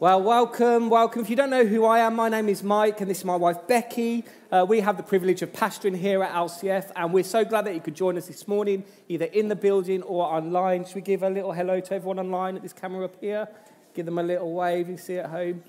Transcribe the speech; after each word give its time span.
Well, 0.00 0.20
welcome, 0.20 0.90
welcome. 0.90 1.22
If 1.22 1.30
you 1.30 1.36
don't 1.36 1.50
know 1.50 1.64
who 1.64 1.84
I 1.84 2.00
am, 2.00 2.16
my 2.16 2.28
name 2.28 2.48
is 2.48 2.64
Mike, 2.64 3.00
and 3.00 3.08
this 3.08 3.18
is 3.18 3.24
my 3.24 3.36
wife 3.36 3.58
Becky. 3.68 4.24
Uh, 4.50 4.66
we 4.68 4.80
have 4.80 4.96
the 4.96 5.04
privilege 5.04 5.40
of 5.40 5.52
pastoring 5.52 5.96
here 5.96 6.20
at 6.24 6.32
LCF, 6.32 6.90
and 6.96 7.12
we're 7.12 7.22
so 7.22 7.44
glad 7.44 7.64
that 7.66 7.74
you 7.74 7.80
could 7.80 7.94
join 7.94 8.18
us 8.18 8.26
this 8.26 8.48
morning, 8.48 8.82
either 9.08 9.26
in 9.26 9.46
the 9.46 9.54
building 9.54 10.02
or 10.02 10.24
online. 10.24 10.84
Should 10.84 10.96
we 10.96 11.00
give 11.00 11.22
a 11.22 11.30
little 11.30 11.52
hello 11.52 11.78
to 11.78 11.94
everyone 11.94 12.18
online 12.18 12.56
at 12.56 12.62
this 12.62 12.72
camera 12.72 13.04
up 13.04 13.14
here? 13.20 13.46
Give 13.94 14.04
them 14.04 14.18
a 14.18 14.22
little 14.24 14.52
wave, 14.52 14.88
you 14.88 14.96
see 14.96 15.18
at 15.18 15.30
home. 15.30 15.62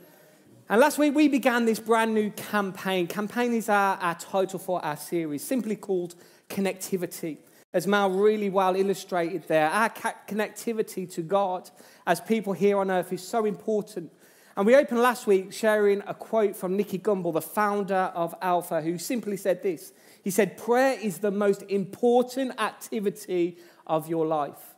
And 0.70 0.82
last 0.82 0.98
week 0.98 1.14
we 1.14 1.28
began 1.28 1.66
this 1.66 1.80
brand 1.80 2.16
new 2.16 2.32
campaign. 2.32 3.05
Campaign 3.05 3.54
is 3.54 3.70
our, 3.70 3.96
our 3.98 4.16
title 4.16 4.57
for 4.57 4.84
our 4.84 4.98
series, 4.98 5.44
simply 5.44 5.76
called 5.76 6.16
Connectivity 6.50 7.38
as 7.76 7.86
Mal 7.86 8.10
really 8.10 8.50
well 8.50 8.73
illustrated 8.73 9.44
there, 9.50 9.70
our 9.70 9.89
connectivity 9.89 11.12
to 11.14 11.21
God 11.21 11.70
as 12.06 12.22
people 12.22 12.54
here 12.54 12.78
on 12.80 12.92
earth 12.92 13.12
is 13.12 13.26
so 13.26 13.46
important. 13.46 14.12
And 14.58 14.66
we 14.66 14.76
opened 14.76 15.02
last 15.02 15.28
week 15.28 15.52
sharing 15.52 16.02
a 16.08 16.13
quote 16.13 16.55
from 16.55 16.77
Nicky 16.77 17.00
Gumbel, 17.00 17.34
the 17.34 17.41
founder 17.41 18.12
of 18.16 18.34
Alpha, 18.41 18.82
who 18.82 18.98
simply 18.98 19.36
said 19.38 19.62
this. 19.62 19.91
He 20.23 20.32
said, 20.32 20.58
Prayer 20.58 20.98
is 20.99 21.18
the 21.20 21.32
most 21.32 21.63
important 21.63 22.60
activity 22.60 23.58
of 23.86 24.08
your 24.08 24.26
life. 24.26 24.76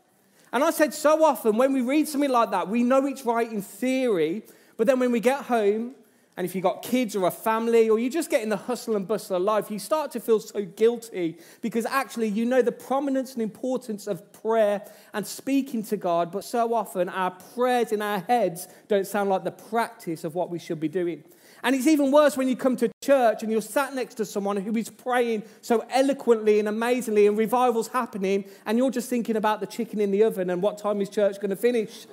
And 0.52 0.64
I 0.64 0.72
said, 0.72 0.94
so 0.94 1.24
often 1.24 1.58
when 1.58 1.74
we 1.74 1.82
read 1.82 2.08
something 2.08 2.30
like 2.30 2.52
that, 2.52 2.68
we 2.68 2.84
know 2.84 3.06
it's 3.06 3.26
right 3.26 3.52
in 3.52 3.62
theory, 3.62 4.44
but 4.78 4.88
then 4.88 5.00
when 5.00 5.12
we 5.12 5.20
get 5.20 5.44
home 5.44 5.96
and 6.38 6.46
if 6.46 6.54
you've 6.54 6.64
got 6.64 6.84
kids 6.84 7.16
or 7.16 7.28
a 7.28 7.32
family, 7.32 7.90
or 7.90 7.98
you 7.98 8.12
just 8.12 8.30
get 8.30 8.44
in 8.44 8.50
the 8.50 8.58
hustle 8.58 8.96
and 8.96 9.08
bustle 9.08 9.36
of 9.38 9.42
life, 9.42 9.72
you 9.72 9.80
start 9.80 10.12
to 10.12 10.20
feel 10.20 10.40
so 10.40 10.64
guilty 10.64 11.40
because 11.62 11.86
actually 11.88 12.28
you 12.28 12.46
know 12.46 12.62
the 12.62 12.72
prominence 12.72 13.34
and 13.34 13.42
importance 13.42 14.06
of 14.06 14.32
prayer 14.32 14.84
and 15.14 15.26
speaking 15.26 15.82
to 15.86 15.98
God, 15.98 16.32
but 16.32 16.44
so 16.44 16.76
often 16.76 17.10
our 17.10 17.32
prayers 17.56 17.92
in 17.92 18.04
our 18.04 18.20
heads 18.20 18.68
don't 18.88 19.08
sound 19.08 19.32
like 19.32 19.44
the 19.44 19.52
practice 19.52 20.24
of 20.24 20.36
what 20.36 20.52
we 20.52 20.60
should 20.60 20.80
be 20.80 20.88
doing. 20.88 21.24
And 21.64 21.76
it's 21.76 21.88
even 21.88 22.12
worse 22.12 22.38
when 22.38 22.48
you 22.48 22.56
come 22.56 22.76
to 22.78 22.92
church 23.02 23.42
and 23.42 23.52
you're 23.52 23.62
sat 23.62 23.96
next 23.96 24.16
to 24.16 24.26
someone 24.26 24.58
who 24.58 24.78
is 24.78 24.92
praying 24.92 25.42
so 25.62 25.84
eloquently 25.90 26.60
and 26.60 26.68
amazingly, 26.68 27.26
and 27.26 27.36
revival's 27.36 27.88
happening, 27.88 28.46
and 28.68 28.78
you're 28.78 28.92
just 28.92 29.10
thinking 29.10 29.38
about 29.38 29.60
the 29.60 29.66
chicken 29.66 30.00
in 30.00 30.12
the 30.12 30.24
oven 30.24 30.52
and 30.52 30.62
what 30.62 30.78
time 30.78 31.02
is 31.02 31.10
church 31.10 31.38
going 31.38 31.50
to 31.50 31.56
finish. 31.56 32.06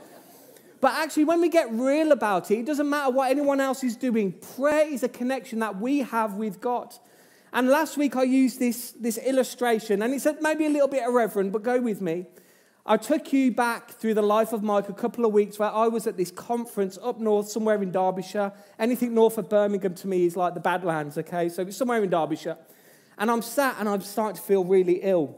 But 0.84 0.92
actually, 0.96 1.24
when 1.24 1.40
we 1.40 1.48
get 1.48 1.72
real 1.72 2.12
about 2.12 2.50
it, 2.50 2.58
it 2.58 2.66
doesn't 2.66 2.90
matter 2.90 3.10
what 3.10 3.30
anyone 3.30 3.58
else 3.58 3.82
is 3.82 3.96
doing. 3.96 4.32
Prayer 4.32 4.86
is 4.86 5.02
a 5.02 5.08
connection 5.08 5.60
that 5.60 5.80
we 5.80 6.00
have 6.00 6.34
with 6.34 6.60
God. 6.60 6.94
And 7.54 7.70
last 7.70 7.96
week 7.96 8.16
I 8.16 8.24
used 8.24 8.58
this, 8.58 8.90
this 8.90 9.16
illustration, 9.16 10.02
and 10.02 10.12
it's 10.12 10.26
maybe 10.42 10.66
a 10.66 10.68
little 10.68 10.88
bit 10.88 11.02
irreverent, 11.02 11.52
but 11.52 11.62
go 11.62 11.80
with 11.80 12.02
me. 12.02 12.26
I 12.84 12.98
took 12.98 13.32
you 13.32 13.50
back 13.50 13.92
through 13.92 14.12
the 14.12 14.20
life 14.20 14.52
of 14.52 14.62
Mike 14.62 14.90
a 14.90 14.92
couple 14.92 15.24
of 15.24 15.32
weeks 15.32 15.58
where 15.58 15.70
I 15.70 15.88
was 15.88 16.06
at 16.06 16.18
this 16.18 16.30
conference 16.30 16.98
up 17.02 17.18
north, 17.18 17.48
somewhere 17.48 17.82
in 17.82 17.90
Derbyshire. 17.90 18.52
Anything 18.78 19.14
north 19.14 19.38
of 19.38 19.48
Birmingham 19.48 19.94
to 19.94 20.06
me 20.06 20.26
is 20.26 20.36
like 20.36 20.52
the 20.52 20.60
Badlands, 20.60 21.16
okay? 21.16 21.48
So 21.48 21.62
it's 21.62 21.78
somewhere 21.78 22.04
in 22.04 22.10
Derbyshire. 22.10 22.58
And 23.16 23.30
I'm 23.30 23.40
sat 23.40 23.76
and 23.78 23.88
I'm 23.88 24.02
starting 24.02 24.36
to 24.36 24.42
feel 24.42 24.66
really 24.66 25.00
ill. 25.02 25.34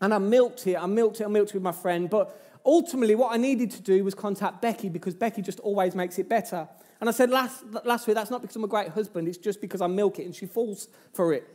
And 0.00 0.12
I 0.12 0.18
milked 0.18 0.66
it, 0.66 0.74
I 0.74 0.86
milked 0.86 1.20
it, 1.20 1.24
I 1.26 1.28
milked 1.28 1.50
it 1.50 1.54
with 1.54 1.62
my 1.62 1.70
friend. 1.70 2.10
But 2.10 2.36
ultimately, 2.64 3.14
what 3.14 3.32
I 3.32 3.36
needed 3.36 3.70
to 3.72 3.82
do 3.82 4.04
was 4.04 4.14
contact 4.14 4.62
Becky 4.62 4.88
because 4.88 5.14
Becky 5.14 5.42
just 5.42 5.60
always 5.60 5.94
makes 5.94 6.18
it 6.18 6.28
better. 6.28 6.68
And 7.00 7.08
I 7.08 7.12
said 7.12 7.30
last, 7.30 7.64
last 7.84 8.06
week, 8.06 8.14
that's 8.14 8.30
not 8.30 8.42
because 8.42 8.56
I'm 8.56 8.64
a 8.64 8.68
great 8.68 8.88
husband, 8.88 9.26
it's 9.28 9.38
just 9.38 9.60
because 9.60 9.80
I 9.80 9.86
milk 9.86 10.18
it 10.18 10.24
and 10.24 10.34
she 10.34 10.46
falls 10.46 10.88
for 11.12 11.32
it. 11.32 11.48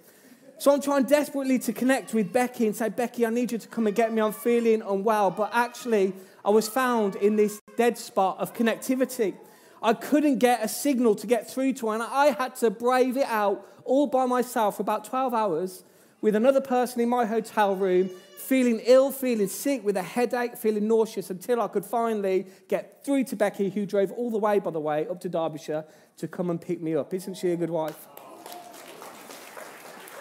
So 0.59 0.73
I'm 0.73 0.81
trying 0.81 1.03
desperately 1.03 1.59
to 1.59 1.73
connect 1.73 2.15
with 2.15 2.33
Becky 2.33 2.65
and 2.65 2.75
say, 2.75 2.89
Becky, 2.89 3.25
I 3.25 3.29
need 3.29 3.51
you 3.51 3.59
to 3.59 3.67
come 3.67 3.85
and 3.85 3.95
get 3.95 4.11
me. 4.11 4.21
I'm 4.21 4.33
feeling 4.33 4.81
unwell. 4.81 5.29
But 5.29 5.51
actually, 5.53 6.13
I 6.43 6.49
was 6.49 6.67
found 6.67 7.15
in 7.15 7.35
this 7.35 7.61
dead 7.75 7.97
spot 7.97 8.39
of 8.39 8.55
connectivity. 8.55 9.35
I 9.83 9.93
couldn't 9.93 10.39
get 10.39 10.63
a 10.63 10.67
signal 10.67 11.13
to 11.15 11.27
get 11.27 11.49
through 11.49 11.73
to 11.73 11.89
her, 11.89 11.93
and 11.93 12.01
I 12.01 12.27
had 12.37 12.55
to 12.57 12.71
brave 12.71 13.17
it 13.17 13.27
out 13.27 13.65
all 13.85 14.07
by 14.07 14.25
myself 14.25 14.77
for 14.77 14.81
about 14.81 15.05
12 15.05 15.33
hours 15.33 15.83
with 16.21 16.35
another 16.35 16.61
person 16.61 17.01
in 17.01 17.09
my 17.09 17.25
hotel 17.25 17.75
room, 17.75 18.09
feeling 18.37 18.79
ill, 18.85 19.11
feeling 19.11 19.47
sick, 19.47 19.83
with 19.83 19.97
a 19.97 20.03
headache, 20.03 20.57
feeling 20.57 20.87
nauseous, 20.87 21.29
until 21.29 21.61
I 21.61 21.67
could 21.67 21.85
finally 21.85 22.47
get 22.67 23.03
through 23.03 23.25
to 23.25 23.35
Becky, 23.35 23.69
who 23.69 23.85
drove 23.85 24.11
all 24.11 24.31
the 24.31 24.37
way, 24.37 24.59
by 24.59 24.71
the 24.71 24.79
way, 24.79 25.07
up 25.07 25.19
to 25.21 25.29
Derbyshire 25.29 25.85
to 26.17 26.27
come 26.27 26.49
and 26.49 26.59
pick 26.59 26.81
me 26.81 26.95
up. 26.95 27.13
Isn't 27.13 27.35
she 27.35 27.51
a 27.51 27.57
good 27.57 27.69
wife? 27.69 28.07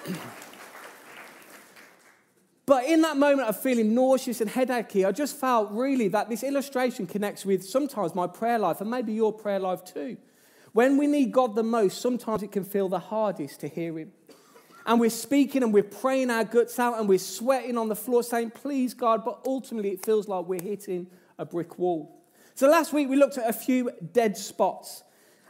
But 2.66 2.86
in 2.86 3.00
that 3.02 3.16
moment 3.16 3.48
of 3.48 3.60
feeling 3.60 3.94
nauseous 3.94 4.40
and 4.40 4.50
headachy, 4.50 5.04
I 5.04 5.12
just 5.12 5.36
felt 5.36 5.70
really 5.70 6.08
that 6.08 6.28
this 6.28 6.42
illustration 6.42 7.06
connects 7.06 7.46
with 7.46 7.64
sometimes 7.64 8.12
my 8.12 8.26
prayer 8.26 8.58
life 8.58 8.80
and 8.80 8.90
maybe 8.90 9.12
your 9.12 9.32
prayer 9.32 9.60
life 9.60 9.84
too. 9.84 10.16
When 10.72 10.96
we 10.98 11.06
need 11.06 11.30
God 11.30 11.54
the 11.54 11.62
most, 11.62 12.00
sometimes 12.00 12.42
it 12.42 12.50
can 12.50 12.64
feel 12.64 12.88
the 12.88 12.98
hardest 12.98 13.60
to 13.60 13.68
hear 13.68 13.96
Him 13.96 14.10
and 14.86 15.00
we're 15.00 15.10
speaking 15.10 15.62
and 15.64 15.74
we're 15.74 15.82
praying 15.82 16.30
our 16.30 16.44
guts 16.44 16.78
out 16.78 16.98
and 16.98 17.08
we're 17.08 17.18
sweating 17.18 17.76
on 17.76 17.88
the 17.88 17.96
floor 17.96 18.22
saying, 18.22 18.50
Please, 18.50 18.94
God, 18.94 19.24
but 19.24 19.40
ultimately 19.44 19.90
it 19.90 20.04
feels 20.04 20.28
like 20.28 20.46
we're 20.46 20.62
hitting 20.62 21.08
a 21.38 21.44
brick 21.44 21.78
wall. 21.78 22.24
So 22.54 22.68
last 22.68 22.92
week 22.92 23.08
we 23.08 23.16
looked 23.16 23.36
at 23.36 23.50
a 23.50 23.52
few 23.52 23.90
dead 24.12 24.36
spots 24.36 25.02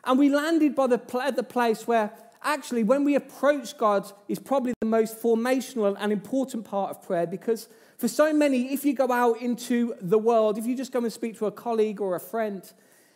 and 0.05 0.19
we 0.19 0.31
landed 0.31 0.75
by 0.75 0.87
the, 0.87 1.33
the 1.37 1.43
place 1.43 1.87
where 1.87 2.11
actually 2.43 2.83
when 2.83 3.05
we 3.05 3.15
approach 3.15 3.77
God 3.77 4.11
is 4.27 4.39
probably 4.39 4.73
the 4.81 4.87
most 4.87 5.21
formational 5.21 5.97
and 6.01 6.13
important 6.13 6.65
part 6.65 6.91
of 6.91 7.03
prayer 7.03 7.27
because 7.27 7.69
for 7.99 8.09
so 8.09 8.33
many, 8.33 8.73
if 8.73 8.85
you 8.85 8.95
go 8.95 9.11
out 9.11 9.41
into 9.41 9.95
the 10.01 10.19
world, 10.19 10.59
if 10.59 10.67
you 10.67 10.77
just 10.77 10.93
go 10.93 10.99
and 10.99 11.13
speak 11.13 11.39
to 11.39 11.47
a 11.47 11.51
colleague 11.51 12.01
or 12.01 12.15
a 12.15 12.21
friend, 12.21 12.71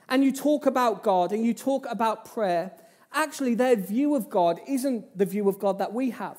and 0.09 0.25
you 0.25 0.33
talk 0.33 0.67
about 0.67 1.03
God 1.03 1.33
and 1.33 1.45
you 1.45 1.55
talk 1.55 1.87
about 1.89 2.25
prayer, 2.25 2.73
actually 3.13 3.55
their 3.55 3.77
view 3.77 4.15
of 4.15 4.31
God 4.31 4.61
isn't 4.67 5.17
the 5.17 5.27
view 5.27 5.49
of 5.49 5.59
God 5.59 5.79
that 5.79 5.93
we 5.93 6.11
have. 6.11 6.39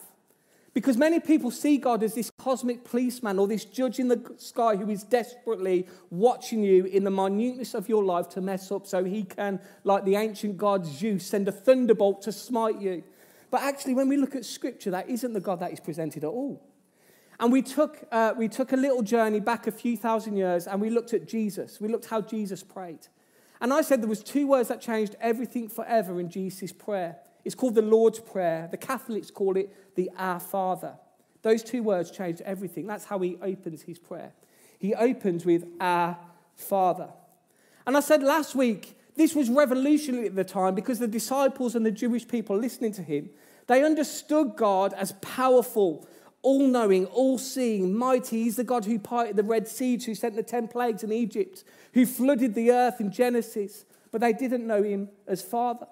Because 0.74 0.96
many 0.96 1.20
people 1.20 1.52
see 1.52 1.78
God 1.78 2.02
as 2.02 2.16
this 2.16 2.32
cosmic 2.38 2.86
policeman 2.86 3.40
or 3.40 3.48
this 3.48 3.66
judge 3.66 4.00
in 4.00 4.08
the 4.08 4.34
sky 4.38 4.78
who 4.78 4.90
is 4.90 5.04
desperately 5.04 5.86
watching 6.10 6.64
you 6.64 6.86
in 6.86 7.04
the 7.04 7.12
minuteness 7.12 7.74
of 7.74 7.90
your 7.90 8.06
life 8.06 8.30
to 8.30 8.42
mess 8.42 8.72
up 8.72 8.88
so 8.88 9.04
he 9.04 9.24
can, 9.24 9.60
like 9.84 10.06
the 10.06 10.16
ancient 10.16 10.58
god 10.58 10.86
Zeus, 10.86 11.26
send 11.26 11.50
a 11.50 11.52
thunderbolt 11.52 12.22
to 12.22 12.32
smite 12.32 12.80
you. 12.80 13.04
But 13.50 13.64
actually, 13.64 13.96
when 13.96 14.08
we 14.08 14.16
look 14.16 14.34
at 14.34 14.46
scripture, 14.46 14.92
that 14.92 15.10
isn't 15.10 15.34
the 15.34 15.42
God 15.42 15.60
that 15.60 15.74
is 15.74 15.82
presented 15.82 16.24
at 16.24 16.30
all. 16.30 16.66
And 17.38 17.52
we 17.52 17.62
took, 17.64 18.06
uh, 18.10 18.34
we 18.38 18.48
took 18.48 18.72
a 18.72 18.78
little 18.78 19.02
journey 19.02 19.42
back 19.42 19.68
a 19.68 19.72
few 19.72 19.98
thousand 19.98 20.38
years 20.38 20.68
and 20.68 20.80
we 20.80 20.90
looked 20.90 21.14
at 21.14 21.28
Jesus. 21.28 21.82
We 21.82 21.90
looked 21.90 22.06
how 22.06 22.22
Jesus 22.22 22.64
prayed. 22.64 23.08
And 23.62 23.72
I 23.72 23.82
said 23.82 24.02
there 24.02 24.10
was 24.10 24.24
two 24.24 24.48
words 24.48 24.70
that 24.70 24.82
changed 24.82 25.16
everything 25.22 25.70
forever 25.70 26.20
in 26.20 26.30
Jesus' 26.30 26.72
prayer. 26.72 27.18
It's 27.46 27.56
called 27.56 27.76
the 27.76 27.82
Lord's 27.82 28.20
Prayer. 28.20 28.68
The 28.70 28.78
Catholics 28.78 29.32
call 29.32 29.56
it 29.56 29.96
the 29.96 30.10
Our 30.18 30.40
Father. 30.40 30.96
Those 31.44 31.64
two 31.64 31.84
words 31.84 32.12
changed 32.12 32.42
everything. 32.42 32.88
That's 32.88 33.06
how 33.06 33.20
he 33.20 33.38
opens 33.42 33.84
his 33.84 34.00
prayer. 34.00 34.34
He 34.80 34.94
opens 34.96 35.46
with 35.46 35.66
Our 35.80 36.18
Father. 36.56 37.10
And 37.86 37.96
I 37.96 38.00
said 38.00 38.24
last 38.24 38.56
week, 38.56 38.98
this 39.16 39.36
was 39.36 39.50
revolutionary 39.50 40.28
at 40.28 40.36
the 40.36 40.44
time 40.44 40.76
because 40.76 41.00
the 41.00 41.08
disciples 41.08 41.76
and 41.76 41.86
the 41.86 41.92
Jewish 41.92 42.28
people 42.28 42.58
listening 42.58 42.94
to 42.94 43.04
him, 43.04 43.30
they 43.68 43.84
understood 43.84 44.56
God 44.56 44.94
as 44.94 45.14
powerful, 45.22 46.08
all 46.42 46.66
knowing, 46.68 47.06
all 47.08 47.38
seeing, 47.38 47.96
mighty. 47.96 48.44
He's 48.44 48.56
the 48.56 48.64
God 48.64 48.86
who 48.86 48.98
parted 48.98 49.36
the 49.36 49.44
Red 49.44 49.68
Sea, 49.68 50.00
who 50.04 50.16
sent 50.16 50.36
the 50.36 50.44
10 50.44 50.68
plagues 50.68 51.04
in 51.04 51.12
Egypt, 51.12 51.64
who 51.94 52.06
flooded 52.06 52.56
the 52.56 52.72
earth 52.72 53.00
in 53.00 53.12
Genesis, 53.12 53.86
but 54.12 54.22
they 54.22 54.34
didn't 54.34 54.68
know 54.68 54.84
him 54.84 55.10
as 55.28 55.42
Father. 55.42 55.88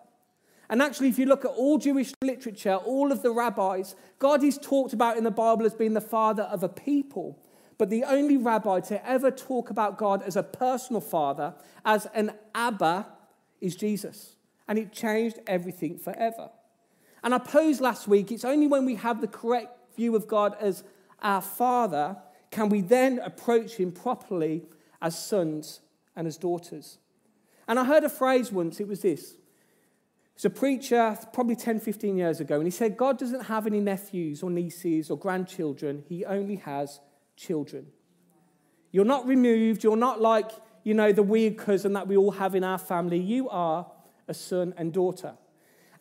And 0.70 0.82
actually, 0.82 1.10
if 1.10 1.18
you 1.18 1.26
look 1.26 1.46
at 1.46 1.52
all 1.52 1.80
Jewish 1.80 2.14
literature, 2.22 2.76
all 2.76 3.12
of 3.12 3.24
the 3.24 3.32
rabbis, 3.32 3.96
God 4.20 4.44
is 4.44 4.60
talked 4.62 4.94
about 4.94 5.18
in 5.18 5.24
the 5.24 5.32
Bible 5.32 5.66
as 5.66 5.74
being 5.74 5.96
the 5.96 6.02
father 6.02 6.44
of 6.44 6.62
a 6.62 6.70
people. 6.70 7.40
But 7.80 7.90
the 7.90 8.04
only 8.04 8.38
rabbi 8.38 8.82
to 8.82 9.08
ever 9.08 9.32
talk 9.32 9.72
about 9.72 9.98
God 9.98 10.22
as 10.22 10.36
a 10.36 10.44
personal 10.44 11.02
father, 11.02 11.56
as 11.86 12.06
an 12.14 12.34
Abba, 12.54 13.08
is 13.62 13.76
Jesus. 13.76 14.36
And 14.68 14.78
it 14.78 14.92
changed 14.92 15.40
everything 15.48 15.98
forever. 15.98 16.52
And 17.24 17.34
I 17.34 17.40
posed 17.40 17.82
last 17.82 18.08
week 18.08 18.32
it's 18.32 18.46
only 18.46 18.68
when 18.68 18.86
we 18.86 18.96
have 18.96 19.22
the 19.22 19.28
correct 19.28 19.96
view 19.96 20.16
of 20.16 20.28
God 20.28 20.56
as 20.60 20.84
our 21.22 21.42
Father, 21.42 22.18
can 22.52 22.70
we 22.70 22.82
then 22.82 23.20
approach 23.20 23.76
Him 23.76 23.92
properly 23.92 24.64
as 25.02 25.18
sons 25.18 25.82
and 26.20 26.28
as 26.28 26.38
daughters? 26.38 26.98
And 27.66 27.80
I 27.80 27.86
heard 27.86 28.04
a 28.04 28.10
phrase 28.10 28.52
once, 28.52 28.82
it 28.82 28.88
was 28.88 29.02
this. 29.02 29.36
It's 30.36 30.44
a 30.44 30.50
preacher, 30.50 31.18
probably 31.34 31.56
10, 31.56 31.80
15 31.80 32.18
years 32.18 32.40
ago, 32.40 32.56
and 32.56 32.66
he 32.66 32.72
said, 32.72 32.98
God 32.98 33.18
doesn't 33.18 33.46
have 33.46 33.66
any 33.66 33.80
nephews 33.80 34.44
or 34.44 34.50
nieces 34.50 35.10
or 35.10 35.18
grandchildren, 35.18 36.04
He 36.08 36.26
only 36.26 36.58
has 36.58 37.00
children. 37.38 37.88
You're 38.92 39.06
not 39.06 39.28
removed, 39.28 39.84
you're 39.84 39.96
not 39.96 40.20
like, 40.20 40.52
you 40.84 40.94
know, 40.94 41.12
the 41.14 41.24
weird 41.24 41.58
cousin 41.58 41.94
that 41.94 42.08
we 42.08 42.18
all 42.18 42.32
have 42.32 42.54
in 42.54 42.64
our 42.64 42.78
family. 42.78 43.20
You 43.20 43.50
are 43.50 43.88
a 44.28 44.34
son 44.34 44.74
and 44.78 44.92
daughter. 44.92 45.34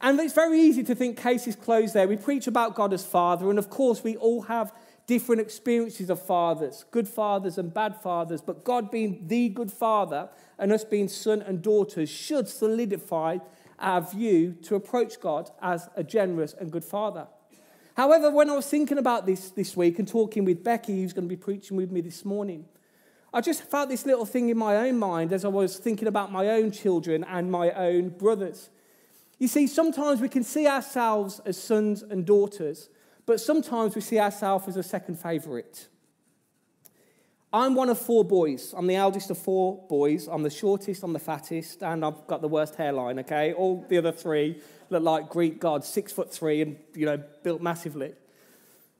And 0.01 0.19
it's 0.21 0.35
very 0.35 0.61
easy 0.61 0.83
to 0.85 0.95
think 0.95 1.21
case 1.21 1.47
is 1.47 1.57
closed 1.57 1.95
there. 1.95 2.09
We 2.09 2.17
preach 2.17 2.47
about 2.47 2.75
God 2.75 2.93
as 2.93 3.05
Father, 3.05 3.51
and 3.51 3.59
of 3.59 3.71
course, 3.71 4.03
we 4.03 4.17
all 4.17 4.43
have 4.43 4.73
different 5.09 5.41
experiences 5.41 6.11
of 6.11 6.21
fathers, 6.21 6.85
good 6.91 7.09
fathers 7.09 7.57
and 7.57 7.73
bad 7.73 7.97
fathers, 7.97 8.43
but 8.43 8.63
God 8.63 8.91
being 8.91 9.27
the 9.27 9.49
good 9.49 9.73
father 9.73 10.29
and 10.59 10.71
us 10.71 10.85
being 10.85 11.09
son 11.09 11.41
and 11.41 11.63
daughters 11.63 12.11
should 12.11 12.47
solidify 12.47 13.39
our 13.79 14.03
view 14.03 14.53
to 14.63 14.75
approach 14.75 15.19
God 15.19 15.51
as 15.63 15.89
a 15.97 16.05
generous 16.05 16.53
and 16.53 16.71
good 16.71 16.85
father. 16.85 17.27
However, 17.97 18.31
when 18.31 18.51
I 18.51 18.55
was 18.55 18.69
thinking 18.69 18.99
about 18.99 19.25
this 19.25 19.51
this 19.51 19.75
week 19.75 19.99
and 19.99 20.07
talking 20.07 20.45
with 20.45 20.63
Becky, 20.63 21.01
who's 21.01 21.15
going 21.15 21.29
to 21.29 21.35
be 21.35 21.41
preaching 21.41 21.79
with 21.79 21.91
me 21.91 22.03
this 22.03 22.25
morning, 22.27 22.67
I 23.33 23.41
just 23.41 23.63
felt 23.63 23.89
this 23.89 24.05
little 24.05 24.27
thing 24.27 24.51
in 24.51 24.59
my 24.59 24.77
own 24.77 24.99
mind 24.99 25.33
as 25.33 25.45
I 25.45 25.49
was 25.49 25.79
thinking 25.79 26.07
about 26.07 26.31
my 26.31 26.49
own 26.49 26.71
children 26.71 27.25
and 27.25 27.51
my 27.51 27.71
own 27.71 28.11
brothers. 28.11 28.69
You 29.39 29.49
see, 29.49 29.67
sometimes 29.67 30.21
we 30.21 30.29
can 30.29 30.45
see 30.45 30.67
ourselves 30.67 31.41
as 31.47 31.57
sons 31.57 32.03
and 32.03 32.27
daughters, 32.27 32.91
but 33.29 33.43
sometimes 33.43 33.95
we 33.95 34.01
see 34.01 34.19
ourselves 34.19 34.67
as 34.69 34.79
a 34.79 34.83
second 34.83 35.17
favourite. 35.17 35.87
I'm 37.53 37.75
one 37.75 37.91
of 37.91 37.99
four 37.99 38.25
boys. 38.25 38.75
I'm 38.75 38.87
the 38.87 38.95
eldest 38.95 39.31
of 39.31 39.37
four 39.37 39.85
boys. 39.87 40.29
I'm 40.29 40.43
the 40.43 40.49
shortest, 40.49 41.03
I'm 41.03 41.13
the 41.13 41.19
fattest, 41.19 41.83
and 41.83 42.07
I've 42.07 42.27
got 42.27 42.41
the 42.41 42.49
worst 42.49 42.77
hairline, 42.77 43.19
okay? 43.19 43.53
All 43.53 43.85
the 43.87 43.99
other 43.99 44.13
three 44.13 44.63
look 44.89 45.03
like 45.03 45.29
Greek 45.29 45.61
gods, 45.61 45.87
six 45.87 46.11
foot 46.11 46.33
three 46.33 46.63
and, 46.63 46.79
you 46.95 47.05
know, 47.05 47.23
built 47.43 47.61
massively. 47.61 48.15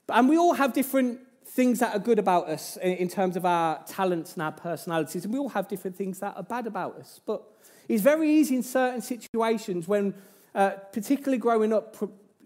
And 0.07 0.29
we 0.29 0.37
all 0.37 0.53
have 0.53 0.73
different 0.73 1.21
things 1.47 1.79
that 1.79 1.95
are 1.95 1.99
good 1.99 2.19
about 2.19 2.49
us 2.49 2.77
in 2.77 3.07
terms 3.07 3.35
of 3.35 3.47
our 3.47 3.83
talents 3.87 4.33
and 4.33 4.43
our 4.43 4.51
personalities, 4.51 5.25
and 5.25 5.33
we 5.33 5.39
all 5.39 5.49
have 5.49 5.67
different 5.67 5.97
things 5.97 6.19
that 6.19 6.37
are 6.37 6.43
bad 6.43 6.67
about 6.67 6.97
us. 6.97 7.19
But 7.25 7.41
it's 7.87 8.03
very 8.03 8.29
easy 8.29 8.57
in 8.57 8.61
certain 8.61 9.01
situations 9.01 9.87
when, 9.87 10.13
uh, 10.53 10.69
particularly 10.93 11.39
growing 11.39 11.73
up, 11.73 11.95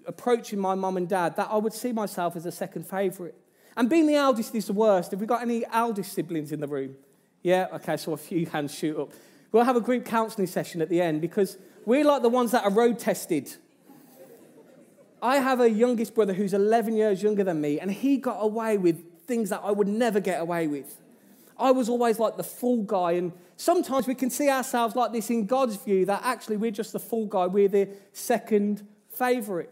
approaching 0.07 0.59
my 0.59 0.75
mum 0.75 0.97
and 0.97 1.07
dad 1.07 1.35
that 1.35 1.49
I 1.49 1.57
would 1.57 1.73
see 1.73 1.91
myself 1.91 2.35
as 2.35 2.45
a 2.45 2.51
second 2.51 2.87
favourite. 2.87 3.33
And 3.75 3.89
being 3.89 4.07
the 4.07 4.15
eldest 4.15 4.53
is 4.55 4.67
the 4.67 4.73
worst. 4.73 5.11
Have 5.11 5.19
we 5.19 5.25
got 5.25 5.41
any 5.41 5.63
eldest 5.71 6.13
siblings 6.13 6.51
in 6.51 6.59
the 6.59 6.67
room? 6.67 6.95
Yeah? 7.41 7.67
Okay, 7.73 7.97
so 7.97 8.13
a 8.13 8.17
few 8.17 8.45
hands 8.47 8.73
shoot 8.73 8.99
up. 8.99 9.11
We'll 9.51 9.63
have 9.63 9.75
a 9.75 9.81
group 9.81 10.05
counselling 10.05 10.47
session 10.47 10.81
at 10.81 10.89
the 10.89 11.01
end 11.01 11.21
because 11.21 11.57
we're 11.85 12.03
like 12.03 12.21
the 12.21 12.29
ones 12.29 12.51
that 12.51 12.63
are 12.63 12.71
road 12.71 12.99
tested. 12.99 13.53
I 15.21 15.37
have 15.37 15.61
a 15.61 15.69
youngest 15.69 16.15
brother 16.15 16.33
who's 16.33 16.53
11 16.53 16.97
years 16.97 17.23
younger 17.23 17.43
than 17.43 17.61
me, 17.61 17.79
and 17.79 17.91
he 17.91 18.17
got 18.17 18.39
away 18.39 18.77
with 18.77 19.25
things 19.25 19.49
that 19.51 19.61
I 19.63 19.71
would 19.71 19.87
never 19.87 20.19
get 20.19 20.41
away 20.41 20.67
with. 20.67 20.99
I 21.57 21.71
was 21.71 21.87
always 21.87 22.19
like 22.19 22.35
the 22.35 22.43
fool 22.43 22.83
guy, 22.83 23.13
and 23.13 23.31
sometimes 23.55 24.07
we 24.07 24.15
can 24.15 24.29
see 24.29 24.49
ourselves 24.49 24.95
like 24.95 25.13
this 25.13 25.29
in 25.29 25.45
God's 25.45 25.77
view 25.77 26.05
that 26.07 26.21
actually 26.23 26.57
we're 26.57 26.71
just 26.71 26.91
the 26.91 26.99
fool 26.99 27.25
guy, 27.25 27.47
we're 27.47 27.69
the 27.69 27.87
second 28.11 28.85
favourite. 29.09 29.69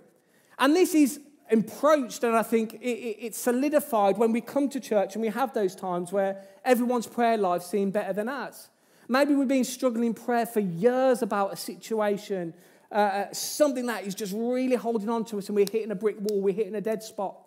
And 0.62 0.76
this 0.76 0.94
is 0.94 1.20
approached, 1.52 2.24
and 2.24 2.36
I 2.36 2.44
think 2.44 2.78
it's 2.82 3.40
solidified 3.40 4.20
when 4.20 4.32
we 4.32 4.42
come 4.42 4.70
to 4.70 4.80
church 4.80 5.16
and 5.16 5.24
we 5.24 5.30
have 5.30 5.54
those 5.56 5.76
times 5.76 6.14
where 6.14 6.46
everyone's 6.64 7.08
prayer 7.08 7.36
life 7.36 7.64
seems 7.64 7.92
better 7.92 8.14
than 8.14 8.30
ours. 8.30 8.70
Maybe 9.08 9.34
we've 9.34 9.48
been 9.48 9.64
struggling 9.64 10.06
in 10.06 10.14
prayer 10.14 10.46
for 10.46 10.60
years 10.60 11.24
about 11.24 11.52
a 11.52 11.56
situation, 11.56 12.54
uh, 12.92 12.96
uh, 12.96 13.34
something 13.34 13.88
that 13.88 14.06
is 14.06 14.14
just 14.14 14.34
really 14.38 14.76
holding 14.76 15.10
on 15.10 15.26
to 15.26 15.40
us, 15.40 15.50
and 15.50 15.56
we're 15.56 15.66
hitting 15.70 15.90
a 15.90 15.96
brick 15.96 16.18
wall, 16.20 16.40
we're 16.40 16.54
hitting 16.54 16.76
a 16.76 16.82
dead 16.82 17.02
spot. 17.02 17.38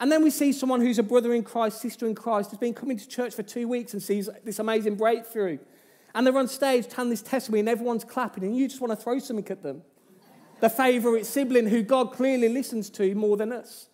And 0.00 0.10
then 0.10 0.24
we 0.24 0.30
see 0.30 0.52
someone 0.52 0.80
who's 0.80 0.98
a 0.98 1.04
brother 1.04 1.32
in 1.32 1.44
Christ, 1.44 1.80
sister 1.80 2.08
in 2.08 2.16
Christ, 2.16 2.50
has 2.50 2.58
been 2.58 2.74
coming 2.74 2.98
to 2.98 3.06
church 3.06 3.32
for 3.32 3.44
two 3.44 3.68
weeks 3.68 3.92
and 3.92 4.02
sees 4.02 4.28
this 4.44 4.58
amazing 4.58 4.96
breakthrough. 4.96 5.58
And 6.16 6.26
they're 6.26 6.36
on 6.36 6.48
stage 6.48 6.88
telling 6.88 7.10
this 7.10 7.22
testimony, 7.22 7.60
and 7.60 7.68
everyone's 7.68 8.02
clapping, 8.02 8.42
and 8.42 8.56
you 8.56 8.66
just 8.66 8.80
want 8.80 8.90
to 8.90 8.96
throw 8.96 9.20
something 9.20 9.46
at 9.50 9.62
them 9.62 9.82
the 10.60 10.70
favourite 10.70 11.26
sibling 11.26 11.66
who 11.68 11.82
God 11.82 12.12
clearly 12.12 12.48
listens 12.48 12.90
to 12.90 13.14
more 13.14 13.36
than 13.36 13.52
us. 13.52 13.88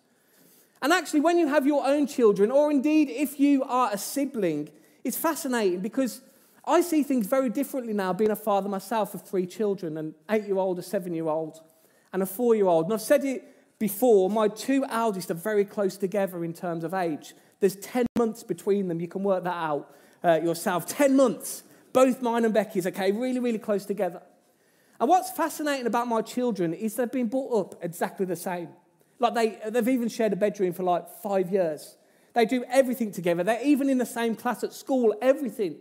And 0.81 0.93
actually, 0.93 1.21
when 1.21 1.37
you 1.37 1.47
have 1.47 1.65
your 1.65 1.85
own 1.85 2.05
children, 2.05 2.51
or 2.51 2.69
indeed 2.69 3.09
if 3.09 3.39
you 3.39 3.63
are 3.63 3.89
a 3.91 3.97
sibling, 3.97 4.69
it's 5.03 5.17
fascinating 5.17 5.79
because 5.79 6.21
I 6.65 6.81
see 6.81 7.01
things 7.01 7.25
very 7.25 7.49
differently 7.49 7.93
now, 7.93 8.13
being 8.13 8.29
a 8.29 8.35
father 8.35 8.69
myself 8.69 9.13
of 9.13 9.23
three 9.23 9.45
children 9.45 9.97
an 9.97 10.13
eight 10.29 10.45
year 10.45 10.57
old, 10.57 10.77
a 10.77 10.83
seven 10.83 11.13
year 11.13 11.27
old, 11.27 11.61
and 12.13 12.21
a 12.21 12.25
four 12.25 12.55
year 12.55 12.67
old. 12.67 12.85
And 12.85 12.93
I've 12.93 13.01
said 13.01 13.23
it 13.23 13.79
before 13.79 14.29
my 14.29 14.47
two 14.47 14.85
eldest 14.89 15.31
are 15.31 15.35
very 15.35 15.65
close 15.65 15.97
together 15.97 16.43
in 16.43 16.53
terms 16.53 16.83
of 16.83 16.93
age. 16.93 17.33
There's 17.59 17.75
10 17.77 18.05
months 18.17 18.43
between 18.43 18.87
them. 18.87 18.99
You 18.99 19.07
can 19.07 19.23
work 19.23 19.43
that 19.45 19.55
out 19.55 19.95
uh, 20.23 20.39
yourself. 20.43 20.85
10 20.85 21.15
months. 21.15 21.63
Both 21.93 22.21
mine 22.21 22.45
and 22.45 22.53
Becky's, 22.53 22.85
okay, 22.85 23.11
really, 23.11 23.39
really 23.39 23.57
close 23.57 23.85
together. 23.85 24.21
And 24.99 25.09
what's 25.09 25.31
fascinating 25.31 25.85
about 25.85 26.07
my 26.07 26.21
children 26.21 26.73
is 26.73 26.95
they've 26.95 27.11
been 27.11 27.27
brought 27.27 27.73
up 27.73 27.83
exactly 27.83 28.25
the 28.25 28.35
same. 28.35 28.69
Like 29.19 29.33
they, 29.33 29.59
they've 29.69 29.87
even 29.87 30.09
shared 30.09 30.33
a 30.33 30.35
bedroom 30.35 30.73
for 30.73 30.83
like 30.83 31.09
five 31.21 31.51
years. 31.51 31.97
They 32.33 32.45
do 32.45 32.63
everything 32.69 33.11
together. 33.11 33.43
They're 33.43 33.63
even 33.63 33.89
in 33.89 33.97
the 33.97 34.05
same 34.05 34.35
class 34.35 34.63
at 34.63 34.73
school, 34.73 35.15
everything. 35.21 35.77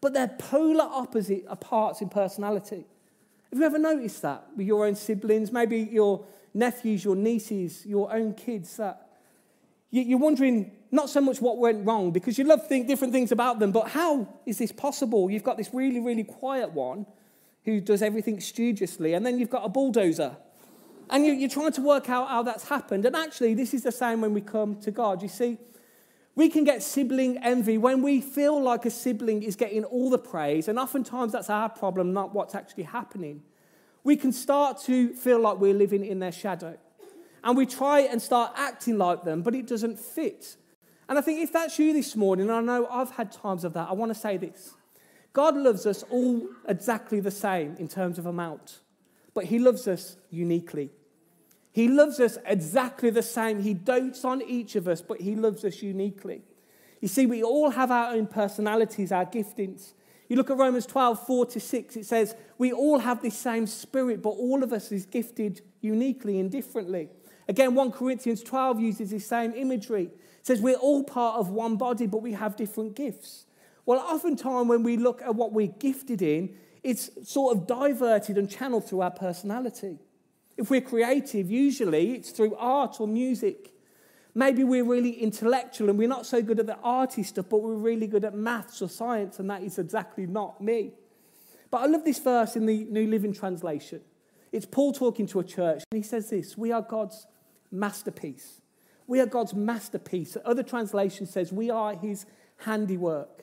But 0.00 0.14
they're 0.14 0.28
polar 0.28 0.88
opposite 0.90 1.44
uh, 1.48 1.56
parts 1.56 2.00
in 2.00 2.08
personality. 2.08 2.86
Have 3.50 3.58
you 3.58 3.64
ever 3.64 3.78
noticed 3.78 4.22
that 4.22 4.46
with 4.56 4.66
your 4.66 4.86
own 4.86 4.94
siblings, 4.94 5.52
maybe 5.52 5.78
your 5.78 6.24
nephews, 6.54 7.04
your 7.04 7.16
nieces, 7.16 7.84
your 7.84 8.12
own 8.14 8.32
kids? 8.34 8.76
That 8.76 9.08
you're 9.90 10.18
wondering 10.18 10.72
not 10.90 11.10
so 11.10 11.20
much 11.20 11.40
what 11.40 11.58
went 11.58 11.84
wrong 11.84 12.12
because 12.12 12.38
you 12.38 12.44
love 12.44 12.66
think 12.66 12.86
different 12.86 13.12
things 13.12 13.32
about 13.32 13.58
them, 13.58 13.72
but 13.72 13.88
how 13.88 14.28
is 14.46 14.58
this 14.58 14.72
possible? 14.72 15.30
You've 15.30 15.44
got 15.44 15.56
this 15.56 15.74
really, 15.74 16.00
really 16.00 16.24
quiet 16.24 16.72
one 16.72 17.06
who 17.64 17.80
does 17.80 18.02
everything 18.02 18.40
studiously, 18.40 19.14
and 19.14 19.24
then 19.24 19.38
you've 19.38 19.50
got 19.50 19.64
a 19.64 19.68
bulldozer. 19.68 20.36
And 21.10 21.26
you, 21.26 21.44
are 21.44 21.48
trying 21.48 21.72
to 21.72 21.82
work 21.82 22.08
out 22.08 22.28
how 22.28 22.42
that's 22.42 22.68
happened. 22.68 23.04
And 23.04 23.16
actually, 23.16 23.54
this 23.54 23.74
is 23.74 23.82
the 23.82 23.90
same 23.90 24.20
when 24.20 24.32
we 24.32 24.40
come 24.40 24.80
to 24.82 24.92
God. 24.92 25.22
You 25.22 25.28
see, 25.28 25.58
we 26.36 26.48
can 26.48 26.62
get 26.62 26.82
sibling 26.82 27.36
envy 27.38 27.78
when 27.78 28.00
we 28.02 28.20
feel 28.20 28.62
like 28.62 28.86
a 28.86 28.90
sibling 28.90 29.42
is 29.42 29.56
getting 29.56 29.84
all 29.84 30.08
the 30.08 30.18
praise, 30.18 30.68
and 30.68 30.78
oftentimes 30.78 31.32
that's 31.32 31.50
our 31.50 31.68
problem, 31.68 32.12
not 32.12 32.34
what's 32.34 32.54
actually 32.54 32.84
happening. 32.84 33.42
We 34.04 34.16
can 34.16 34.32
start 34.32 34.80
to 34.84 35.14
feel 35.14 35.40
like 35.40 35.58
we're 35.58 35.74
living 35.74 36.04
in 36.04 36.20
their 36.20 36.32
shadow. 36.32 36.78
And 37.42 37.56
we 37.56 37.66
try 37.66 38.00
and 38.00 38.20
start 38.20 38.52
acting 38.56 38.98
like 38.98 39.24
them, 39.24 39.42
but 39.42 39.54
it 39.54 39.66
doesn't 39.66 39.98
fit. 39.98 40.56
And 41.08 41.18
I 41.18 41.22
think 41.22 41.40
if 41.40 41.52
that's 41.52 41.78
you 41.78 41.92
this 41.92 42.14
morning, 42.14 42.50
I 42.50 42.60
know 42.60 42.86
I've 42.86 43.10
had 43.10 43.32
times 43.32 43.64
of 43.64 43.72
that, 43.74 43.88
I 43.88 43.92
want 43.94 44.14
to 44.14 44.18
say 44.18 44.36
this. 44.36 44.74
God 45.32 45.56
loves 45.56 45.86
us 45.86 46.02
all 46.10 46.48
exactly 46.68 47.20
the 47.20 47.30
same 47.30 47.76
in 47.78 47.88
terms 47.88 48.18
of 48.18 48.26
amount, 48.26 48.80
but 49.34 49.44
He 49.44 49.58
loves 49.58 49.86
us 49.86 50.16
uniquely. 50.30 50.90
He 51.72 51.88
loves 51.88 52.18
us 52.18 52.36
exactly 52.44 53.10
the 53.10 53.22
same. 53.22 53.62
He 53.62 53.74
dotes 53.74 54.24
on 54.24 54.42
each 54.42 54.74
of 54.74 54.88
us, 54.88 55.00
but 55.00 55.20
He 55.20 55.36
loves 55.36 55.64
us 55.64 55.82
uniquely. 55.82 56.42
You 57.00 57.08
see, 57.08 57.26
we 57.26 57.42
all 57.42 57.70
have 57.70 57.90
our 57.90 58.12
own 58.12 58.26
personalities, 58.26 59.12
our 59.12 59.24
giftings. 59.24 59.92
You 60.28 60.36
look 60.36 60.50
at 60.50 60.58
Romans 60.58 60.86
12, 60.86 61.26
4 61.26 61.46
to 61.46 61.60
6, 61.60 61.96
it 61.96 62.06
says, 62.06 62.34
We 62.58 62.72
all 62.72 62.98
have 62.98 63.22
the 63.22 63.30
same 63.30 63.66
spirit, 63.66 64.22
but 64.22 64.30
all 64.30 64.62
of 64.62 64.72
us 64.72 64.92
is 64.92 65.06
gifted 65.06 65.62
uniquely 65.80 66.38
and 66.38 66.50
differently. 66.50 67.08
Again, 67.48 67.74
1 67.74 67.92
Corinthians 67.92 68.42
12 68.42 68.80
uses 68.80 69.10
the 69.10 69.18
same 69.18 69.52
imagery. 69.54 70.04
It 70.04 70.46
says, 70.46 70.60
We're 70.60 70.76
all 70.76 71.02
part 71.02 71.38
of 71.38 71.50
one 71.50 71.76
body, 71.76 72.06
but 72.06 72.22
we 72.22 72.32
have 72.32 72.56
different 72.56 72.94
gifts. 72.94 73.46
Well, 73.90 73.98
oftentimes 73.98 74.68
when 74.68 74.84
we 74.84 74.96
look 74.96 75.20
at 75.20 75.34
what 75.34 75.52
we're 75.52 75.66
gifted 75.66 76.22
in, 76.22 76.54
it's 76.84 77.10
sort 77.28 77.56
of 77.56 77.66
diverted 77.66 78.38
and 78.38 78.48
channeled 78.48 78.88
through 78.88 79.00
our 79.00 79.10
personality. 79.10 79.98
If 80.56 80.70
we're 80.70 80.80
creative, 80.80 81.50
usually 81.50 82.12
it's 82.12 82.30
through 82.30 82.54
art 82.54 83.00
or 83.00 83.08
music. 83.08 83.72
Maybe 84.32 84.62
we're 84.62 84.84
really 84.84 85.10
intellectual 85.20 85.90
and 85.90 85.98
we're 85.98 86.06
not 86.06 86.24
so 86.24 86.40
good 86.40 86.60
at 86.60 86.68
the 86.68 86.76
arty 86.84 87.24
stuff, 87.24 87.46
but 87.50 87.62
we're 87.62 87.74
really 87.74 88.06
good 88.06 88.24
at 88.24 88.32
maths 88.32 88.80
or 88.80 88.88
science, 88.88 89.40
and 89.40 89.50
that 89.50 89.64
is 89.64 89.76
exactly 89.76 90.24
not 90.24 90.60
me. 90.60 90.92
But 91.68 91.78
I 91.78 91.86
love 91.86 92.04
this 92.04 92.20
verse 92.20 92.54
in 92.54 92.66
the 92.66 92.84
New 92.84 93.08
Living 93.08 93.32
Translation. 93.32 94.02
It's 94.52 94.66
Paul 94.66 94.92
talking 94.92 95.26
to 95.26 95.40
a 95.40 95.44
church, 95.44 95.82
and 95.90 95.96
he 96.00 96.04
says 96.04 96.30
this 96.30 96.56
We 96.56 96.70
are 96.70 96.82
God's 96.82 97.26
masterpiece. 97.72 98.60
We 99.08 99.18
are 99.18 99.26
God's 99.26 99.52
masterpiece. 99.52 100.36
Other 100.44 100.62
translation 100.62 101.26
says 101.26 101.52
we 101.52 101.70
are 101.70 101.96
his 101.96 102.24
handiwork. 102.58 103.39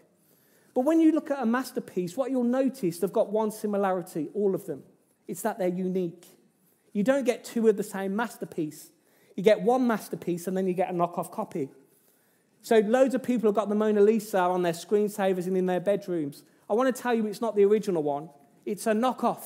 But 0.78 0.86
when 0.86 1.02
you 1.02 1.12
look 1.12 1.32
at 1.32 1.40
a 1.42 1.46
masterpiece, 1.48 2.16
what 2.16 2.30
you'll 2.30 2.44
notice, 2.44 3.00
they've 3.00 3.12
got 3.12 3.32
one 3.32 3.50
similarity, 3.50 4.28
all 4.36 4.54
of 4.54 4.68
them. 4.68 4.84
It's 5.28 5.42
that 5.42 5.58
they're 5.58 5.70
unique. 5.70 6.28
You 6.94 7.04
don't 7.04 7.24
get 7.24 7.44
two 7.44 7.68
of 7.68 7.78
the 7.78 7.84
same 7.84 8.16
masterpiece. 8.16 8.92
You 9.36 9.42
get 9.42 9.60
one 9.60 9.88
masterpiece 9.88 10.46
and 10.46 10.56
then 10.56 10.68
you 10.68 10.76
get 10.76 10.92
a 10.92 10.94
knockoff 10.94 11.32
copy. 11.32 11.70
So 12.62 12.78
loads 12.78 13.16
of 13.16 13.24
people 13.24 13.48
have 13.48 13.56
got 13.56 13.70
the 13.70 13.74
Mona 13.74 14.02
Lisa 14.02 14.38
on 14.38 14.62
their 14.62 14.74
screensavers 14.74 15.48
and 15.48 15.58
in 15.58 15.66
their 15.66 15.80
bedrooms. 15.80 16.44
I 16.70 16.76
want 16.76 16.96
to 16.96 17.02
tell 17.02 17.16
you 17.16 17.26
it's 17.26 17.42
not 17.42 17.56
the 17.56 17.66
original 17.66 18.04
one, 18.04 18.30
it's 18.64 18.86
a 18.86 18.92
knockoff. 18.92 19.46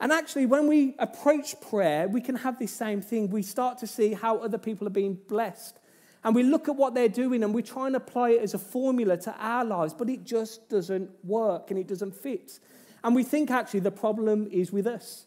And 0.00 0.10
actually, 0.10 0.46
when 0.46 0.66
we 0.66 0.96
approach 0.98 1.54
prayer, 1.60 2.08
we 2.08 2.20
can 2.20 2.34
have 2.34 2.58
this 2.58 2.72
same 2.72 3.00
thing. 3.00 3.30
We 3.30 3.42
start 3.42 3.78
to 3.78 3.86
see 3.86 4.14
how 4.14 4.38
other 4.38 4.58
people 4.58 4.88
are 4.88 4.90
being 4.90 5.20
blessed 5.28 5.78
and 6.26 6.34
we 6.34 6.42
look 6.42 6.68
at 6.68 6.76
what 6.76 6.92
they're 6.92 7.08
doing 7.08 7.42
and 7.42 7.54
we 7.54 7.62
try 7.62 7.86
and 7.86 7.96
apply 7.96 8.32
it 8.32 8.42
as 8.42 8.52
a 8.52 8.58
formula 8.58 9.16
to 9.16 9.34
our 9.38 9.64
lives, 9.64 9.94
but 9.94 10.10
it 10.10 10.24
just 10.24 10.68
doesn't 10.68 11.08
work 11.24 11.70
and 11.70 11.80
it 11.80 11.88
doesn't 11.88 12.14
fit. 12.14 12.60
And 13.02 13.14
we 13.14 13.22
think 13.22 13.50
actually 13.50 13.80
the 13.80 13.90
problem 13.90 14.46
is 14.50 14.70
with 14.70 14.86
us. 14.86 15.24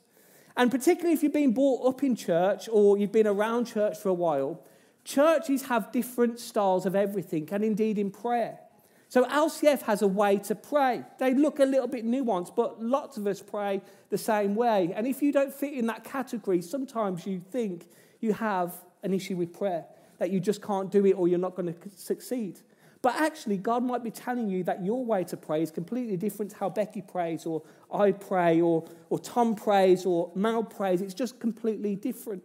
And 0.55 0.69
particularly 0.69 1.13
if 1.13 1.23
you've 1.23 1.33
been 1.33 1.53
brought 1.53 1.87
up 1.87 2.03
in 2.03 2.15
church 2.15 2.69
or 2.71 2.99
you've 2.99 3.11
been 3.11 3.25
around 3.25 3.65
church 3.65 3.97
for 3.97 4.09
a 4.09 4.13
while, 4.13 4.63
Churches 5.09 5.63
have 5.63 5.91
different 5.91 6.39
styles 6.39 6.85
of 6.85 6.95
everything, 6.95 7.49
and 7.51 7.63
indeed 7.63 7.97
in 7.97 8.11
prayer. 8.11 8.59
So 9.07 9.25
LCF 9.25 9.81
has 9.83 10.03
a 10.03 10.07
way 10.07 10.37
to 10.37 10.53
pray. 10.53 11.03
They 11.17 11.33
look 11.33 11.59
a 11.59 11.65
little 11.65 11.87
bit 11.87 12.05
nuanced, 12.05 12.55
but 12.55 12.79
lots 12.79 13.17
of 13.17 13.25
us 13.25 13.41
pray 13.41 13.81
the 14.11 14.19
same 14.19 14.53
way. 14.53 14.93
And 14.95 15.07
if 15.07 15.23
you 15.23 15.31
don't 15.31 15.51
fit 15.51 15.73
in 15.73 15.87
that 15.87 16.03
category, 16.03 16.61
sometimes 16.61 17.25
you 17.25 17.41
think 17.49 17.87
you 18.19 18.33
have 18.33 18.75
an 19.01 19.13
issue 19.13 19.35
with 19.35 19.51
prayer, 19.51 19.85
that 20.19 20.31
you 20.31 20.39
just 20.39 20.61
can't 20.61 20.91
do 20.91 21.05
it 21.05 21.13
or 21.13 21.27
you're 21.27 21.39
not 21.39 21.55
going 21.55 21.73
to 21.73 21.89
succeed. 21.95 22.59
But 23.01 23.15
actually, 23.15 23.57
God 23.57 23.83
might 23.83 24.03
be 24.03 24.11
telling 24.11 24.49
you 24.49 24.63
that 24.65 24.83
your 24.83 25.05
way 25.05 25.23
to 25.25 25.37
pray 25.37 25.61
is 25.63 25.71
completely 25.71 26.17
different 26.17 26.51
to 26.51 26.57
how 26.57 26.69
Becky 26.69 27.01
prays, 27.01 27.45
or 27.45 27.63
I 27.93 28.11
pray, 28.11 28.59
or, 28.59 28.85
or 29.09 29.19
Tom 29.19 29.55
prays, 29.55 30.05
or 30.05 30.31
Mal 30.35 30.63
prays. 30.63 31.01
It's 31.01 31.13
just 31.13 31.39
completely 31.39 31.95
different. 31.95 32.43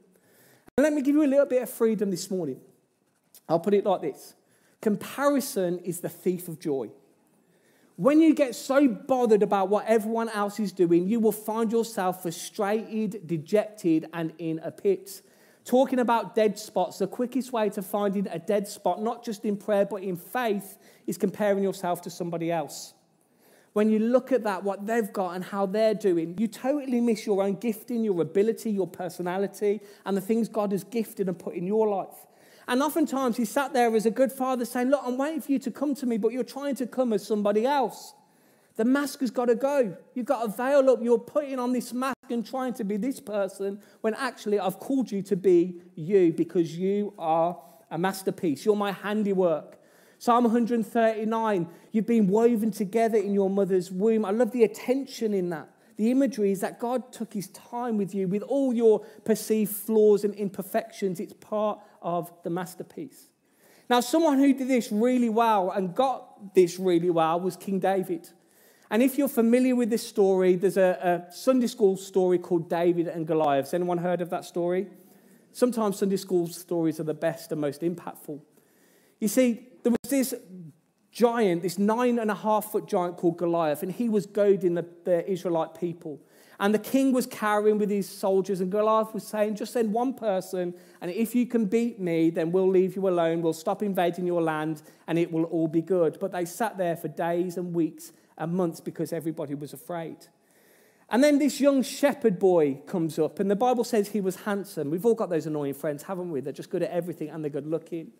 And 0.76 0.84
let 0.84 0.92
me 0.92 1.02
give 1.02 1.16
you 1.16 1.24
a 1.24 1.26
little 1.26 1.46
bit 1.46 1.62
of 1.62 1.70
freedom 1.70 2.10
this 2.10 2.30
morning. 2.30 2.60
I'll 3.48 3.60
put 3.60 3.74
it 3.74 3.84
like 3.84 4.00
this 4.00 4.34
Comparison 4.80 5.80
is 5.80 6.00
the 6.00 6.08
thief 6.08 6.46
of 6.46 6.60
joy. 6.60 6.90
When 7.96 8.20
you 8.20 8.34
get 8.34 8.56
so 8.56 8.88
bothered 8.88 9.42
about 9.42 9.68
what 9.68 9.86
everyone 9.86 10.28
else 10.28 10.58
is 10.58 10.72
doing, 10.72 11.08
you 11.08 11.20
will 11.20 11.32
find 11.32 11.70
yourself 11.70 12.22
frustrated, 12.22 13.26
dejected, 13.26 14.08
and 14.12 14.32
in 14.38 14.58
a 14.64 14.72
pit. 14.72 15.22
Talking 15.64 15.98
about 15.98 16.34
dead 16.34 16.58
spots, 16.58 16.98
the 16.98 17.06
quickest 17.06 17.52
way 17.52 17.70
to 17.70 17.80
finding 17.80 18.26
a 18.28 18.38
dead 18.38 18.68
spot, 18.68 19.02
not 19.02 19.24
just 19.24 19.44
in 19.44 19.56
prayer 19.56 19.86
but 19.86 20.02
in 20.02 20.16
faith, 20.16 20.76
is 21.06 21.16
comparing 21.16 21.62
yourself 21.62 22.02
to 22.02 22.10
somebody 22.10 22.52
else. 22.52 22.92
When 23.72 23.90
you 23.90 23.98
look 23.98 24.30
at 24.30 24.44
that, 24.44 24.62
what 24.62 24.86
they've 24.86 25.12
got 25.12 25.30
and 25.30 25.42
how 25.42 25.66
they're 25.66 25.94
doing, 25.94 26.36
you 26.38 26.46
totally 26.46 27.00
miss 27.00 27.26
your 27.26 27.42
own 27.42 27.54
gifting, 27.54 28.04
your 28.04 28.20
ability, 28.22 28.70
your 28.70 28.86
personality, 28.86 29.80
and 30.04 30.16
the 30.16 30.20
things 30.20 30.48
God 30.48 30.70
has 30.70 30.84
gifted 30.84 31.28
and 31.28 31.36
put 31.36 31.54
in 31.54 31.66
your 31.66 31.88
life. 31.88 32.14
And 32.68 32.82
oftentimes 32.82 33.36
he 33.36 33.44
sat 33.44 33.72
there 33.72 33.94
as 33.96 34.06
a 34.06 34.10
good 34.10 34.32
father 34.32 34.64
saying, 34.64 34.90
Look, 34.90 35.00
I'm 35.04 35.18
waiting 35.18 35.40
for 35.40 35.52
you 35.52 35.58
to 35.60 35.70
come 35.70 35.94
to 35.96 36.06
me, 36.06 36.18
but 36.18 36.32
you're 36.32 36.44
trying 36.44 36.76
to 36.76 36.86
come 36.86 37.12
as 37.12 37.26
somebody 37.26 37.66
else. 37.66 38.14
The 38.76 38.84
mask 38.84 39.20
has 39.20 39.30
got 39.30 39.46
to 39.46 39.54
go. 39.54 39.96
You've 40.14 40.26
got 40.26 40.42
to 40.42 40.48
veil 40.48 40.88
up. 40.90 41.00
You're 41.02 41.18
putting 41.18 41.58
on 41.58 41.72
this 41.72 41.92
mask 41.92 42.13
and 42.30 42.46
trying 42.46 42.74
to 42.74 42.84
be 42.84 42.96
this 42.96 43.20
person 43.20 43.80
when 44.00 44.14
actually 44.14 44.58
I've 44.58 44.78
called 44.78 45.10
you 45.10 45.22
to 45.22 45.36
be 45.36 45.80
you 45.94 46.32
because 46.32 46.76
you 46.76 47.14
are 47.18 47.58
a 47.90 47.98
masterpiece. 47.98 48.64
You're 48.64 48.76
my 48.76 48.92
handiwork. 48.92 49.78
Psalm 50.18 50.44
139, 50.44 51.68
you've 51.92 52.06
been 52.06 52.28
woven 52.28 52.70
together 52.70 53.18
in 53.18 53.34
your 53.34 53.50
mother's 53.50 53.90
womb. 53.90 54.24
I 54.24 54.30
love 54.30 54.52
the 54.52 54.64
attention 54.64 55.34
in 55.34 55.50
that. 55.50 55.68
The 55.96 56.10
imagery 56.10 56.50
is 56.50 56.60
that 56.60 56.80
God 56.80 57.12
took 57.12 57.34
his 57.34 57.48
time 57.48 57.98
with 57.98 58.14
you 58.14 58.26
with 58.26 58.42
all 58.42 58.72
your 58.72 59.00
perceived 59.24 59.72
flaws 59.72 60.24
and 60.24 60.34
imperfections. 60.34 61.20
It's 61.20 61.34
part 61.34 61.78
of 62.02 62.32
the 62.42 62.50
masterpiece. 62.50 63.28
Now, 63.88 64.00
someone 64.00 64.38
who 64.38 64.54
did 64.54 64.68
this 64.68 64.90
really 64.90 65.28
well 65.28 65.70
and 65.70 65.94
got 65.94 66.54
this 66.54 66.78
really 66.78 67.10
well 67.10 67.38
was 67.38 67.56
King 67.56 67.78
David. 67.78 68.28
And 68.94 69.02
if 69.02 69.18
you're 69.18 69.26
familiar 69.26 69.74
with 69.74 69.90
this 69.90 70.06
story, 70.06 70.54
there's 70.54 70.76
a, 70.76 71.26
a 71.28 71.32
Sunday 71.32 71.66
school 71.66 71.96
story 71.96 72.38
called 72.38 72.70
David 72.70 73.08
and 73.08 73.26
Goliath. 73.26 73.64
Has 73.64 73.74
anyone 73.74 73.98
heard 73.98 74.20
of 74.20 74.30
that 74.30 74.44
story? 74.44 74.86
Sometimes 75.50 75.98
Sunday 75.98 76.16
school 76.16 76.46
stories 76.46 77.00
are 77.00 77.02
the 77.02 77.12
best 77.12 77.50
and 77.50 77.60
most 77.60 77.80
impactful. 77.80 78.40
You 79.18 79.26
see, 79.26 79.66
there 79.82 79.90
was 79.90 80.10
this 80.10 80.32
giant, 81.10 81.62
this 81.62 81.76
nine 81.76 82.20
and 82.20 82.30
a 82.30 82.36
half 82.36 82.70
foot 82.70 82.86
giant 82.86 83.16
called 83.16 83.36
Goliath, 83.36 83.82
and 83.82 83.90
he 83.90 84.08
was 84.08 84.26
goading 84.26 84.74
the, 84.74 84.86
the 85.02 85.28
Israelite 85.28 85.74
people. 85.74 86.20
And 86.60 86.72
the 86.72 86.78
king 86.78 87.12
was 87.12 87.26
carrying 87.26 87.78
with 87.78 87.90
his 87.90 88.08
soldiers, 88.08 88.60
and 88.60 88.70
Goliath 88.70 89.12
was 89.12 89.26
saying, 89.26 89.56
Just 89.56 89.72
send 89.72 89.92
one 89.92 90.14
person, 90.14 90.72
and 91.00 91.10
if 91.10 91.34
you 91.34 91.46
can 91.46 91.66
beat 91.66 91.98
me, 91.98 92.30
then 92.30 92.52
we'll 92.52 92.70
leave 92.70 92.94
you 92.94 93.08
alone. 93.08 93.42
We'll 93.42 93.54
stop 93.54 93.82
invading 93.82 94.24
your 94.24 94.40
land, 94.40 94.82
and 95.08 95.18
it 95.18 95.32
will 95.32 95.46
all 95.46 95.66
be 95.66 95.82
good. 95.82 96.18
But 96.20 96.30
they 96.30 96.44
sat 96.44 96.78
there 96.78 96.96
for 96.96 97.08
days 97.08 97.56
and 97.56 97.74
weeks 97.74 98.12
and 98.38 98.52
months 98.52 98.80
because 98.80 99.12
everybody 99.12 99.54
was 99.54 99.72
afraid. 99.72 100.16
And 101.10 101.22
then 101.22 101.38
this 101.38 101.60
young 101.60 101.82
shepherd 101.82 102.38
boy 102.38 102.80
comes 102.86 103.18
up, 103.18 103.38
and 103.38 103.50
the 103.50 103.56
Bible 103.56 103.84
says 103.84 104.08
he 104.08 104.20
was 104.20 104.36
handsome. 104.36 104.90
We've 104.90 105.04
all 105.04 105.14
got 105.14 105.30
those 105.30 105.46
annoying 105.46 105.74
friends, 105.74 106.02
haven't 106.04 106.30
we? 106.30 106.40
They're 106.40 106.52
just 106.52 106.70
good 106.70 106.82
at 106.82 106.90
everything 106.90 107.28
and 107.28 107.44
they're 107.44 107.50
good 107.50 107.66
looking. 107.66 108.12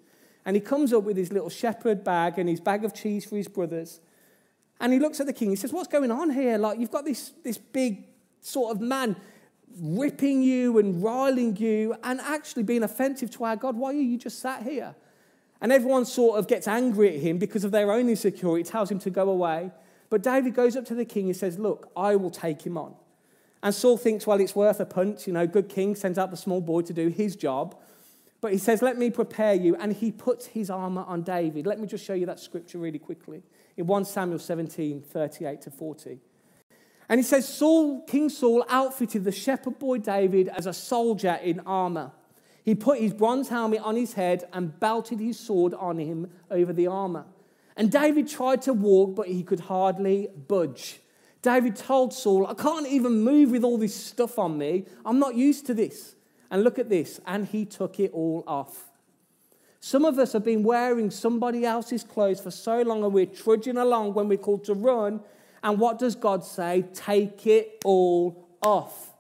And 0.44 0.54
he 0.54 0.60
comes 0.60 0.92
up 0.92 1.04
with 1.04 1.16
his 1.16 1.32
little 1.32 1.48
shepherd 1.48 2.04
bag 2.04 2.38
and 2.38 2.48
his 2.48 2.60
bag 2.60 2.84
of 2.84 2.92
cheese 2.92 3.24
for 3.24 3.36
his 3.36 3.48
brothers. 3.48 4.00
And 4.80 4.92
he 4.92 4.98
looks 4.98 5.20
at 5.20 5.26
the 5.26 5.32
king. 5.32 5.50
He 5.50 5.56
says, 5.56 5.72
What's 5.72 5.88
going 5.88 6.10
on 6.10 6.30
here? 6.30 6.58
Like, 6.58 6.78
you've 6.78 6.90
got 6.90 7.04
this, 7.04 7.32
this 7.42 7.56
big 7.56 8.04
sort 8.40 8.76
of 8.76 8.82
man 8.82 9.16
ripping 9.80 10.42
you 10.42 10.78
and 10.78 11.02
riling 11.02 11.56
you 11.56 11.96
and 12.04 12.20
actually 12.20 12.62
being 12.62 12.82
offensive 12.82 13.30
to 13.32 13.44
our 13.44 13.56
God. 13.56 13.76
Why 13.76 13.90
are 13.90 13.94
you 13.94 14.18
just 14.18 14.40
sat 14.40 14.62
here? 14.62 14.94
And 15.60 15.72
everyone 15.72 16.04
sort 16.04 16.38
of 16.38 16.46
gets 16.46 16.68
angry 16.68 17.16
at 17.16 17.22
him 17.22 17.38
because 17.38 17.64
of 17.64 17.70
their 17.70 17.90
own 17.90 18.08
insecurity, 18.08 18.68
tells 18.68 18.90
him 18.90 18.98
to 19.00 19.10
go 19.10 19.30
away. 19.30 19.70
But 20.10 20.22
David 20.22 20.54
goes 20.54 20.76
up 20.76 20.84
to 20.86 20.94
the 20.94 21.04
king 21.04 21.26
and 21.26 21.36
says, 21.36 21.58
Look, 21.58 21.90
I 21.96 22.16
will 22.16 22.30
take 22.30 22.62
him 22.62 22.76
on. 22.78 22.94
And 23.62 23.74
Saul 23.74 23.96
thinks, 23.96 24.26
Well, 24.26 24.40
it's 24.40 24.54
worth 24.54 24.80
a 24.80 24.86
punt. 24.86 25.26
You 25.26 25.32
know, 25.32 25.46
good 25.46 25.68
king 25.68 25.94
sends 25.94 26.18
out 26.18 26.30
the 26.30 26.36
small 26.36 26.60
boy 26.60 26.82
to 26.82 26.92
do 26.92 27.08
his 27.08 27.36
job. 27.36 27.76
But 28.40 28.52
he 28.52 28.58
says, 28.58 28.82
Let 28.82 28.98
me 28.98 29.10
prepare 29.10 29.54
you. 29.54 29.74
And 29.76 29.92
he 29.92 30.12
puts 30.12 30.46
his 30.46 30.70
armor 30.70 31.04
on 31.06 31.22
David. 31.22 31.66
Let 31.66 31.80
me 31.80 31.86
just 31.86 32.04
show 32.04 32.14
you 32.14 32.26
that 32.26 32.40
scripture 32.40 32.78
really 32.78 32.98
quickly 32.98 33.42
in 33.76 33.86
1 33.86 34.04
Samuel 34.04 34.38
17 34.38 35.02
38 35.02 35.60
to 35.62 35.70
40. 35.70 36.18
And 37.08 37.18
he 37.18 37.24
says, 37.24 37.46
Saul, 37.46 38.02
King 38.02 38.28
Saul 38.28 38.64
outfitted 38.68 39.24
the 39.24 39.32
shepherd 39.32 39.78
boy 39.78 39.98
David 39.98 40.48
as 40.48 40.66
a 40.66 40.72
soldier 40.72 41.38
in 41.42 41.60
armor. 41.60 42.12
He 42.64 42.74
put 42.74 42.98
his 42.98 43.12
bronze 43.12 43.50
helmet 43.50 43.80
on 43.80 43.94
his 43.94 44.14
head 44.14 44.44
and 44.52 44.78
belted 44.80 45.20
his 45.20 45.38
sword 45.38 45.74
on 45.74 45.98
him 45.98 46.30
over 46.50 46.72
the 46.72 46.86
armor. 46.86 47.26
And 47.76 47.90
David 47.90 48.28
tried 48.28 48.62
to 48.62 48.72
walk, 48.72 49.14
but 49.16 49.28
he 49.28 49.42
could 49.42 49.60
hardly 49.60 50.28
budge. 50.48 51.00
David 51.42 51.76
told 51.76 52.12
Saul, 52.12 52.46
I 52.46 52.54
can't 52.54 52.86
even 52.86 53.22
move 53.22 53.50
with 53.50 53.64
all 53.64 53.76
this 53.76 53.94
stuff 53.94 54.38
on 54.38 54.56
me. 54.56 54.86
I'm 55.04 55.18
not 55.18 55.34
used 55.34 55.66
to 55.66 55.74
this. 55.74 56.14
And 56.50 56.62
look 56.62 56.78
at 56.78 56.88
this. 56.88 57.20
And 57.26 57.46
he 57.46 57.64
took 57.64 57.98
it 58.00 58.12
all 58.12 58.44
off. 58.46 58.90
Some 59.80 60.04
of 60.04 60.18
us 60.18 60.32
have 60.32 60.44
been 60.44 60.62
wearing 60.62 61.10
somebody 61.10 61.66
else's 61.66 62.04
clothes 62.04 62.40
for 62.40 62.50
so 62.50 62.80
long 62.82 63.04
and 63.04 63.12
we're 63.12 63.26
trudging 63.26 63.76
along 63.76 64.14
when 64.14 64.28
we're 64.28 64.38
called 64.38 64.64
to 64.64 64.74
run. 64.74 65.20
And 65.62 65.78
what 65.78 65.98
does 65.98 66.14
God 66.14 66.44
say? 66.44 66.84
Take 66.94 67.46
it 67.46 67.82
all 67.84 68.48
off. 68.62 69.13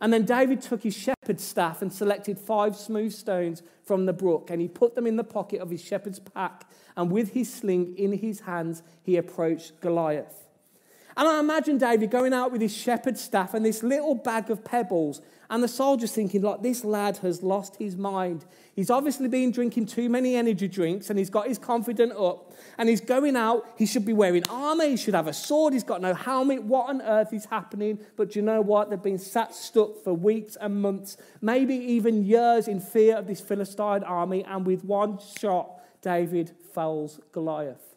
And 0.00 0.12
then 0.12 0.24
David 0.24 0.62
took 0.62 0.82
his 0.82 0.96
shepherd's 0.96 1.44
staff 1.44 1.82
and 1.82 1.92
selected 1.92 2.38
five 2.38 2.74
smooth 2.74 3.12
stones 3.12 3.62
from 3.84 4.06
the 4.06 4.12
brook, 4.12 4.50
and 4.50 4.60
he 4.60 4.68
put 4.68 4.94
them 4.94 5.06
in 5.06 5.16
the 5.16 5.24
pocket 5.24 5.60
of 5.60 5.70
his 5.70 5.82
shepherd's 5.82 6.18
pack. 6.18 6.70
And 6.96 7.10
with 7.10 7.32
his 7.32 7.52
sling 7.52 7.96
in 7.98 8.12
his 8.12 8.40
hands, 8.40 8.82
he 9.02 9.16
approached 9.16 9.80
Goliath. 9.80 10.46
And 11.16 11.28
I 11.28 11.40
imagine 11.40 11.78
David 11.78 12.10
going 12.10 12.32
out 12.32 12.52
with 12.52 12.60
his 12.60 12.76
shepherd's 12.76 13.20
staff 13.20 13.54
and 13.54 13.64
this 13.64 13.82
little 13.82 14.14
bag 14.14 14.50
of 14.50 14.64
pebbles, 14.64 15.20
and 15.50 15.64
the 15.64 15.68
soldiers 15.68 16.12
thinking, 16.12 16.42
like, 16.42 16.62
this 16.62 16.84
lad 16.84 17.16
has 17.18 17.42
lost 17.42 17.74
his 17.76 17.96
mind. 17.96 18.44
He's 18.76 18.88
obviously 18.88 19.26
been 19.26 19.50
drinking 19.50 19.86
too 19.86 20.08
many 20.08 20.36
energy 20.36 20.68
drinks 20.68 21.10
and 21.10 21.18
he's 21.18 21.28
got 21.28 21.48
his 21.48 21.58
confidence 21.58 22.14
up 22.16 22.52
and 22.78 22.88
he's 22.88 23.00
going 23.00 23.34
out. 23.34 23.66
He 23.76 23.84
should 23.84 24.04
be 24.04 24.12
wearing 24.12 24.44
armor, 24.48 24.84
he 24.84 24.96
should 24.96 25.14
have 25.14 25.26
a 25.26 25.32
sword, 25.32 25.72
he's 25.72 25.82
got 25.82 26.00
no 26.00 26.14
helmet. 26.14 26.62
What 26.62 26.88
on 26.88 27.02
earth 27.02 27.32
is 27.32 27.46
happening? 27.46 27.98
But 28.16 28.36
you 28.36 28.42
know 28.42 28.60
what? 28.60 28.90
They've 28.90 29.02
been 29.02 29.18
sat 29.18 29.52
stuck 29.52 30.04
for 30.04 30.14
weeks 30.14 30.56
and 30.60 30.80
months, 30.80 31.16
maybe 31.40 31.74
even 31.74 32.24
years 32.24 32.68
in 32.68 32.78
fear 32.78 33.16
of 33.16 33.26
this 33.26 33.40
Philistine 33.40 34.04
army, 34.04 34.44
and 34.44 34.64
with 34.64 34.84
one 34.84 35.18
shot, 35.40 35.80
David 36.00 36.52
fells 36.72 37.18
Goliath. 37.32 37.89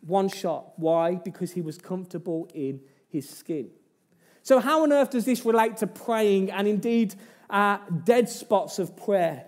One 0.00 0.28
shot. 0.28 0.72
Why? 0.76 1.16
Because 1.16 1.52
he 1.52 1.60
was 1.60 1.78
comfortable 1.78 2.48
in 2.54 2.80
his 3.08 3.28
skin. 3.28 3.70
So, 4.42 4.60
how 4.60 4.82
on 4.82 4.92
earth 4.92 5.10
does 5.10 5.24
this 5.24 5.44
relate 5.44 5.76
to 5.78 5.86
praying 5.86 6.50
and 6.50 6.66
indeed 6.66 7.14
uh, 7.50 7.78
dead 8.04 8.28
spots 8.28 8.78
of 8.78 8.96
prayer? 8.96 9.44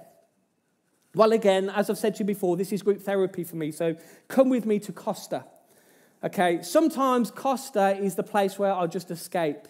Well, 1.15 1.33
again, 1.33 1.71
as 1.71 1.91
I've 1.91 1.99
said 1.99 2.15
to 2.17 2.19
you 2.21 2.27
before, 2.27 2.57
this 2.57 2.73
is 2.73 2.83
group 2.83 3.01
therapy 3.01 3.45
for 3.45 3.57
me. 3.57 3.73
So, 3.73 3.97
come 4.29 4.49
with 4.49 4.67
me 4.67 4.79
to 4.81 4.93
Costa. 4.93 5.45
Okay, 6.23 6.61
sometimes 6.63 7.31
Costa 7.31 7.97
is 7.97 8.15
the 8.15 8.23
place 8.23 8.59
where 8.59 8.73
I'll 8.73 8.89
just 8.89 9.11
escape. 9.11 9.69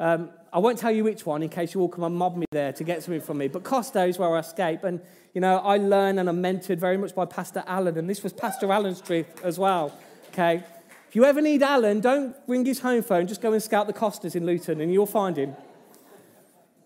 Um, 0.00 0.30
I 0.52 0.58
won't 0.58 0.78
tell 0.78 0.90
you 0.90 1.04
which 1.04 1.24
one 1.24 1.42
in 1.42 1.48
case 1.48 1.74
you 1.74 1.80
all 1.80 1.88
come 1.88 2.02
and 2.02 2.16
mob 2.16 2.36
me 2.36 2.46
there 2.50 2.72
to 2.72 2.84
get 2.84 3.02
something 3.02 3.20
from 3.20 3.38
me. 3.38 3.46
But 3.46 3.62
Costa 3.62 4.04
is 4.04 4.18
where 4.18 4.34
I 4.34 4.40
escape. 4.40 4.82
And, 4.82 5.00
you 5.34 5.40
know, 5.40 5.58
I 5.58 5.76
learn 5.76 6.18
and 6.18 6.28
I'm 6.28 6.42
mentored 6.42 6.78
very 6.78 6.96
much 6.96 7.14
by 7.14 7.26
Pastor 7.26 7.62
Allen, 7.66 7.96
And 7.96 8.10
this 8.10 8.24
was 8.24 8.32
Pastor 8.32 8.72
Allen's 8.72 9.00
trip 9.00 9.38
as 9.44 9.58
well. 9.58 9.96
Okay, 10.34 10.64
if 11.08 11.14
you 11.14 11.24
ever 11.24 11.40
need 11.40 11.62
Alan, 11.62 12.00
don't 12.00 12.34
ring 12.48 12.66
his 12.66 12.80
home 12.80 13.04
phone, 13.04 13.28
just 13.28 13.40
go 13.40 13.52
and 13.52 13.62
scout 13.62 13.86
the 13.86 13.92
Costas 13.92 14.34
in 14.34 14.44
Luton 14.44 14.80
and 14.80 14.92
you'll 14.92 15.06
find 15.06 15.36
him. 15.36 15.54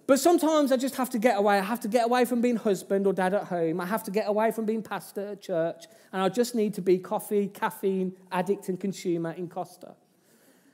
But 0.07 0.21
sometimes 0.21 0.71
I 0.71 0.76
just 0.76 0.97
have 0.97 1.09
to 1.09 1.19
get 1.19 1.38
away. 1.38 1.59
I 1.59 1.62
have 1.62 1.81
to 1.81 1.88
get 1.88 2.05
away 2.05 2.26
from 2.26 2.43
being 2.43 2.57
husband 2.57 3.07
or 3.07 3.14
dad 3.14 3.33
at 3.33 3.45
home. 3.45 3.81
I 3.81 3.87
have 3.87 4.02
to 4.02 4.11
get 4.11 4.28
away 4.28 4.50
from 4.50 4.67
being 4.67 4.83
pastor 4.83 5.28
at 5.28 5.40
church. 5.40 5.87
And 6.12 6.21
I 6.21 6.28
just 6.28 6.55
need 6.55 6.75
to 6.75 6.83
be 6.83 6.99
coffee, 6.99 7.49
caffeine, 7.49 8.12
addict, 8.31 8.69
and 8.69 8.78
consumer 8.78 9.31
in 9.33 9.49
Costa. 9.49 9.95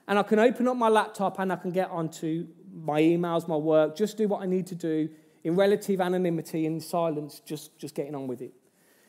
And 0.09 0.19
I 0.19 0.25
can 0.25 0.41
open 0.41 0.67
up 0.67 0.77
my 0.77 0.89
laptop 0.89 1.39
and 1.39 1.53
I 1.53 1.57
can 1.57 1.71
get 1.71 1.91
onto 1.91 2.49
my 2.73 3.01
emails, 3.01 3.47
my 3.47 3.55
work, 3.55 3.97
just 3.97 4.17
do 4.17 4.27
what 4.27 4.43
I 4.43 4.47
need 4.47 4.67
to 4.67 4.75
do 4.75 5.09
in 5.45 5.55
relative 5.55 6.01
anonymity 6.01 6.67
and 6.67 6.83
silence, 6.83 7.41
just, 7.47 7.79
just 7.79 7.95
getting 7.95 8.17
on 8.17 8.27
with 8.27 8.43
it. 8.43 8.53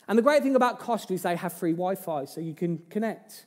And 0.06 0.16
the 0.16 0.22
great 0.22 0.44
thing 0.44 0.54
about 0.54 0.78
Costa 0.78 1.14
is 1.14 1.22
they 1.22 1.34
have 1.34 1.52
free 1.52 1.72
Wi 1.72 1.96
Fi, 1.96 2.26
so 2.26 2.40
you 2.40 2.54
can 2.54 2.78
connect. 2.90 3.46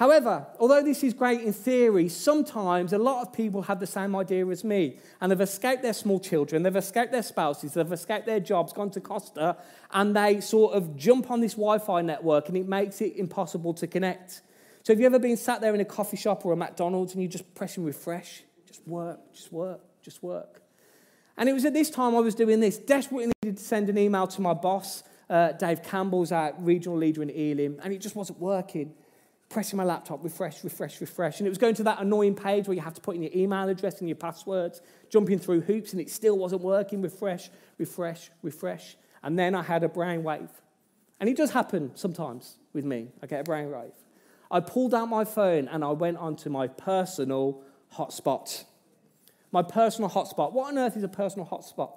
However, 0.00 0.46
although 0.58 0.82
this 0.82 1.04
is 1.04 1.12
great 1.12 1.42
in 1.42 1.52
theory, 1.52 2.08
sometimes 2.08 2.94
a 2.94 2.98
lot 2.98 3.20
of 3.20 3.34
people 3.34 3.60
have 3.60 3.80
the 3.80 3.86
same 3.86 4.16
idea 4.16 4.46
as 4.46 4.64
me 4.64 4.96
and 5.20 5.30
they've 5.30 5.42
escaped 5.42 5.82
their 5.82 5.92
small 5.92 6.18
children, 6.18 6.62
they've 6.62 6.74
escaped 6.74 7.12
their 7.12 7.22
spouses, 7.22 7.74
they've 7.74 7.92
escaped 7.92 8.24
their 8.24 8.40
jobs, 8.40 8.72
gone 8.72 8.88
to 8.92 9.00
Costa, 9.02 9.58
and 9.92 10.16
they 10.16 10.40
sort 10.40 10.72
of 10.72 10.96
jump 10.96 11.30
on 11.30 11.42
this 11.42 11.52
Wi 11.52 11.76
Fi 11.80 12.00
network 12.00 12.48
and 12.48 12.56
it 12.56 12.66
makes 12.66 13.02
it 13.02 13.14
impossible 13.16 13.74
to 13.74 13.86
connect. 13.86 14.40
So, 14.84 14.94
have 14.94 15.00
you 15.00 15.04
ever 15.04 15.18
been 15.18 15.36
sat 15.36 15.60
there 15.60 15.74
in 15.74 15.82
a 15.82 15.84
coffee 15.84 16.16
shop 16.16 16.46
or 16.46 16.54
a 16.54 16.56
McDonald's 16.56 17.12
and 17.12 17.22
you're 17.22 17.30
just 17.30 17.54
pressing 17.54 17.84
refresh? 17.84 18.42
Just 18.66 18.88
work, 18.88 19.20
just 19.34 19.52
work, 19.52 19.82
just 20.00 20.22
work. 20.22 20.62
And 21.36 21.46
it 21.46 21.52
was 21.52 21.66
at 21.66 21.74
this 21.74 21.90
time 21.90 22.16
I 22.16 22.20
was 22.20 22.34
doing 22.34 22.60
this, 22.60 22.78
desperately 22.78 23.30
needed 23.42 23.58
to 23.58 23.62
send 23.62 23.90
an 23.90 23.98
email 23.98 24.26
to 24.28 24.40
my 24.40 24.54
boss, 24.54 25.02
uh, 25.28 25.52
Dave 25.52 25.82
Campbell's 25.82 26.32
our 26.32 26.54
regional 26.58 26.96
leader 26.96 27.22
in 27.22 27.28
Ealing, 27.28 27.78
and 27.82 27.92
it 27.92 28.00
just 28.00 28.16
wasn't 28.16 28.38
working 28.38 28.94
pressing 29.50 29.76
my 29.76 29.84
laptop, 29.84 30.22
refresh, 30.22 30.62
refresh, 30.64 31.00
refresh. 31.00 31.40
And 31.40 31.46
it 31.46 31.50
was 31.50 31.58
going 31.58 31.74
to 31.74 31.82
that 31.82 32.00
annoying 32.00 32.36
page 32.36 32.68
where 32.68 32.74
you 32.74 32.80
have 32.80 32.94
to 32.94 33.00
put 33.00 33.16
in 33.16 33.22
your 33.22 33.32
email 33.34 33.68
address 33.68 33.98
and 33.98 34.08
your 34.08 34.16
passwords, 34.16 34.80
jumping 35.10 35.40
through 35.40 35.62
hoops, 35.62 35.92
and 35.92 36.00
it 36.00 36.08
still 36.08 36.38
wasn't 36.38 36.62
working. 36.62 37.02
Refresh, 37.02 37.50
refresh, 37.76 38.30
refresh. 38.42 38.96
And 39.22 39.38
then 39.38 39.54
I 39.54 39.62
had 39.62 39.82
a 39.82 39.88
brainwave. 39.88 40.48
And 41.18 41.28
it 41.28 41.36
does 41.36 41.50
happen 41.50 41.90
sometimes 41.96 42.56
with 42.72 42.84
me. 42.84 43.08
I 43.22 43.26
get 43.26 43.46
a 43.46 43.50
brainwave. 43.50 43.92
I 44.50 44.60
pulled 44.60 44.94
out 44.94 45.06
my 45.06 45.24
phone 45.24 45.68
and 45.68 45.84
I 45.84 45.90
went 45.90 46.16
onto 46.16 46.48
my 46.48 46.68
personal 46.68 47.62
hotspot. 47.96 48.64
My 49.52 49.62
personal 49.62 50.08
hotspot. 50.08 50.52
What 50.52 50.68
on 50.68 50.78
earth 50.78 50.96
is 50.96 51.02
a 51.02 51.08
personal 51.08 51.46
hotspot? 51.46 51.90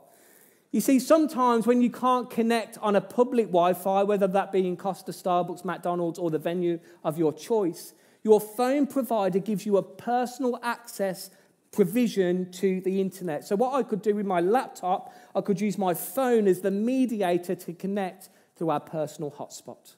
You 0.73 0.81
see, 0.81 0.97
sometimes 0.97 1.67
when 1.67 1.83
you 1.83 1.91
can't 1.91 2.31
connect 2.31 2.79
on 2.79 2.95
a 2.95 3.01
public 3.01 3.45
Wi 3.45 3.73
Fi, 3.75 4.01
whether 4.01 4.25
that 4.25 4.51
be 4.51 4.67
in 4.67 4.75
Costa, 4.75 5.11
Starbucks, 5.11 5.63
McDonald's, 5.63 6.17
or 6.17 6.31
the 6.31 6.39
venue 6.39 6.79
of 7.03 7.15
your 7.15 7.31
choice, 7.31 7.93
your 8.23 8.41
phone 8.41 8.87
provider 8.87 9.37
gives 9.37 9.67
you 9.67 9.77
a 9.77 9.83
personal 9.83 10.59
access 10.63 11.29
provision 11.71 12.51
to 12.53 12.81
the 12.81 12.99
internet. 12.99 13.45
So, 13.45 13.55
what 13.55 13.75
I 13.75 13.83
could 13.83 14.01
do 14.01 14.15
with 14.15 14.25
my 14.25 14.39
laptop, 14.39 15.13
I 15.35 15.41
could 15.41 15.61
use 15.61 15.77
my 15.77 15.93
phone 15.93 16.47
as 16.47 16.61
the 16.61 16.71
mediator 16.71 17.53
to 17.53 17.73
connect 17.73 18.29
to 18.57 18.71
our 18.71 18.79
personal 18.79 19.29
hotspot. 19.29 19.93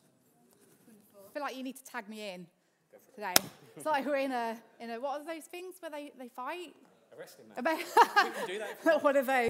I 0.90 1.34
feel 1.34 1.42
like 1.42 1.56
you 1.56 1.64
need 1.64 1.78
to 1.78 1.86
tag 1.86 2.10
me 2.10 2.34
in 2.34 2.48
today. 3.14 3.34
It's 3.78 3.86
like 3.86 4.06
we're 4.06 4.18
in 4.18 4.34
a, 4.34 4.58
in 4.82 4.90
a 4.90 5.00
what 5.00 5.22
are 5.22 5.24
those 5.24 5.46
things 5.46 5.76
where 5.80 5.92
they, 5.92 6.12
they 6.20 6.28
fight? 6.28 6.74
A 7.16 7.20
wrestling 7.20 7.48
match. 7.50 7.78
we 8.24 8.32
can 8.32 8.48
do 8.48 8.60
that. 8.60 9.04
One 9.04 9.16
of 9.16 9.26
those 9.26 9.50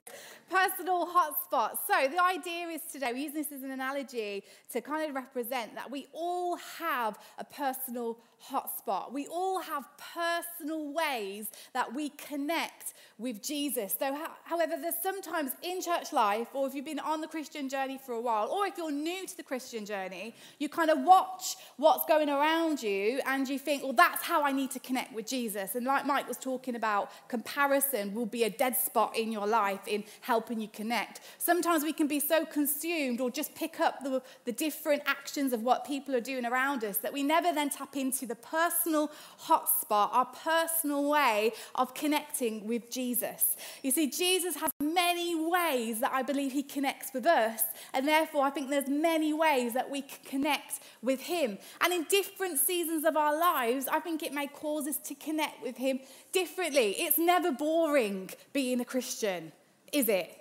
personal 0.50 1.08
hotspots. 1.08 1.78
So, 1.88 2.08
the 2.08 2.22
idea 2.24 2.68
is 2.68 2.82
today, 2.92 3.12
we're 3.12 3.20
using 3.20 3.42
this 3.42 3.52
as 3.52 3.64
an 3.64 3.72
analogy 3.72 4.44
to 4.72 4.82
kind 4.82 5.10
of 5.10 5.16
represent 5.16 5.76
that 5.76 5.90
we 5.90 6.08
all 6.14 6.58
have 6.80 7.18
a 7.38 7.44
personal 7.44 8.18
hotspot. 8.50 9.12
We 9.12 9.28
all 9.28 9.62
have 9.62 9.86
personal 10.14 10.94
ways 10.94 11.48
that 11.74 11.94
we 11.94 12.10
connect 12.10 12.94
with 13.18 13.42
Jesus. 13.42 13.96
So, 13.98 14.16
however, 14.44 14.74
there's 14.80 14.96
sometimes 15.02 15.52
in 15.64 15.82
church 15.82 16.12
life, 16.14 16.50
or 16.54 16.68
if 16.68 16.76
you've 16.76 16.86
been 16.86 17.00
on 17.00 17.22
the 17.22 17.28
Christian 17.28 17.70
journey 17.70 17.98
for 17.98 18.14
a 18.14 18.22
while, 18.22 18.48
or 18.50 18.68
if 18.68 18.78
you're 18.78 18.92
new 18.92 19.26
to 19.26 19.38
the 19.38 19.44
Christian 19.44 19.86
journey, 19.86 20.36
you 20.60 20.70
kind 20.70 20.90
of 20.90 21.00
watch 21.02 21.56
what's 21.78 22.06
going 22.06 22.30
around 22.30 22.84
you 22.84 23.22
and 23.26 23.48
you 23.48 23.58
think, 23.58 23.84
well, 23.84 23.94
that's 23.94 24.24
how 24.24 24.44
I 24.44 24.52
need 24.52 24.72
to 24.72 24.80
connect 24.80 25.14
with 25.14 25.26
Jesus. 25.28 25.76
And 25.76 25.86
like 25.86 26.06
Mike 26.06 26.28
was 26.28 26.38
talking 26.38 26.76
about, 26.76 27.10
comparison 27.56 28.14
will 28.14 28.26
be 28.26 28.44
a 28.44 28.50
dead 28.50 28.76
spot 28.76 29.16
in 29.16 29.32
your 29.32 29.48
life 29.48 29.88
in 29.88 30.04
helping 30.22 30.60
you 30.60 30.68
connect. 30.68 31.22
Sometimes 31.38 31.84
we 31.84 31.94
can 31.94 32.08
be 32.08 32.20
so 32.20 32.46
consumed 32.46 33.22
or 33.22 33.30
just 33.32 33.56
pick 33.56 33.80
up 33.80 34.04
the, 34.04 34.22
the 34.44 34.52
different 34.52 35.02
actions 35.06 35.54
of 35.54 35.64
what 35.64 35.86
people 35.86 36.14
are 36.14 36.22
doing 36.22 36.46
around 36.46 36.84
us 36.84 36.98
that 36.98 37.14
we 37.14 37.24
never 37.24 37.54
then 37.54 37.70
tap 37.70 37.96
into 37.96 38.26
the 38.26 38.36
personal 38.36 39.10
hotspot, 39.48 40.10
our 40.12 40.26
personal 40.26 41.10
way 41.10 41.54
of 41.76 41.94
connecting 41.94 42.68
with 42.68 42.92
Jesus. 42.92 43.56
You 43.84 43.92
see, 43.92 44.08
Jesus 44.10 44.56
has 44.58 44.72
many 44.82 45.36
ways 45.36 46.02
that 46.02 46.12
I 46.12 46.24
believe 46.24 46.52
he 46.52 46.64
connects 46.64 47.14
with 47.14 47.26
us, 47.26 47.62
and 47.94 48.08
therefore 48.08 48.44
I 48.44 48.50
think 48.50 48.70
there's 48.70 48.90
many 48.90 49.34
ways 49.34 49.74
that 49.74 49.90
we 49.90 50.02
can 50.02 50.24
connect 50.26 50.80
with 51.02 51.22
him. 51.22 51.58
And 51.82 51.94
in 51.94 52.04
different 52.10 52.60
seasons 52.60 53.06
of 53.06 53.16
our 53.16 53.38
lives, 53.38 53.88
I 53.88 54.00
think 54.00 54.24
it 54.24 54.34
may 54.34 54.48
cause 54.48 54.88
us 54.88 54.98
to 54.98 55.16
connect 55.16 55.62
with 55.62 55.78
him 55.78 56.00
differently. 56.32 56.96
It's 56.98 57.18
never 57.18 57.45
boring 57.52 58.30
being 58.54 58.80
a 58.80 58.86
Christian, 58.86 59.52
is 59.92 60.10
it? 60.10 60.32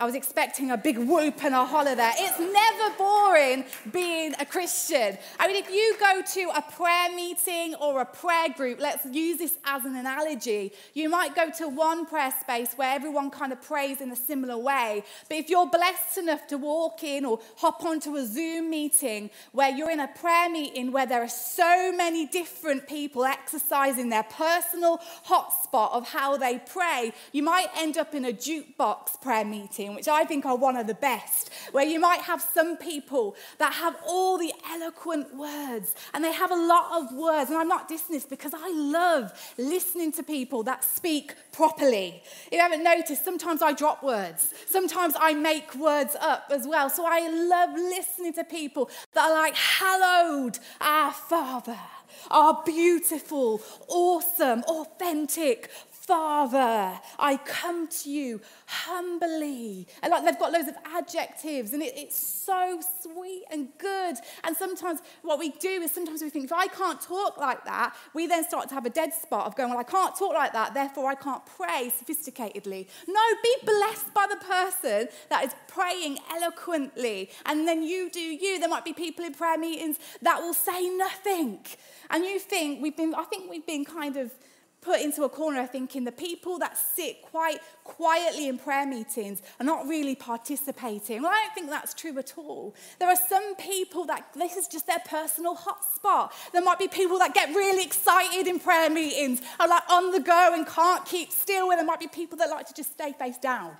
I 0.00 0.06
was 0.06 0.14
expecting 0.14 0.70
a 0.70 0.78
big 0.78 0.96
whoop 0.96 1.44
and 1.44 1.54
a 1.54 1.66
holler 1.66 1.94
there. 1.94 2.12
It's 2.16 2.38
never 2.38 2.96
boring 2.96 3.66
being 3.92 4.34
a 4.40 4.46
Christian. 4.46 5.18
I 5.38 5.46
mean, 5.46 5.56
if 5.56 5.70
you 5.70 5.94
go 6.00 6.22
to 6.22 6.56
a 6.56 6.62
prayer 6.62 7.14
meeting 7.14 7.74
or 7.74 8.00
a 8.00 8.06
prayer 8.06 8.48
group, 8.48 8.80
let's 8.80 9.04
use 9.04 9.36
this 9.36 9.58
as 9.66 9.84
an 9.84 9.96
analogy. 9.96 10.72
You 10.94 11.10
might 11.10 11.34
go 11.34 11.50
to 11.58 11.68
one 11.68 12.06
prayer 12.06 12.32
space 12.40 12.72
where 12.76 12.94
everyone 12.94 13.30
kind 13.30 13.52
of 13.52 13.60
prays 13.60 14.00
in 14.00 14.10
a 14.10 14.16
similar 14.16 14.56
way. 14.56 15.04
But 15.28 15.36
if 15.36 15.50
you're 15.50 15.68
blessed 15.68 16.16
enough 16.16 16.46
to 16.46 16.56
walk 16.56 17.04
in 17.04 17.26
or 17.26 17.38
hop 17.56 17.84
onto 17.84 18.16
a 18.16 18.24
Zoom 18.24 18.70
meeting 18.70 19.28
where 19.52 19.68
you're 19.68 19.90
in 19.90 20.00
a 20.00 20.08
prayer 20.08 20.48
meeting 20.48 20.92
where 20.92 21.04
there 21.04 21.22
are 21.22 21.28
so 21.28 21.92
many 21.94 22.24
different 22.24 22.88
people 22.88 23.26
exercising 23.26 24.08
their 24.08 24.22
personal 24.22 24.98
hotspot 25.26 25.92
of 25.92 26.08
how 26.08 26.38
they 26.38 26.58
pray, 26.58 27.12
you 27.32 27.42
might 27.42 27.66
end 27.76 27.98
up 27.98 28.14
in 28.14 28.24
a 28.24 28.32
jukebox 28.32 29.20
prayer 29.20 29.44
meeting 29.44 29.89
which 29.94 30.08
I 30.08 30.24
think 30.24 30.46
are 30.46 30.56
one 30.56 30.76
of 30.76 30.86
the 30.86 30.94
best, 30.94 31.50
where 31.72 31.84
you 31.84 32.00
might 32.00 32.20
have 32.20 32.40
some 32.40 32.76
people 32.76 33.36
that 33.58 33.72
have 33.74 33.96
all 34.06 34.38
the 34.38 34.52
eloquent 34.70 35.34
words 35.36 35.94
and 36.14 36.24
they 36.24 36.32
have 36.32 36.50
a 36.50 36.56
lot 36.56 37.02
of 37.02 37.12
words. 37.12 37.50
And 37.50 37.58
I'm 37.58 37.68
not 37.68 37.88
dissing 37.88 38.10
this 38.10 38.24
because 38.24 38.52
I 38.54 38.70
love 38.72 39.32
listening 39.58 40.12
to 40.12 40.22
people 40.22 40.62
that 40.64 40.84
speak 40.84 41.34
properly. 41.52 42.22
If 42.46 42.52
you 42.52 42.60
haven't 42.60 42.84
noticed, 42.84 43.24
sometimes 43.24 43.62
I 43.62 43.72
drop 43.72 44.02
words, 44.02 44.52
sometimes 44.66 45.14
I 45.18 45.34
make 45.34 45.74
words 45.74 46.16
up 46.20 46.44
as 46.50 46.66
well. 46.66 46.90
So 46.90 47.04
I 47.06 47.28
love 47.28 47.70
listening 47.74 48.32
to 48.34 48.44
people 48.44 48.90
that 49.14 49.30
are 49.30 49.34
like, 49.34 49.54
Hallowed, 49.54 50.58
our 50.80 51.12
Father 51.12 51.78
our 52.30 52.62
beautiful, 52.64 53.60
awesome, 53.88 54.62
authentic, 54.64 55.70
Father, 56.10 56.98
I 57.20 57.36
come 57.36 57.86
to 57.86 58.10
you 58.10 58.40
humbly. 58.66 59.86
And 60.02 60.10
like 60.10 60.24
they've 60.24 60.36
got 60.36 60.50
loads 60.50 60.66
of 60.66 60.74
adjectives, 60.84 61.72
and 61.72 61.80
it, 61.80 61.92
it's 61.96 62.18
so 62.18 62.80
sweet 63.00 63.44
and 63.48 63.68
good. 63.78 64.16
And 64.42 64.56
sometimes 64.56 64.98
what 65.22 65.38
we 65.38 65.50
do 65.50 65.68
is 65.68 65.92
sometimes 65.92 66.20
we 66.20 66.28
think, 66.28 66.46
if 66.46 66.52
I 66.52 66.66
can't 66.66 67.00
talk 67.00 67.38
like 67.38 67.64
that, 67.64 67.94
we 68.12 68.26
then 68.26 68.42
start 68.42 68.68
to 68.70 68.74
have 68.74 68.86
a 68.86 68.90
dead 68.90 69.14
spot 69.14 69.46
of 69.46 69.54
going, 69.54 69.70
well, 69.70 69.78
I 69.78 69.84
can't 69.84 70.16
talk 70.16 70.34
like 70.34 70.52
that, 70.52 70.74
therefore 70.74 71.08
I 71.08 71.14
can't 71.14 71.46
pray 71.46 71.92
sophisticatedly. 72.02 72.88
No, 73.06 73.20
be 73.44 73.54
blessed 73.64 74.12
by 74.12 74.26
the 74.28 74.44
person 74.44 75.06
that 75.28 75.44
is 75.44 75.54
praying 75.68 76.18
eloquently. 76.34 77.30
And 77.46 77.68
then 77.68 77.84
you 77.84 78.10
do 78.10 78.18
you. 78.18 78.58
There 78.58 78.68
might 78.68 78.84
be 78.84 78.94
people 78.94 79.24
in 79.24 79.32
prayer 79.32 79.58
meetings 79.58 80.00
that 80.22 80.40
will 80.40 80.54
say 80.54 80.88
nothing. 80.88 81.60
And 82.10 82.24
you 82.24 82.40
think 82.40 82.82
we've 82.82 82.96
been, 82.96 83.14
I 83.14 83.22
think 83.22 83.48
we've 83.48 83.64
been 83.64 83.84
kind 83.84 84.16
of 84.16 84.32
put 84.80 85.00
into 85.00 85.24
a 85.24 85.28
corner 85.28 85.66
thinking 85.66 86.04
the 86.04 86.12
people 86.12 86.58
that 86.58 86.76
sit 86.76 87.22
quite 87.22 87.58
quietly 87.84 88.48
in 88.48 88.58
prayer 88.58 88.86
meetings 88.86 89.42
are 89.58 89.66
not 89.66 89.86
really 89.86 90.14
participating. 90.14 91.22
Well, 91.22 91.30
I 91.30 91.44
don't 91.44 91.54
think 91.54 91.70
that's 91.70 91.92
true 91.92 92.16
at 92.18 92.34
all. 92.36 92.74
There 92.98 93.08
are 93.08 93.16
some 93.28 93.56
people 93.56 94.06
that 94.06 94.32
this 94.34 94.56
is 94.56 94.68
just 94.68 94.86
their 94.86 95.02
personal 95.06 95.56
hotspot. 95.56 96.30
There 96.52 96.62
might 96.62 96.78
be 96.78 96.88
people 96.88 97.18
that 97.18 97.34
get 97.34 97.50
really 97.50 97.84
excited 97.84 98.46
in 98.46 98.58
prayer 98.58 98.88
meetings, 98.88 99.42
are 99.58 99.68
like 99.68 99.82
on 99.90 100.12
the 100.12 100.20
go 100.20 100.54
and 100.54 100.66
can't 100.66 101.04
keep 101.04 101.30
still, 101.30 101.70
and 101.70 101.78
there 101.78 101.86
might 101.86 102.00
be 102.00 102.08
people 102.08 102.38
that 102.38 102.48
like 102.48 102.66
to 102.66 102.74
just 102.74 102.92
stay 102.92 103.12
face 103.12 103.38
down. 103.38 103.72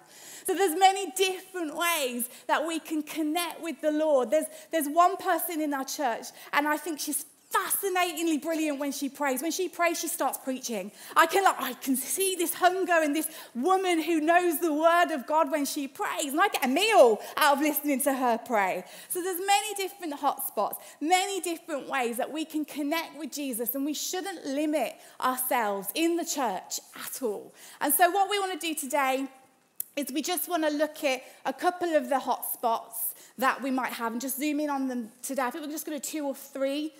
So 0.44 0.54
there's 0.54 0.78
many 0.78 1.10
different 1.12 1.76
ways 1.76 2.28
that 2.46 2.66
we 2.66 2.78
can 2.80 3.02
connect 3.02 3.62
with 3.62 3.80
the 3.80 3.90
Lord. 3.90 4.30
There's, 4.30 4.46
there's 4.70 4.88
one 4.88 5.16
person 5.16 5.60
in 5.60 5.72
our 5.72 5.84
church, 5.84 6.26
and 6.52 6.66
I 6.66 6.76
think 6.76 7.00
she's 7.00 7.24
fascinatingly 7.50 8.38
brilliant 8.38 8.78
when 8.78 8.92
she 8.92 9.08
prays. 9.08 9.42
When 9.42 9.50
she 9.50 9.68
prays, 9.68 9.98
she 9.98 10.08
starts 10.08 10.38
preaching. 10.38 10.92
I 11.16 11.26
can, 11.26 11.44
I 11.46 11.72
can 11.74 11.96
see 11.96 12.36
this 12.36 12.54
hunger 12.54 13.02
in 13.02 13.12
this 13.12 13.28
woman 13.54 14.00
who 14.02 14.20
knows 14.20 14.60
the 14.60 14.72
word 14.72 15.10
of 15.10 15.26
God 15.26 15.50
when 15.50 15.64
she 15.64 15.88
prays. 15.88 16.32
And 16.32 16.40
I 16.40 16.48
get 16.48 16.64
a 16.64 16.68
meal 16.68 17.20
out 17.36 17.56
of 17.56 17.60
listening 17.60 18.00
to 18.02 18.14
her 18.14 18.38
pray. 18.38 18.84
So 19.08 19.20
there's 19.20 19.40
many 19.44 19.74
different 19.74 20.14
hotspots, 20.14 20.76
many 21.00 21.40
different 21.40 21.88
ways 21.88 22.16
that 22.18 22.32
we 22.32 22.44
can 22.44 22.64
connect 22.64 23.18
with 23.18 23.32
Jesus. 23.32 23.74
And 23.74 23.84
we 23.84 23.94
shouldn't 23.94 24.46
limit 24.46 24.94
ourselves 25.20 25.88
in 25.94 26.16
the 26.16 26.24
church 26.24 26.80
at 26.94 27.22
all. 27.22 27.52
And 27.80 27.92
so 27.92 28.10
what 28.10 28.30
we 28.30 28.38
want 28.38 28.58
to 28.60 28.66
do 28.66 28.74
today 28.74 29.26
is 29.96 30.12
we 30.12 30.22
just 30.22 30.48
want 30.48 30.62
to 30.62 30.70
look 30.70 31.02
at 31.02 31.22
a 31.44 31.52
couple 31.52 31.96
of 31.96 32.08
the 32.08 32.16
hotspots 32.16 33.14
that 33.38 33.60
we 33.60 33.70
might 33.70 33.92
have 33.92 34.12
and 34.12 34.20
just 34.20 34.38
zoom 34.38 34.60
in 34.60 34.70
on 34.70 34.86
them 34.86 35.10
today. 35.20 35.42
I 35.42 35.50
think 35.50 35.64
we're 35.64 35.72
just 35.72 35.86
going 35.86 36.00
to 36.00 36.10
two 36.10 36.26
or 36.26 36.34
three 36.34 36.92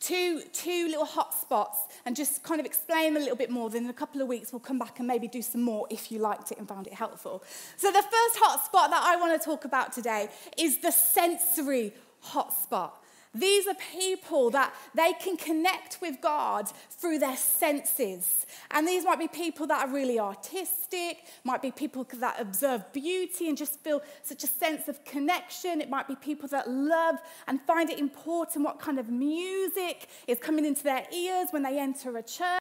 two, 0.00 0.42
two 0.52 0.88
little 0.88 1.04
hot 1.04 1.34
spots 1.34 1.78
and 2.04 2.14
just 2.14 2.42
kind 2.42 2.60
of 2.60 2.66
explain 2.66 3.16
a 3.16 3.20
little 3.20 3.36
bit 3.36 3.50
more. 3.50 3.70
Then 3.70 3.84
in 3.84 3.90
a 3.90 3.94
couple 3.94 4.20
of 4.20 4.28
weeks, 4.28 4.52
we'll 4.52 4.60
come 4.60 4.78
back 4.78 4.98
and 4.98 5.08
maybe 5.08 5.28
do 5.28 5.42
some 5.42 5.62
more 5.62 5.86
if 5.90 6.10
you 6.10 6.18
liked 6.18 6.52
it 6.52 6.58
and 6.58 6.68
found 6.68 6.86
it 6.86 6.94
helpful. 6.94 7.42
So, 7.76 7.90
the 7.90 8.02
first 8.02 8.38
hot 8.38 8.64
spot 8.64 8.90
that 8.90 9.02
I 9.02 9.16
want 9.16 9.40
to 9.40 9.44
talk 9.44 9.64
about 9.64 9.92
today 9.92 10.28
is 10.56 10.78
the 10.78 10.90
sensory 10.90 11.92
hot 12.20 12.52
spot. 12.52 13.02
These 13.34 13.66
are 13.66 13.74
people 13.92 14.50
that 14.50 14.74
they 14.94 15.12
can 15.12 15.36
connect 15.36 15.98
with 16.00 16.20
God 16.20 16.68
through 16.90 17.18
their 17.18 17.36
senses. 17.36 18.46
And 18.70 18.86
these 18.86 19.04
might 19.04 19.18
be 19.18 19.28
people 19.28 19.66
that 19.66 19.88
are 19.88 19.92
really 19.92 20.18
artistic, 20.18 21.24
might 21.44 21.62
be 21.62 21.70
people 21.70 22.06
that 22.14 22.40
observe 22.40 22.92
beauty 22.92 23.48
and 23.48 23.56
just 23.56 23.80
feel 23.80 24.02
such 24.22 24.44
a 24.44 24.46
sense 24.46 24.88
of 24.88 25.04
connection. 25.04 25.80
It 25.80 25.90
might 25.90 26.08
be 26.08 26.16
people 26.16 26.48
that 26.48 26.68
love 26.70 27.16
and 27.46 27.60
find 27.62 27.90
it 27.90 27.98
important 27.98 28.64
what 28.64 28.80
kind 28.80 28.98
of 28.98 29.08
music 29.08 30.08
is 30.26 30.38
coming 30.38 30.64
into 30.64 30.82
their 30.82 31.06
ears 31.12 31.48
when 31.50 31.62
they 31.62 31.78
enter 31.78 32.16
a 32.16 32.22
church. 32.22 32.58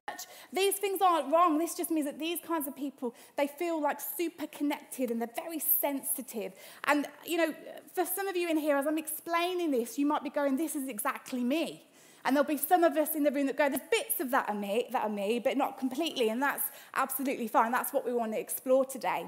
These 0.51 0.75
things 0.75 1.01
aren't 1.01 1.31
wrong. 1.31 1.57
This 1.57 1.75
just 1.75 1.91
means 1.91 2.05
that 2.05 2.19
these 2.19 2.39
kinds 2.39 2.67
of 2.67 2.75
people, 2.75 3.15
they 3.35 3.47
feel 3.47 3.81
like 3.81 3.99
super 4.01 4.47
connected 4.47 5.11
and 5.11 5.21
they're 5.21 5.29
very 5.35 5.59
sensitive. 5.59 6.53
And, 6.85 7.07
you 7.25 7.37
know, 7.37 7.53
for 7.97 8.05
some 8.05 8.27
of 8.27 8.37
you 8.37 8.47
in 8.47 8.57
here, 8.57 8.77
as 8.77 8.85
I'm 8.85 8.99
explaining 8.99 9.71
this, 9.71 9.97
you 9.97 10.05
might 10.05 10.23
be 10.23 10.29
going, 10.29 10.55
this 10.55 10.75
is 10.75 10.87
exactly 10.87 11.43
me. 11.43 11.83
And 12.23 12.35
there'll 12.35 12.47
be 12.47 12.57
some 12.57 12.83
of 12.83 12.95
us 12.95 13.15
in 13.15 13.23
the 13.23 13.31
room 13.31 13.47
that 13.47 13.57
go, 13.57 13.69
there's 13.69 13.81
bits 13.89 14.19
of 14.19 14.29
that 14.31 14.47
are 14.47 14.53
me, 14.53 14.85
that 14.91 15.03
are 15.03 15.09
me, 15.09 15.39
but 15.39 15.57
not 15.57 15.79
completely. 15.79 16.29
And 16.29 16.39
that's 16.39 16.61
absolutely 16.93 17.47
fine. 17.47 17.71
That's 17.71 17.91
what 17.91 18.05
we 18.05 18.13
want 18.13 18.33
to 18.33 18.39
explore 18.39 18.85
today. 18.85 19.25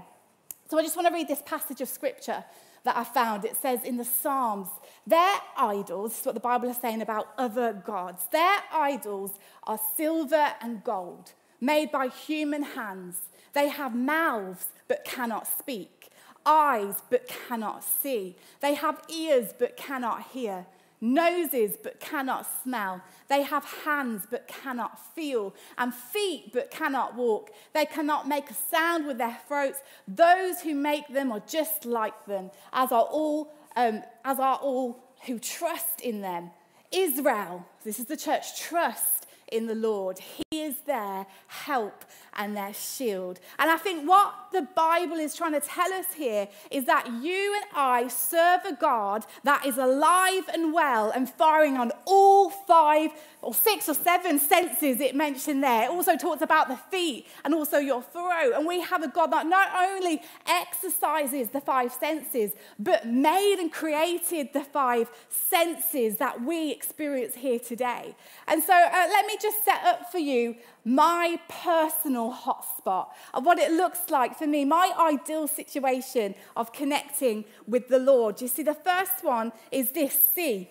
So 0.70 0.78
I 0.78 0.84
just 0.84 0.96
want 0.96 1.08
to 1.08 1.14
read 1.14 1.28
this 1.28 1.42
passage 1.48 1.82
of 1.82 1.90
scripture 1.90 2.44
that 2.84 2.96
I 2.96 3.04
found. 3.04 3.44
It 3.44 3.56
says 3.60 3.84
in 3.84 3.98
the 3.98 4.06
Psalms, 4.06 4.68
their 5.08 5.38
idols, 5.58 6.12
this 6.12 6.20
is 6.20 6.26
what 6.28 6.36
the 6.36 6.42
Bible 6.42 6.70
is 6.70 6.78
saying 6.78 7.02
about 7.02 7.30
other 7.40 7.74
gods, 7.74 8.22
their 8.32 8.60
idols 8.72 9.32
are 9.64 9.80
silver 9.98 10.54
and 10.62 10.84
gold, 10.84 11.32
made 11.60 11.92
by 11.92 12.08
human 12.08 12.62
hands. 12.62 13.18
They 13.54 13.70
have 13.70 13.96
mouths 13.96 14.68
but 14.88 15.04
cannot 15.06 15.48
speak, 15.48 16.09
eyes 16.46 16.96
but 17.10 17.28
cannot 17.28 17.84
see. 17.84 18.36
They 18.60 18.76
have 18.76 19.02
ears 19.10 19.54
but 19.58 19.78
cannot 19.78 20.28
hear 20.32 20.66
noses 21.02 21.78
but 21.82 22.00
cannot 22.00 22.46
smell. 22.64 23.02
They 23.28 23.44
have 23.44 23.64
hands 23.64 24.24
but 24.30 24.48
cannot 24.48 25.00
feel, 25.16 25.54
and 25.78 25.94
feet 25.94 26.52
but 26.54 26.72
cannot 26.72 27.16
walk. 27.16 27.52
They 27.74 27.86
cannot 27.86 28.28
make 28.28 28.50
a 28.50 28.54
sound 28.54 29.06
with 29.06 29.18
their 29.18 29.38
throats. 29.48 29.80
Those 30.08 30.62
who 30.62 30.76
make 30.76 31.08
them 31.08 31.32
are 31.32 31.42
just 31.42 31.86
like 31.86 32.26
them, 32.26 32.52
as 32.74 32.92
are 32.92 33.04
all, 33.04 33.54
um, 33.76 34.04
as 34.26 34.40
are 34.40 34.58
all 34.58 35.04
who 35.26 35.40
trust 35.40 36.02
in 36.02 36.22
them. 36.22 36.52
Israel, 36.92 37.66
this 37.84 38.00
is 38.00 38.06
the 38.06 38.18
church, 38.18 38.60
trust 38.60 39.19
in 39.52 39.68
the 39.68 39.76
Lord. 39.76 40.20
He 40.20 40.62
is 40.62 40.76
their 40.86 41.26
help 41.48 42.06
and 42.36 42.56
their 42.56 42.74
shield. 42.74 43.40
And 43.58 43.70
I 43.70 43.78
think 43.78 44.08
what 44.08 44.34
the 44.52 44.62
Bible 44.76 45.18
is 45.18 45.36
trying 45.36 45.54
to 45.54 45.60
tell 45.60 45.92
us 45.94 46.14
here 46.16 46.48
is 46.72 46.86
that 46.86 47.08
you 47.22 47.56
and 47.56 47.66
I 47.76 48.08
serve 48.08 48.62
a 48.66 48.74
God 48.74 49.26
that 49.44 49.66
is 49.66 49.78
alive 49.78 50.50
and 50.54 50.74
well 50.74 51.12
and 51.12 51.30
firing 51.30 51.78
on 51.78 51.92
all 52.06 52.50
five 52.50 53.12
or 53.42 53.54
six 53.54 53.88
or 53.88 53.94
seven 53.94 54.40
senses 54.40 55.00
it 55.00 55.16
mentioned 55.16 55.64
there. 55.64 55.86
It 55.86 55.90
also 55.90 56.18
talks 56.18 56.42
about 56.42 56.68
the 56.68 56.78
feet 56.78 57.28
and 57.44 57.54
also 57.54 57.78
your 57.78 58.02
throat. 58.02 58.54
And 58.56 58.66
we 58.66 58.82
have 58.82 59.04
a 59.04 59.08
God 59.08 59.28
that 59.28 59.46
not 59.48 59.70
only 59.76 60.22
exercises 60.48 61.50
the 61.50 61.62
five 61.62 61.92
senses, 61.92 62.52
but 62.78 63.08
made 63.08 63.58
and 63.60 63.72
created 63.72 64.54
the 64.54 64.64
five 64.64 65.10
senses 65.30 66.18
that 66.18 66.42
we 66.42 66.72
experience 66.72 67.36
here 67.36 67.60
today. 67.60 68.16
And 68.48 68.62
so 68.64 68.74
uh, 68.74 69.08
let 69.10 69.26
me 69.26 69.38
just 69.42 69.64
set 69.64 69.84
up 69.86 70.12
for 70.12 70.20
you 70.20 70.56
my 70.86 71.40
personal 71.48 72.34
hotspot 72.34 73.08
of 73.34 73.46
what 73.46 73.60
it 73.60 73.72
looks 73.72 74.10
like 74.10 74.38
for 74.38 74.48
me, 74.48 74.66
my 74.66 74.94
ideal 75.00 75.48
situation 75.48 76.36
of 76.56 76.74
connecting 76.74 77.46
with 77.68 77.88
the 77.90 78.00
Lord. 78.00 78.42
You 78.42 78.48
see, 78.48 78.64
the 78.64 78.74
first 78.74 79.24
one 79.24 79.52
is 79.72 79.92
this 79.92 80.18
see. 80.34 80.70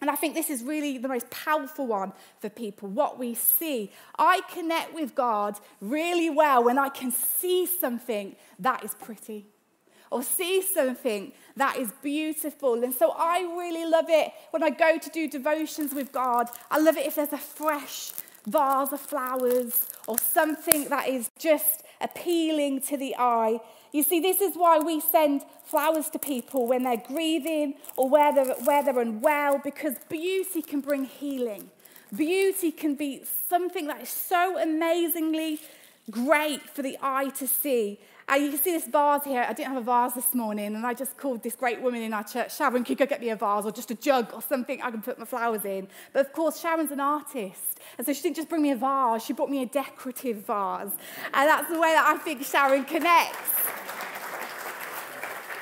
And 0.00 0.10
I 0.10 0.14
think 0.14 0.34
this 0.34 0.50
is 0.50 0.62
really 0.62 0.98
the 0.98 1.08
most 1.08 1.30
powerful 1.30 1.86
one 1.86 2.12
for 2.40 2.50
people 2.50 2.88
what 2.88 3.18
we 3.18 3.34
see. 3.34 3.90
I 4.18 4.42
connect 4.52 4.94
with 4.94 5.14
God 5.14 5.58
really 5.80 6.28
well 6.28 6.64
when 6.64 6.78
I 6.78 6.90
can 6.90 7.10
see 7.10 7.66
something 7.66 8.36
that 8.58 8.84
is 8.84 8.94
pretty 8.94 9.46
or 10.10 10.22
see 10.22 10.62
something 10.62 11.32
that 11.56 11.76
is 11.76 11.92
beautiful. 12.02 12.84
And 12.84 12.94
so 12.94 13.12
I 13.16 13.40
really 13.40 13.84
love 13.84 14.06
it 14.08 14.32
when 14.50 14.62
I 14.62 14.70
go 14.70 14.98
to 14.98 15.10
do 15.10 15.28
devotions 15.28 15.94
with 15.94 16.12
God. 16.12 16.48
I 16.70 16.78
love 16.78 16.96
it 16.96 17.06
if 17.06 17.16
there's 17.16 17.32
a 17.32 17.38
fresh 17.38 18.12
vase 18.46 18.92
of 18.92 19.00
flowers 19.00 19.86
or 20.06 20.18
something 20.18 20.88
that 20.88 21.08
is 21.08 21.30
just 21.38 21.82
appealing 22.00 22.80
to 22.82 22.96
the 22.96 23.14
eye. 23.18 23.58
You 23.92 24.02
see, 24.02 24.20
this 24.20 24.40
is 24.40 24.54
why 24.54 24.78
we 24.78 25.00
send 25.00 25.42
flowers 25.64 26.10
to 26.10 26.18
people 26.18 26.66
when 26.66 26.82
they're 26.82 27.02
grieving 27.08 27.74
or 27.96 28.08
where 28.08 28.32
they're, 28.34 28.54
where 28.64 28.82
they're 28.84 29.00
unwell, 29.00 29.58
because 29.64 29.96
beauty 30.08 30.62
can 30.62 30.80
bring 30.80 31.04
healing. 31.04 31.70
Beauty 32.14 32.70
can 32.70 32.94
be 32.94 33.22
something 33.48 33.86
that 33.86 34.02
is 34.02 34.08
so 34.10 34.58
amazingly 34.58 35.60
great 36.10 36.62
for 36.70 36.82
the 36.82 36.96
eye 37.02 37.30
to 37.30 37.48
see. 37.48 37.98
And 38.28 38.42
you 38.42 38.50
can 38.50 38.58
see 38.58 38.72
this 38.72 38.86
vase 38.86 39.22
here. 39.24 39.46
I 39.48 39.52
didn't 39.52 39.72
have 39.72 39.82
a 39.82 39.84
vase 39.84 40.14
this 40.14 40.34
morning, 40.34 40.74
and 40.74 40.84
I 40.84 40.94
just 40.94 41.16
called 41.16 41.44
this 41.44 41.54
great 41.54 41.80
woman 41.80 42.02
in 42.02 42.12
our 42.12 42.24
church, 42.24 42.56
Sharon, 42.56 42.82
could 42.82 42.90
you 42.90 42.96
go 42.96 43.06
get 43.06 43.20
me 43.20 43.30
a 43.30 43.36
vase 43.36 43.64
or 43.64 43.70
just 43.70 43.92
a 43.92 43.94
jug 43.94 44.34
or 44.34 44.42
something 44.42 44.82
I 44.82 44.90
can 44.90 45.00
put 45.00 45.16
my 45.16 45.24
flowers 45.24 45.64
in? 45.64 45.86
But 46.12 46.26
of 46.26 46.32
course, 46.32 46.58
Sharon's 46.60 46.90
an 46.90 46.98
artist. 46.98 47.80
And 47.96 48.04
so 48.04 48.12
she 48.12 48.22
didn't 48.22 48.36
just 48.36 48.48
bring 48.48 48.62
me 48.62 48.72
a 48.72 48.76
vase, 48.76 49.24
she 49.24 49.32
brought 49.32 49.50
me 49.50 49.62
a 49.62 49.66
decorative 49.66 50.38
vase. 50.38 50.90
And 51.34 51.48
that's 51.48 51.68
the 51.68 51.78
way 51.78 51.92
that 51.92 52.04
I 52.04 52.18
think 52.18 52.44
Sharon 52.44 52.84
connects. 52.84 53.38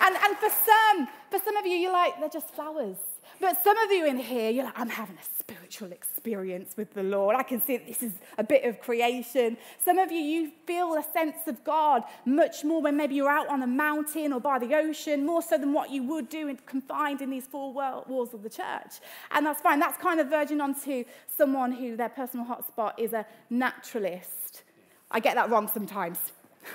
And, 0.01 0.17
and 0.17 0.37
for 0.39 0.49
some, 0.49 1.09
for 1.31 1.45
some 1.45 1.57
of 1.59 1.67
you, 1.67 1.77
you're 1.77 1.93
like, 1.93 2.19
they're 2.19 2.31
just 2.31 2.55
flowers. 2.55 2.97
But 3.41 3.63
some 3.63 3.77
of 3.79 3.91
you 3.91 4.07
in 4.07 4.19
here, 4.19 4.51
you're 4.51 4.65
like, 4.65 4.79
I'm 4.79 4.89
having 4.89 5.17
a 5.17 5.39
spiritual 5.39 5.93
experience 5.93 6.75
with 6.77 6.95
the 6.95 7.03
Lord. 7.03 7.37
I 7.37 7.43
can 7.43 7.61
see 7.61 7.77
that 7.77 7.87
this 7.87 8.03
is 8.03 8.13
a 8.39 8.45
bit 8.45 8.65
of 8.65 8.81
creation. 8.81 9.57
Some 9.85 9.99
of 9.99 10.13
you, 10.13 10.19
you 10.19 10.53
feel 10.67 10.95
a 10.95 11.03
sense 11.13 11.47
of 11.47 11.63
God 11.65 12.05
much 12.25 12.65
more 12.65 12.81
when 12.81 12.97
maybe 12.97 13.15
you're 13.15 13.31
out 13.31 13.49
on 13.49 13.63
a 13.63 13.67
mountain 13.67 14.33
or 14.33 14.41
by 14.41 14.59
the 14.59 14.75
ocean, 14.75 15.27
more 15.27 15.43
so 15.43 15.59
than 15.59 15.73
what 15.73 15.91
you 15.91 16.03
would 16.05 16.29
do 16.29 16.49
in, 16.49 16.57
confined 16.67 17.21
in 17.23 17.31
these 17.31 17.47
four 17.47 17.73
walls 17.73 18.35
of 18.35 18.43
the 18.43 18.51
church. 18.51 19.01
And 19.33 19.45
that's 19.45 19.61
fine. 19.61 19.79
That's 19.79 19.99
kind 19.99 20.21
of 20.21 20.29
verging 20.29 20.61
on 20.61 20.75
to 20.83 21.05
someone 21.27 21.73
who 21.73 21.97
their 21.97 22.09
personal 22.09 22.47
hotspot 22.47 22.93
is 22.99 23.13
a 23.13 23.27
naturalist. 23.51 24.63
I 25.11 25.21
get 25.21 25.35
that 25.35 25.51
wrong 25.51 25.69
sometimes. 25.69 26.19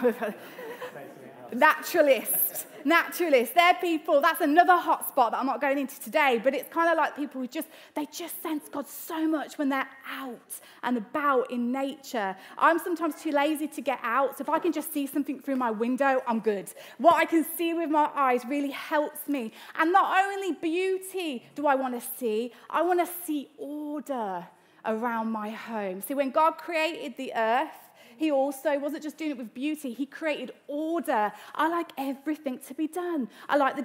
naturalist 1.53 2.67
naturalists. 2.87 3.55
They're 3.55 3.75
people, 3.75 4.21
that's 4.21 4.41
another 4.41 4.77
hot 4.77 5.09
spot 5.09 5.33
that 5.33 5.39
I'm 5.39 5.47
not 5.47 5.61
going 5.61 5.79
into 5.79 6.01
today, 6.01 6.41
but 6.43 6.55
it's 6.55 6.73
kind 6.73 6.91
of 6.91 6.97
like 6.97 7.17
people 7.17 7.41
who 7.41 7.47
just, 7.47 7.69
they 7.95 8.07
just 8.07 8.41
sense 8.43 8.69
God 8.71 8.87
so 8.89 9.27
much 9.27 9.59
when 9.59 9.69
they're 9.69 9.89
out 10.09 10.61
and 10.83 10.97
about 10.97 11.51
in 11.51 11.73
nature. 11.73 12.37
I'm 12.57 12.79
sometimes 12.79 13.21
too 13.21 13.33
lazy 13.33 13.67
to 13.67 13.81
get 13.81 13.99
out, 14.03 14.39
so 14.39 14.43
if 14.43 14.49
I 14.49 14.59
can 14.59 14.73
just 14.73 14.93
see 14.95 15.07
something 15.07 15.41
through 15.41 15.57
my 15.57 15.71
window, 15.71 16.23
I'm 16.27 16.41
good. 16.41 16.73
What 16.99 17.17
I 17.17 17.25
can 17.25 17.45
see 17.57 17.75
with 17.75 17.91
my 17.91 18.09
eyes 18.15 18.43
really 18.47 18.71
helps 18.71 19.29
me. 19.29 19.53
And 19.79 19.93
not 19.93 20.25
only 20.25 20.53
beauty 20.53 21.47
do 21.55 21.67
I 21.67 21.75
want 21.75 22.01
to 22.01 22.09
see, 22.19 22.53
I 22.71 22.83
want 22.83 23.01
to 23.01 23.13
see 23.25 23.51
order 23.59 24.47
around 24.85 25.33
my 25.33 25.51
home. 25.51 26.01
See, 26.01 26.15
when 26.15 26.31
God 26.31 26.53
created 26.53 27.17
the 27.17 27.33
earth, 27.35 27.69
he 28.17 28.31
also 28.31 28.79
wasn't 28.79 29.03
just 29.03 29.19
doing 29.19 29.33
it 29.33 29.39
with 29.39 29.53
beauty, 29.55 29.93
he 29.93 30.07
created 30.07 30.53
order. 30.69 31.33
I 31.55 31.69
like 31.69 31.93
everything 31.99 32.59
to 32.67 32.75
be 32.75 32.87
done. 32.87 33.29
I 33.49 33.57
like 33.57 33.77
the 33.77 33.83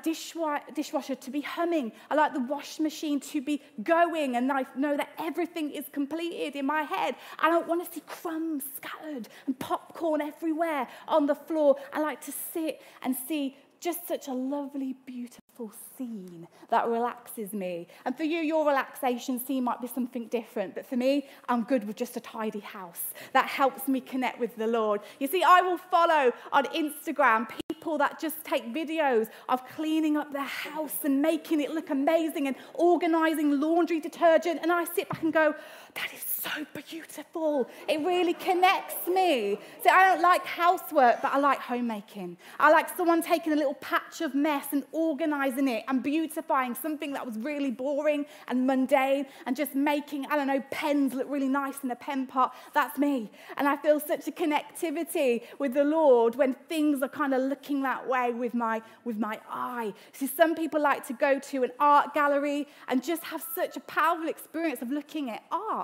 dishwasher 0.74 1.16
to 1.16 1.32
be 1.32 1.42
humming. 1.42 1.92
I 2.10 2.16
like 2.16 2.34
the 2.34 2.40
wash 2.40 2.80
machine 2.80 3.20
to 3.20 3.42
be 3.42 3.62
going, 3.84 4.36
and 4.36 4.52
I 4.52 4.66
know 4.76 4.96
that 4.98 5.10
everything 5.20 5.72
is 5.72 5.86
completed 5.92 6.56
in 6.56 6.66
my 6.66 6.84
head. 6.84 7.16
I 7.40 7.50
don't 7.50 7.68
want 7.68 7.86
to 7.86 7.94
see 7.94 8.02
crumbs 8.08 8.64
scattered 8.78 9.28
and 9.46 9.58
popcorn 9.60 10.22
everywhere 10.22 10.88
on 11.08 11.26
the 11.26 11.36
floor. 11.36 11.76
I 11.94 12.00
like 12.00 12.22
to 12.22 12.32
sit 12.54 12.82
and 13.02 13.16
see 13.28 13.58
just 13.80 14.08
such 14.08 14.28
a 14.28 14.34
lovely, 14.34 14.96
beautiful 15.06 15.41
scene 15.70 16.48
that 16.70 16.88
relaxes 16.88 17.54
me. 17.54 17.88
And 18.06 18.16
for 18.16 18.24
you, 18.24 18.40
your 18.40 18.66
relaxation 18.66 19.44
scene 19.46 19.64
might 19.64 19.82
be 19.82 19.88
something 19.88 20.28
different. 20.28 20.74
But 20.74 20.86
for 20.86 20.96
me, 20.96 21.28
I'm 21.50 21.64
good 21.64 21.86
with 21.86 21.96
just 21.96 22.18
a 22.18 22.20
tidy 22.20 22.60
house. 22.60 23.14
That 23.34 23.48
helps 23.48 23.88
me 23.88 24.02
connect 24.02 24.40
with 24.40 24.56
the 24.56 24.68
Lord. 24.68 25.02
You 25.20 25.28
see, 25.28 25.44
I 25.44 25.62
will 25.62 25.78
follow 25.78 26.32
on 26.52 26.66
Instagram 26.66 27.50
people 27.50 27.62
people 27.82 27.98
that 27.98 28.20
just 28.20 28.44
take 28.44 28.72
videos 28.72 29.28
of 29.50 29.68
cleaning 29.70 30.16
up 30.16 30.32
their 30.32 30.44
house 30.44 30.98
and 31.04 31.20
making 31.20 31.62
it 31.62 31.72
look 31.72 31.90
amazing 31.90 32.46
and 32.46 32.56
organizing 32.76 33.60
laundry 33.60 34.00
detergent. 34.00 34.60
And 34.62 34.72
I 34.72 34.84
sit 34.84 35.10
back 35.10 35.24
and 35.24 35.34
go, 35.34 35.56
that 35.96 36.14
is 36.14 36.22
so 36.42 36.66
beautiful. 36.90 37.68
It 37.88 38.00
really 38.00 38.34
connects 38.34 39.08
me. 39.08 39.60
So 39.84 39.90
I 39.90 40.10
don't 40.10 40.22
like 40.22 40.46
housework, 40.46 41.22
but 41.22 41.32
I 41.34 41.40
like 41.40 41.60
homemaking. 41.60 42.38
I 42.60 42.72
like 42.72 42.96
someone 42.96 43.22
taking 43.22 43.54
a 43.54 43.56
little 43.56 43.76
patch 43.76 44.22
of 44.22 44.34
mess 44.34 44.68
and 44.72 44.84
organizing 44.92 45.68
it 45.68 45.84
and 45.88 46.02
beautifying 46.02 46.76
something 46.76 47.14
that 47.14 47.26
was 47.26 47.38
really 47.38 47.72
boring 47.72 48.26
and 48.48 48.66
mundane 48.66 49.26
and 49.46 49.56
just 49.56 49.76
making, 49.76 50.26
I 50.28 50.36
don't 50.36 50.48
know, 50.48 50.64
pens 50.72 51.14
look 51.14 51.30
really 51.30 51.48
nice 51.48 51.84
in 51.84 51.92
a 51.92 51.96
pen 51.96 52.28
pot. 52.28 52.56
That's 52.74 52.98
me. 52.98 53.32
And 53.58 53.68
I 53.68 53.78
feel 53.78 54.00
such 54.00 54.28
a 54.28 54.32
connectivity 54.32 55.44
with 55.60 55.74
the 55.74 55.84
Lord 55.84 56.36
when 56.36 56.56
things 56.70 57.02
are 57.02 57.10
kind 57.10 57.34
of 57.34 57.42
looking 57.42 57.84
that 57.84 58.08
way 58.08 58.32
with 58.32 58.54
my, 58.54 58.82
with 59.06 59.18
my 59.18 59.40
eye. 59.50 59.94
See, 60.14 60.28
some 60.28 60.56
people 60.56 60.82
like 60.82 61.06
to 61.08 61.14
go 61.14 61.40
to 61.40 61.64
an 61.64 61.72
art 61.80 62.14
gallery 62.14 62.68
and 62.88 63.04
just 63.04 63.24
have 63.24 63.46
such 63.54 63.78
a 63.78 63.82
powerful 63.82 64.28
experience 64.28 64.82
of 64.82 64.92
looking 64.92 65.30
at 65.30 65.44
art. 65.52 65.81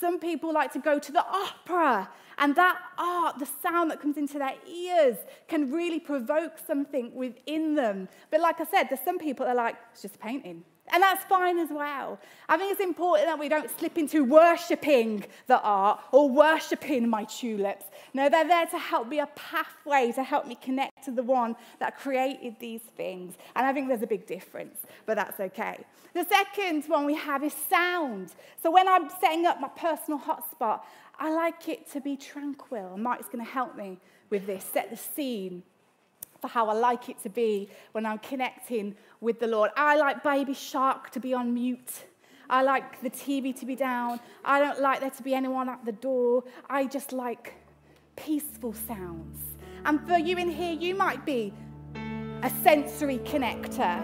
Some 0.00 0.18
people 0.18 0.52
like 0.52 0.72
to 0.72 0.78
go 0.78 0.98
to 0.98 1.12
the 1.12 1.24
opera, 1.24 2.08
and 2.38 2.54
that 2.56 2.78
art, 2.96 3.38
the 3.38 3.48
sound 3.62 3.90
that 3.90 4.00
comes 4.00 4.16
into 4.16 4.38
their 4.38 4.54
ears, 4.66 5.16
can 5.48 5.72
really 5.72 6.00
provoke 6.00 6.58
something 6.66 7.14
within 7.14 7.74
them. 7.74 8.08
But 8.30 8.40
like 8.40 8.60
I 8.60 8.64
said, 8.64 8.84
there's 8.88 9.04
some 9.04 9.18
people 9.18 9.46
that 9.46 9.52
are 9.52 9.56
like, 9.56 9.76
it's 9.92 10.02
just 10.02 10.18
painting. 10.20 10.64
And 10.90 11.02
that's 11.02 11.24
fine 11.24 11.58
as 11.58 11.68
well. 11.70 12.18
I 12.48 12.56
think 12.56 12.72
it's 12.72 12.80
important 12.80 13.28
that 13.28 13.38
we 13.38 13.48
don't 13.48 13.70
slip 13.78 13.98
into 13.98 14.24
worshipping 14.24 15.24
the 15.46 15.60
art 15.60 16.00
or 16.12 16.30
worshipping 16.30 17.08
my 17.08 17.24
tulips. 17.24 17.84
No, 18.14 18.28
they're 18.28 18.48
there 18.48 18.66
to 18.66 18.78
help 18.78 19.10
be 19.10 19.18
a 19.18 19.26
pathway 19.34 20.12
to 20.12 20.22
help 20.22 20.46
me 20.46 20.54
connect 20.54 21.04
to 21.04 21.10
the 21.10 21.22
one 21.22 21.56
that 21.78 21.98
created 21.98 22.56
these 22.58 22.80
things. 22.96 23.34
And 23.54 23.66
I 23.66 23.72
think 23.72 23.88
there's 23.88 24.02
a 24.02 24.06
big 24.06 24.26
difference, 24.26 24.78
but 25.04 25.16
that's 25.16 25.40
okay. 25.40 25.84
The 26.14 26.24
second 26.24 26.84
one 26.86 27.04
we 27.04 27.14
have 27.16 27.44
is 27.44 27.54
sound. 27.68 28.32
So 28.62 28.70
when 28.70 28.88
I'm 28.88 29.10
setting 29.20 29.44
up 29.44 29.60
my 29.60 29.68
personal 29.68 30.18
hotspot, 30.18 30.80
I 31.18 31.30
like 31.32 31.68
it 31.68 31.90
to 31.92 32.00
be 32.00 32.16
tranquil. 32.16 32.96
Mike's 32.96 33.26
going 33.26 33.44
to 33.44 33.50
help 33.50 33.76
me 33.76 33.98
with 34.30 34.46
this, 34.46 34.64
set 34.64 34.90
the 34.90 34.96
scene 34.96 35.62
for 36.40 36.48
how 36.48 36.68
I 36.68 36.74
like 36.74 37.08
it 37.08 37.20
to 37.22 37.28
be 37.28 37.68
when 37.92 38.06
I'm 38.06 38.18
connecting 38.18 38.94
with 39.20 39.40
the 39.40 39.48
Lord. 39.48 39.70
I 39.76 39.96
like 39.96 40.22
Baby 40.22 40.54
Shark 40.54 41.10
to 41.10 41.20
be 41.20 41.34
on 41.34 41.52
mute. 41.52 42.04
I 42.48 42.62
like 42.62 43.00
the 43.02 43.10
TV 43.10 43.58
to 43.58 43.66
be 43.66 43.74
down. 43.74 44.20
I 44.44 44.60
don't 44.60 44.80
like 44.80 45.00
there 45.00 45.10
to 45.10 45.22
be 45.22 45.34
anyone 45.34 45.68
at 45.68 45.84
the 45.84 45.92
door. 45.92 46.44
I 46.70 46.86
just 46.86 47.12
like 47.12 47.54
peaceful 48.16 48.72
sounds. 48.72 49.40
And 49.84 50.06
for 50.06 50.18
you 50.18 50.36
in 50.38 50.50
here, 50.50 50.72
you 50.72 50.94
might 50.94 51.26
be 51.26 51.52
a 52.42 52.50
sensory 52.62 53.18
connector. 53.18 54.00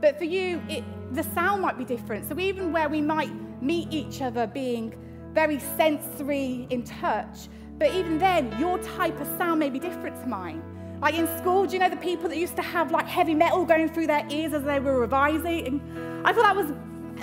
But 0.00 0.16
for 0.18 0.24
you, 0.24 0.62
it, 0.68 0.84
the 1.12 1.22
sound 1.22 1.62
might 1.62 1.76
be 1.76 1.84
different. 1.84 2.28
So 2.28 2.38
even 2.38 2.72
where 2.72 2.88
we 2.88 3.00
might 3.00 3.32
meet 3.60 3.92
each 3.92 4.22
other 4.22 4.46
being 4.46 4.94
very 5.38 5.60
sensory 5.76 6.66
in 6.68 6.82
touch, 6.82 7.48
but 7.78 7.94
even 7.94 8.18
then, 8.18 8.52
your 8.58 8.76
type 8.78 9.20
of 9.20 9.28
sound 9.38 9.60
may 9.60 9.70
be 9.70 9.78
different 9.78 10.20
to 10.20 10.26
mine. 10.26 10.60
Like 11.00 11.14
in 11.14 11.28
school, 11.38 11.64
do 11.64 11.74
you 11.74 11.78
know 11.78 11.88
the 11.88 11.96
people 12.10 12.28
that 12.28 12.38
used 12.38 12.56
to 12.56 12.62
have 12.62 12.90
like 12.90 13.06
heavy 13.06 13.36
metal 13.36 13.64
going 13.64 13.88
through 13.88 14.08
their 14.08 14.26
ears 14.30 14.52
as 14.52 14.64
they 14.64 14.80
were 14.80 14.98
revising? 14.98 15.80
I 16.24 16.32
thought 16.32 16.42
that 16.42 16.56
was 16.56 16.72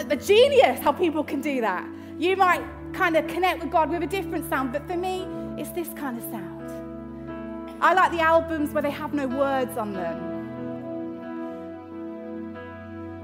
a 0.09 0.15
genius 0.15 0.79
how 0.79 0.93
people 0.93 1.25
can 1.25 1.41
do 1.41 1.59
that. 1.59 1.85
You 2.17 2.37
might 2.37 2.63
kind 2.93 3.17
of 3.17 3.27
connect 3.27 3.61
with 3.61 3.69
God 3.69 3.89
with 3.89 4.01
a 4.01 4.07
different 4.07 4.47
sound, 4.49 4.71
but 4.71 4.87
for 4.87 4.95
me, 4.95 5.27
it's 5.57 5.71
this 5.71 5.89
kind 5.89 6.17
of 6.17 6.23
sound. 6.31 6.71
I 7.81 7.93
like 7.93 8.13
the 8.13 8.21
albums 8.21 8.69
where 8.71 8.81
they 8.81 8.91
have 8.91 9.13
no 9.13 9.27
words 9.27 9.77
on 9.77 9.91
them. 9.91 10.17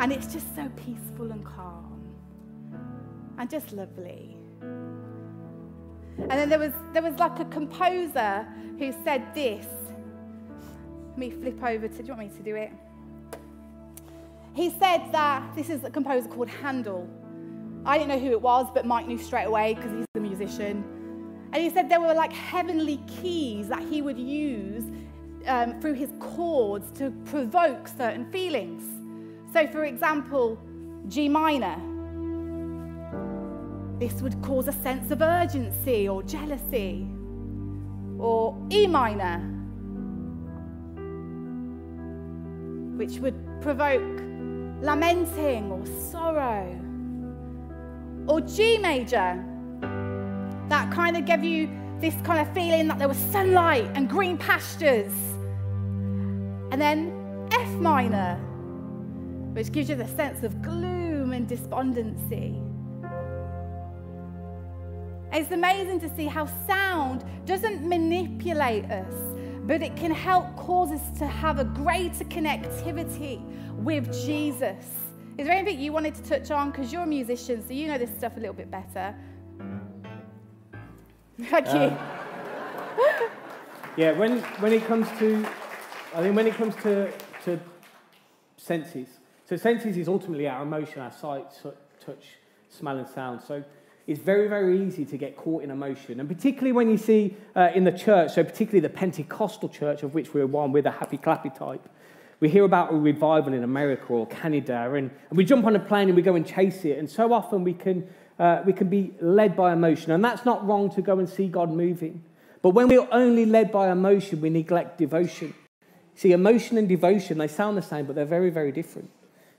And 0.01 0.11
it's 0.11 0.33
just 0.33 0.53
so 0.53 0.69
peaceful 0.75 1.31
and 1.31 1.45
calm 1.45 2.01
and 3.37 3.49
just 3.49 3.71
lovely. 3.71 4.40
And 6.29 6.31
then 6.31 6.49
there 6.49 6.59
was, 6.59 6.73
there 6.93 7.01
was 7.01 7.15
like 7.19 7.39
a 7.39 7.45
composer 7.45 8.47
who 8.77 8.93
said 9.03 9.33
this 9.33 9.65
Let 11.09 11.17
me 11.17 11.31
flip 11.31 11.63
over 11.63 11.87
to, 11.87 11.97
do 11.97 12.03
you 12.03 12.13
want 12.13 12.31
me 12.31 12.37
to 12.37 12.43
do 12.43 12.55
it? 12.55 12.71
He 14.53 14.69
said 14.69 15.11
that 15.11 15.55
this 15.55 15.69
is 15.69 15.83
a 15.83 15.89
composer 15.89 16.27
called 16.27 16.49
Handel. 16.49 17.07
I 17.85 17.97
didn't 17.97 18.09
know 18.09 18.19
who 18.19 18.31
it 18.31 18.41
was, 18.41 18.67
but 18.73 18.85
Mike 18.85 19.07
knew 19.07 19.17
straight 19.17 19.45
away 19.45 19.73
because 19.73 19.91
he's 19.91 20.05
the 20.13 20.19
musician. 20.19 20.83
And 21.53 21.63
he 21.63 21.69
said 21.69 21.89
there 21.89 22.01
were 22.01 22.13
like 22.13 22.31
heavenly 22.31 23.01
keys 23.07 23.67
that 23.69 23.81
he 23.81 24.01
would 24.01 24.19
use 24.19 24.83
um, 25.47 25.79
through 25.81 25.93
his 25.93 26.09
chords 26.19 26.91
to 26.99 27.11
provoke 27.25 27.87
certain 27.87 28.31
feelings. 28.31 28.83
So, 29.51 29.67
for 29.67 29.85
example, 29.85 30.59
G 31.07 31.27
minor. 31.27 31.90
This 34.01 34.21
would 34.21 34.41
cause 34.41 34.67
a 34.67 34.73
sense 34.73 35.11
of 35.11 35.21
urgency 35.21 36.09
or 36.09 36.23
jealousy. 36.23 37.07
Or 38.19 38.57
E 38.69 38.87
minor 38.87 39.59
which 43.01 43.17
would 43.17 43.35
provoke 43.61 44.19
lamenting 44.83 45.71
or 45.71 45.83
sorrow. 46.11 46.79
Or 48.27 48.41
G 48.41 48.77
major, 48.77 49.43
that 50.69 50.91
kind 50.91 51.17
of 51.17 51.25
gave 51.25 51.43
you 51.43 51.67
this 51.99 52.13
kind 52.23 52.47
of 52.47 52.53
feeling 52.53 52.87
that 52.89 52.99
there 52.99 53.07
was 53.07 53.17
sunlight 53.17 53.89
and 53.95 54.07
green 54.07 54.37
pastures. 54.37 55.13
And 56.71 56.79
then 56.79 57.47
F 57.51 57.69
minor, 57.79 58.35
which 59.53 59.71
gives 59.71 59.89
you 59.89 59.95
the 59.95 60.07
sense 60.07 60.43
of 60.43 60.61
gloom 60.61 61.33
and 61.33 61.47
despondency. 61.47 62.61
It's 65.33 65.51
amazing 65.51 66.01
to 66.01 66.15
see 66.15 66.25
how 66.25 66.45
sound 66.67 67.23
doesn't 67.45 67.87
manipulate 67.87 68.85
us, 68.85 69.13
but 69.61 69.81
it 69.81 69.95
can 69.95 70.11
help 70.11 70.53
cause 70.57 70.91
us 70.91 71.17
to 71.19 71.25
have 71.25 71.57
a 71.57 71.63
greater 71.63 72.25
connectivity 72.25 73.41
with 73.77 74.11
Jesus. 74.25 74.83
Is 75.37 75.47
there 75.47 75.55
anything 75.55 75.79
you 75.79 75.93
wanted 75.93 76.15
to 76.15 76.23
touch 76.23 76.51
on? 76.51 76.71
Because 76.71 76.91
you're 76.91 77.03
a 77.03 77.07
musician, 77.07 77.65
so 77.65 77.73
you 77.73 77.87
know 77.87 77.97
this 77.97 78.09
stuff 78.17 78.35
a 78.35 78.39
little 78.41 78.53
bit 78.53 78.69
better. 78.69 79.15
Thank 81.39 81.67
you. 81.67 81.73
Um, 81.73 81.97
yeah, 83.95 84.11
when, 84.11 84.39
when 84.59 84.73
it 84.73 84.85
comes 84.85 85.07
to, 85.19 85.47
I 86.13 86.21
think 86.21 86.35
when 86.35 86.47
it 86.47 86.55
comes 86.55 86.75
to, 86.83 87.11
to 87.45 87.59
senses, 88.57 89.07
so 89.47 89.55
senses 89.55 89.95
is 89.95 90.09
ultimately 90.09 90.47
our 90.47 90.63
emotion, 90.63 91.01
our 91.01 91.11
sight, 91.11 91.45
touch, 92.05 92.25
smell, 92.69 92.97
and 92.97 93.07
sound. 93.07 93.41
So 93.41 93.63
it's 94.11 94.19
very, 94.19 94.49
very 94.49 94.85
easy 94.85 95.05
to 95.05 95.17
get 95.17 95.37
caught 95.37 95.63
in 95.63 95.71
emotion. 95.71 96.19
And 96.19 96.27
particularly 96.27 96.73
when 96.73 96.89
you 96.89 96.97
see 96.97 97.35
uh, 97.55 97.69
in 97.73 97.85
the 97.85 97.91
church, 97.93 98.33
so 98.33 98.43
particularly 98.43 98.81
the 98.81 98.89
Pentecostal 98.89 99.69
church, 99.69 100.03
of 100.03 100.13
which 100.13 100.33
we're 100.33 100.45
one, 100.45 100.73
we're 100.73 100.81
the 100.81 100.91
happy 100.91 101.17
clappy 101.17 101.49
type. 101.57 101.87
We 102.41 102.49
hear 102.49 102.65
about 102.65 102.91
a 102.91 102.95
revival 102.95 103.53
in 103.53 103.63
America 103.63 104.07
or 104.09 104.27
Canada, 104.27 104.91
and, 104.95 105.11
and 105.29 105.37
we 105.37 105.45
jump 105.45 105.65
on 105.65 105.75
a 105.75 105.79
plane 105.79 106.09
and 106.09 106.15
we 106.15 106.21
go 106.21 106.35
and 106.35 106.45
chase 106.45 106.83
it. 106.83 106.97
And 106.97 107.09
so 107.09 107.31
often 107.31 107.63
we 107.63 107.73
can, 107.73 108.07
uh, 108.37 108.63
we 108.65 108.73
can 108.73 108.89
be 108.89 109.13
led 109.21 109.55
by 109.55 109.71
emotion. 109.71 110.11
And 110.11 110.25
that's 110.25 110.43
not 110.43 110.67
wrong 110.67 110.89
to 110.95 111.01
go 111.01 111.19
and 111.19 111.29
see 111.29 111.47
God 111.47 111.71
moving. 111.71 112.23
But 112.61 112.71
when 112.71 112.89
we're 112.89 113.07
only 113.11 113.45
led 113.45 113.71
by 113.71 113.91
emotion, 113.91 114.41
we 114.41 114.49
neglect 114.49 114.97
devotion. 114.97 115.53
See, 116.15 116.33
emotion 116.33 116.77
and 116.77 116.89
devotion, 116.89 117.37
they 117.37 117.47
sound 117.47 117.77
the 117.77 117.81
same, 117.81 118.05
but 118.05 118.15
they're 118.15 118.25
very, 118.25 118.49
very 118.49 118.73
different. 118.73 119.09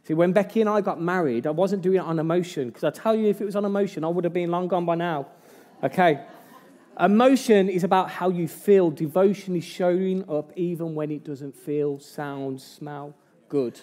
See, 0.05 0.15
when 0.15 0.33
Becky 0.33 0.61
and 0.61 0.69
I 0.69 0.81
got 0.81 1.01
married, 1.01 1.47
I 1.47 1.51
wasn't 1.51 1.83
doing 1.83 1.99
it 1.99 2.05
on 2.05 2.19
emotion, 2.19 2.69
because 2.69 2.83
I 2.83 2.91
tell 2.91 3.15
you, 3.15 3.29
if 3.29 3.41
it 3.41 3.45
was 3.45 3.55
on 3.55 3.65
emotion, 3.65 4.05
I 4.05 4.09
would 4.09 4.25
have 4.25 4.33
been 4.33 4.51
long 4.51 4.67
gone 4.67 4.85
by 4.85 4.97
now. 4.97 5.29
Okay? 5.83 6.25
Emotion 6.99 7.69
is 7.69 7.85
about 7.85 8.11
how 8.11 8.29
you 8.29 8.49
feel. 8.49 8.91
Devotion 8.91 9.55
is 9.57 9.65
showing 9.65 10.29
up 10.29 10.53
even 10.57 10.95
when 10.95 11.11
it 11.11 11.25
doesn't 11.25 11.57
feel, 11.57 12.01
sound, 12.01 12.61
smell 12.61 13.15
good. 13.49 13.81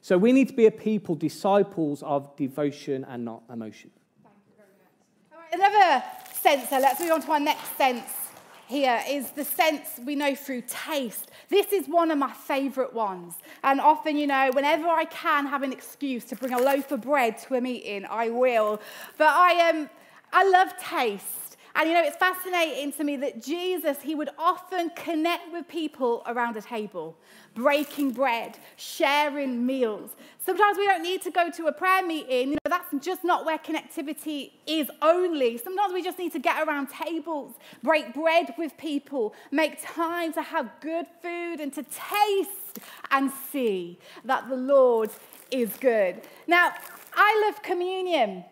So 0.00 0.16
we 0.16 0.32
need 0.32 0.48
to 0.48 0.54
be 0.54 0.66
a 0.66 0.70
people, 0.70 1.14
disciples 1.16 2.02
of 2.04 2.34
devotion 2.36 3.04
and 3.04 3.24
not 3.24 3.42
emotion. 3.52 3.90
Thank 4.22 4.36
you 4.46 4.54
very 4.56 4.68
much. 4.78 4.92
All 5.32 5.40
right, 5.40 5.54
another 5.54 6.04
sensor. 6.32 6.78
Let's 6.80 7.00
move 7.00 7.10
on 7.10 7.22
to 7.22 7.32
our 7.32 7.40
next 7.40 7.76
sense 7.76 8.27
here 8.68 9.02
is 9.08 9.30
the 9.30 9.44
sense 9.44 9.98
we 10.04 10.14
know 10.14 10.34
through 10.34 10.62
taste. 10.68 11.30
This 11.48 11.72
is 11.72 11.88
one 11.88 12.10
of 12.10 12.18
my 12.18 12.32
favorite 12.32 12.92
ones. 12.92 13.34
And 13.64 13.80
often, 13.80 14.18
you 14.18 14.26
know, 14.26 14.50
whenever 14.52 14.88
I 14.88 15.06
can 15.06 15.46
have 15.46 15.62
an 15.62 15.72
excuse 15.72 16.26
to 16.26 16.36
bring 16.36 16.52
a 16.52 16.58
loaf 16.58 16.92
of 16.92 17.00
bread 17.00 17.38
to 17.38 17.54
a 17.54 17.62
meeting, 17.62 18.04
I 18.04 18.28
will. 18.28 18.78
But 19.16 19.28
I, 19.28 19.70
um, 19.70 19.88
I 20.34 20.46
love 20.50 20.76
taste. 20.76 21.47
And 21.78 21.88
you 21.88 21.94
know, 21.94 22.02
it's 22.02 22.16
fascinating 22.16 22.90
to 22.94 23.04
me 23.04 23.14
that 23.18 23.40
Jesus, 23.40 24.02
he 24.02 24.16
would 24.16 24.30
often 24.36 24.90
connect 24.96 25.52
with 25.52 25.68
people 25.68 26.24
around 26.26 26.56
a 26.56 26.60
table, 26.60 27.16
breaking 27.54 28.10
bread, 28.10 28.58
sharing 28.74 29.64
meals. 29.64 30.10
Sometimes 30.44 30.76
we 30.76 30.86
don't 30.86 31.04
need 31.04 31.22
to 31.22 31.30
go 31.30 31.52
to 31.52 31.68
a 31.68 31.72
prayer 31.72 32.04
meeting. 32.04 32.48
You 32.48 32.54
know, 32.54 32.68
that's 32.68 32.92
just 33.04 33.22
not 33.22 33.44
where 33.44 33.58
connectivity 33.58 34.50
is 34.66 34.90
only. 35.02 35.56
Sometimes 35.56 35.92
we 35.92 36.02
just 36.02 36.18
need 36.18 36.32
to 36.32 36.40
get 36.40 36.66
around 36.66 36.88
tables, 36.90 37.54
break 37.84 38.12
bread 38.12 38.54
with 38.58 38.76
people, 38.76 39.32
make 39.52 39.80
time 39.80 40.32
to 40.32 40.42
have 40.42 40.68
good 40.80 41.06
food 41.22 41.60
and 41.60 41.72
to 41.74 41.84
taste 41.84 42.80
and 43.12 43.30
see 43.52 44.00
that 44.24 44.48
the 44.48 44.56
Lord 44.56 45.10
is 45.52 45.76
good. 45.76 46.22
Now, 46.48 46.72
I 47.14 47.44
love 47.46 47.62
communion. 47.62 48.44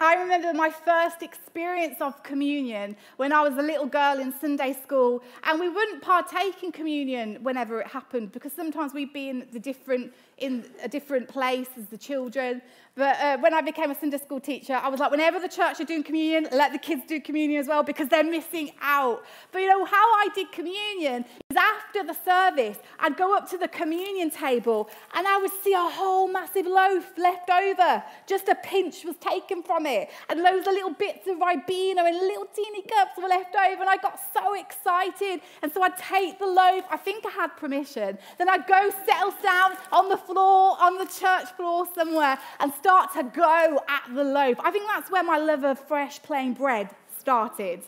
I 0.00 0.14
remember 0.14 0.52
my 0.52 0.70
first 0.70 1.22
experience 1.22 1.45
of 2.00 2.22
communion 2.22 2.96
when 3.16 3.32
I 3.32 3.42
was 3.42 3.56
a 3.56 3.62
little 3.62 3.86
girl 3.86 4.18
in 4.18 4.32
Sunday 4.40 4.74
school, 4.82 5.22
and 5.44 5.58
we 5.58 5.68
wouldn't 5.68 6.02
partake 6.02 6.62
in 6.62 6.70
communion 6.70 7.42
whenever 7.42 7.80
it 7.80 7.86
happened 7.86 8.32
because 8.32 8.52
sometimes 8.52 8.92
we'd 8.92 9.12
be 9.12 9.30
in 9.30 9.46
the 9.52 9.58
different 9.58 10.12
in 10.38 10.66
a 10.82 10.88
different 10.88 11.28
place 11.28 11.68
as 11.78 11.86
the 11.86 11.96
children. 11.96 12.60
But 12.94 13.16
uh, 13.20 13.38
when 13.38 13.54
I 13.54 13.60
became 13.60 13.90
a 13.90 13.94
Sunday 13.94 14.18
school 14.18 14.40
teacher, 14.40 14.74
I 14.74 14.88
was 14.88 15.00
like, 15.00 15.10
whenever 15.10 15.38
the 15.38 15.48
church 15.48 15.80
are 15.80 15.84
doing 15.84 16.02
communion, 16.02 16.48
let 16.50 16.72
the 16.72 16.78
kids 16.78 17.02
do 17.06 17.20
communion 17.20 17.60
as 17.60 17.68
well 17.68 17.82
because 17.82 18.08
they're 18.08 18.24
missing 18.24 18.70
out. 18.80 19.22
But 19.52 19.60
you 19.60 19.68
know, 19.68 19.84
how 19.84 19.96
I 19.96 20.28
did 20.34 20.50
communion 20.52 21.24
is 21.50 21.56
after 21.56 22.04
the 22.04 22.16
service, 22.24 22.78
I'd 22.98 23.16
go 23.16 23.36
up 23.36 23.48
to 23.50 23.58
the 23.58 23.68
communion 23.68 24.30
table 24.30 24.88
and 25.14 25.26
I 25.26 25.38
would 25.38 25.52
see 25.62 25.72
a 25.74 25.78
whole 25.78 26.28
massive 26.28 26.66
loaf 26.66 27.16
left 27.18 27.50
over. 27.50 28.02
Just 28.26 28.48
a 28.48 28.54
pinch 28.54 29.04
was 29.04 29.16
taken 29.16 29.62
from 29.62 29.86
it. 29.86 30.10
And 30.28 30.42
loads 30.42 30.66
of 30.66 30.72
little 30.74 30.92
bits 30.94 31.26
of 31.26 31.38
Ribena 31.46 32.08
in 32.08 32.14
little 32.18 32.46
teeny 32.46 32.82
cups 32.82 33.12
were 33.16 33.28
left 33.28 33.54
over. 33.54 33.82
And 33.82 33.90
I 33.90 33.96
got 33.96 34.18
so 34.34 34.54
excited. 34.54 35.40
And 35.62 35.72
so 35.72 35.82
I'd 35.82 35.96
take 35.96 36.38
the 36.38 36.46
loaf. 36.46 36.84
I 36.90 36.96
think 36.96 37.24
I 37.24 37.30
had 37.30 37.56
permission. 37.56 38.18
Then 38.38 38.48
I'd 38.48 38.66
go 38.66 38.90
settle 39.06 39.34
down 39.42 39.76
on 39.92 40.08
the 40.08 40.16
floor, 40.16 40.76
on 40.80 40.98
the 40.98 41.06
church 41.06 41.48
floor 41.56 41.86
somewhere, 41.94 42.38
and 42.60 42.72
start 42.74 43.12
to 43.14 43.22
go 43.22 43.80
at 43.88 44.02
the 44.14 44.24
loaf. 44.24 44.58
I 44.60 44.70
think 44.70 44.86
that's 44.88 45.10
where 45.10 45.22
my 45.22 45.38
love 45.38 45.64
of 45.64 45.78
fresh 45.78 46.22
plain 46.22 46.54
bread 46.54 46.90
started. 47.26 47.80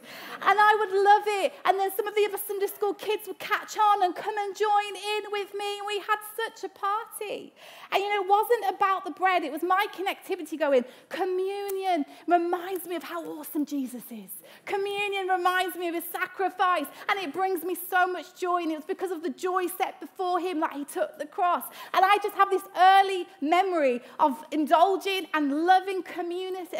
And 0.42 0.58
I 0.58 0.74
would 0.80 0.90
love 0.90 1.22
it. 1.26 1.52
And 1.64 1.78
then 1.78 1.90
some 1.96 2.08
of 2.08 2.14
the 2.16 2.24
other 2.24 2.42
Sunday 2.44 2.66
school 2.66 2.92
kids 2.92 3.28
would 3.28 3.38
catch 3.38 3.78
on 3.78 4.02
and 4.02 4.12
come 4.12 4.36
and 4.36 4.50
join 4.56 4.92
in 5.14 5.30
with 5.30 5.54
me. 5.54 5.78
And 5.78 5.86
we 5.86 5.98
had 6.00 6.18
such 6.34 6.68
a 6.68 6.68
party. 6.74 7.52
And 7.92 8.02
you 8.02 8.08
know, 8.08 8.24
it 8.24 8.28
wasn't 8.28 8.74
about 8.74 9.04
the 9.04 9.12
bread, 9.12 9.44
it 9.44 9.52
was 9.52 9.62
my 9.62 9.86
connectivity 9.94 10.58
going. 10.58 10.84
Communion 11.08 12.04
reminds 12.26 12.84
me 12.86 12.96
of 12.96 13.04
how 13.04 13.24
awesome 13.24 13.64
Jesus 13.64 14.02
is. 14.10 14.30
Communion 14.66 15.28
reminds 15.28 15.76
me 15.76 15.86
of 15.86 15.94
his 15.94 16.04
sacrifice. 16.10 16.86
And 17.08 17.20
it 17.20 17.32
brings 17.32 17.62
me 17.62 17.76
so 17.88 18.08
much 18.08 18.34
joy. 18.34 18.62
And 18.62 18.72
it 18.72 18.76
was 18.76 18.86
because 18.86 19.12
of 19.12 19.22
the 19.22 19.30
joy 19.30 19.68
set 19.68 20.00
before 20.00 20.40
him 20.40 20.58
that 20.60 20.72
he 20.72 20.84
took 20.84 21.16
the 21.16 21.26
cross. 21.26 21.62
And 21.94 22.04
I 22.04 22.16
just 22.24 22.34
have 22.34 22.50
this 22.50 22.64
early 22.76 23.28
memory 23.40 24.00
of 24.18 24.44
indulging 24.50 25.28
and 25.32 25.64
loving 25.64 26.02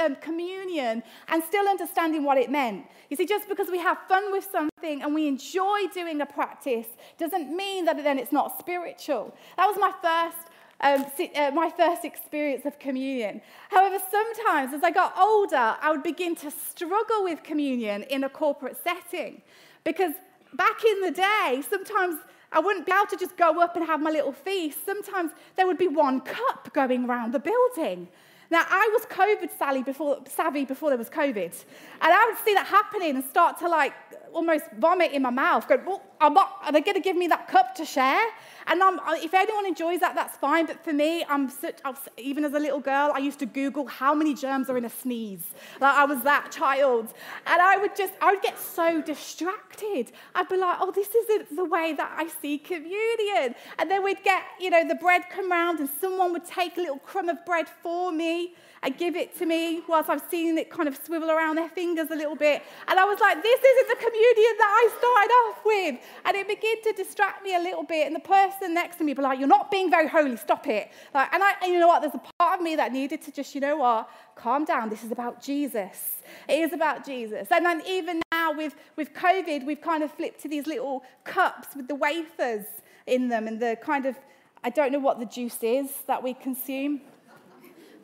um, 0.05 0.17
communion 0.17 1.05
and 1.29 1.45
still 1.45 1.69
understanding 1.69 2.25
what 2.25 2.37
it 2.37 2.48
it 2.49 2.53
meant. 2.53 2.87
You 3.11 3.17
see, 3.17 3.27
just 3.27 3.49
because 3.49 3.69
we 3.71 3.79
have 3.79 3.99
fun 4.09 4.33
with 4.33 4.47
something 4.51 5.03
and 5.03 5.15
we 5.15 5.27
enjoy 5.29 5.87
doing 5.93 6.21
a 6.21 6.27
practice 6.27 6.87
doesn't 7.19 7.55
mean 7.55 7.85
that 7.85 8.03
then 8.03 8.19
it's 8.19 8.33
not 8.33 8.59
spiritual. 8.59 9.35
That 9.57 9.67
was 9.67 9.77
my 9.79 9.93
first 10.03 10.49
um, 10.81 11.07
uh, 11.35 11.51
my 11.53 11.71
first 11.77 12.05
experience 12.05 12.65
of 12.65 12.79
communion. 12.79 13.41
However, 13.69 13.99
sometimes 14.11 14.73
as 14.73 14.85
I 14.85 14.93
got 14.93 15.13
older, 15.19 15.77
I 15.81 15.91
would 15.91 16.05
begin 16.05 16.37
to 16.37 16.53
struggle 16.53 17.25
with 17.25 17.43
communion 17.43 18.05
in 18.05 18.23
a 18.23 18.29
corporate 18.29 18.77
setting. 18.85 19.43
Because 19.83 20.13
back 20.55 20.85
in 20.85 21.01
the 21.01 21.11
day, 21.11 21.63
sometimes 21.69 22.21
I 22.53 22.61
wouldn't 22.61 22.87
be 22.87 22.93
able 22.93 23.11
to 23.11 23.17
just 23.17 23.37
go 23.37 23.61
up 23.61 23.75
and 23.75 23.85
have 23.87 24.01
my 24.01 24.11
little 24.11 24.33
feast. 24.33 24.87
Sometimes 24.87 25.33
there 25.57 25.67
would 25.67 25.79
be 25.79 25.89
one 25.89 26.21
cup 26.21 26.73
going 26.73 27.07
around 27.07 27.33
the 27.33 27.41
building. 27.41 28.07
Now, 28.51 28.65
I 28.69 28.89
was 28.93 29.03
COVID 29.07 29.51
savvy 29.59 29.83
before, 29.83 30.19
savvy 30.27 30.65
before 30.65 30.89
there 30.89 30.99
was 30.99 31.11
COVID. 31.11 31.65
And 32.01 32.13
I 32.13 32.27
would 32.27 32.39
see 32.45 32.55
that 32.55 32.67
happening 32.67 33.17
and 33.17 33.25
start 33.25 33.59
to 33.59 33.69
like 33.69 33.93
almost 34.33 34.65
vomit 34.79 35.13
in 35.13 35.23
my 35.23 35.31
mouth, 35.31 35.69
going, 35.69 35.85
well, 35.85 36.03
I'm 36.21 36.35
not, 36.35 36.59
are 36.65 36.73
they 36.73 36.81
going 36.81 36.97
to 36.97 37.01
give 37.01 37.17
me 37.17 37.29
that 37.29 37.49
cup 37.49 37.75
to 37.77 37.85
share? 37.85 38.25
And 38.67 38.83
I'm, 38.83 38.99
if 39.23 39.33
anyone 39.33 39.67
enjoys 39.67 40.01
that, 40.01 40.15
that's 40.15 40.37
fine. 40.37 40.67
But 40.67 40.85
for 40.85 40.93
me, 40.93 41.25
I'm 41.29 41.49
such, 41.49 41.79
even 42.19 42.45
as 42.45 42.53
a 42.53 42.59
little 42.59 42.81
girl, 42.81 43.13
I 43.15 43.19
used 43.19 43.39
to 43.39 43.47
Google 43.47 43.87
how 43.87 44.15
many 44.15 44.35
germs 44.35 44.69
are 44.69 44.77
in 44.77 44.85
a 44.85 44.91
sneeze. 44.91 45.55
Like 45.81 45.95
I 45.95 46.05
was 46.05 46.23
that 46.25 46.53
child. 46.53 47.15
And 47.47 47.63
I 47.63 47.79
would 47.79 47.97
just, 47.97 48.13
I 48.21 48.33
would 48.33 48.43
get 48.43 48.59
so 48.59 49.01
distracted. 49.01 50.13
I'd 50.35 50.49
be 50.49 50.57
like, 50.57 50.77
oh, 50.81 50.91
this 50.91 51.15
isn't 51.15 51.57
the 51.57 51.65
way 51.65 51.95
that 51.95 52.15
I 52.17 52.29
see 52.43 52.59
communion. 52.59 53.55
And 53.79 53.91
then 53.91 54.03
we'd 54.05 54.23
get, 54.23 54.43
you 54.61 54.71
know, 54.71 54.87
the 54.87 54.97
bread 54.97 55.23
come 55.31 55.51
round 55.51 55.79
and 55.79 55.89
someone 56.01 56.33
would 56.33 56.45
take 56.45 56.77
a 56.77 56.81
little 56.81 56.99
crumb 56.99 57.29
of 57.29 57.45
bread 57.47 57.69
for 57.83 58.13
me 58.13 58.55
and 58.83 58.97
give 58.97 59.17
it 59.17 59.37
to 59.39 59.47
me 59.47 59.83
whilst 59.89 60.09
I've 60.09 60.23
seen 60.31 60.57
it 60.59 60.71
kind 60.71 60.89
of 60.89 60.99
swivel 61.05 61.31
around 61.31 61.57
their 61.57 61.69
fingers 61.69 62.11
a 62.11 62.15
little 62.15 62.37
bit. 62.37 62.63
And 62.87 62.99
I 62.99 63.05
was 63.05 63.19
like, 63.21 63.43
this 63.43 63.61
isn't 63.61 63.89
the 63.89 64.05
communion 64.05 64.55
that 64.59 64.71
I 64.71 64.99
started 64.99 65.33
off 65.33 65.65
with. 65.65 66.01
And 66.25 66.37
it 66.37 66.49
began 66.49 66.83
to 66.85 66.93
distract 66.93 67.43
me 67.43 67.55
a 67.57 67.61
little 67.61 67.83
bit. 67.83 68.07
And 68.07 68.15
the 68.15 68.21
person 68.21 68.75
next 68.75 68.97
to 68.99 69.05
me 69.05 69.15
be 69.15 69.23
like, 69.23 69.39
you're 69.39 69.49
not 69.49 69.71
being 69.71 69.91
very 69.91 70.09
holy, 70.09 70.37
stop 70.37 70.67
it. 70.69 70.91
Like, 71.13 71.33
and, 71.33 71.43
I, 71.43 71.55
and 71.63 71.73
you 71.73 71.81
know 71.81 71.89
what? 71.89 72.03
There's 72.03 72.15
a 72.15 72.23
part 72.39 72.59
of 72.59 72.63
me 72.63 72.77
that 72.77 72.93
needed 72.93 73.23
to 73.23 73.33
just, 73.33 73.55
you 73.55 73.61
know 73.61 73.79
what? 73.79 74.11
Calm 74.37 74.65
down. 74.65 74.89
This 74.89 75.03
is 75.03 75.11
about 75.11 75.43
Jesus. 75.43 76.23
It 76.49 76.61
is 76.61 76.73
about 76.73 77.05
Jesus. 77.05 77.49
And 77.51 77.67
then 77.67 77.83
even 77.87 78.23
now 78.31 78.53
with, 78.53 78.77
with 78.97 79.13
COVID, 79.13 79.67
we've 79.67 79.81
kind 79.81 80.03
of 80.03 80.13
flipped 80.13 80.41
to 80.43 80.49
these 80.49 80.67
little 80.67 81.03
cups 81.25 81.75
with 81.75 81.89
the 81.89 81.95
wafers 81.95 82.65
in 83.07 83.29
them 83.29 83.49
and 83.49 83.59
the 83.61 83.77
kind 83.83 84.07
of, 84.07 84.17
I 84.63 84.71
don't 84.71 84.93
know 84.93 84.99
what 84.99 85.19
the 85.19 85.27
juice 85.27 85.63
is 85.63 85.91
that 86.07 86.23
we 86.23 86.35
consume. 86.35 87.01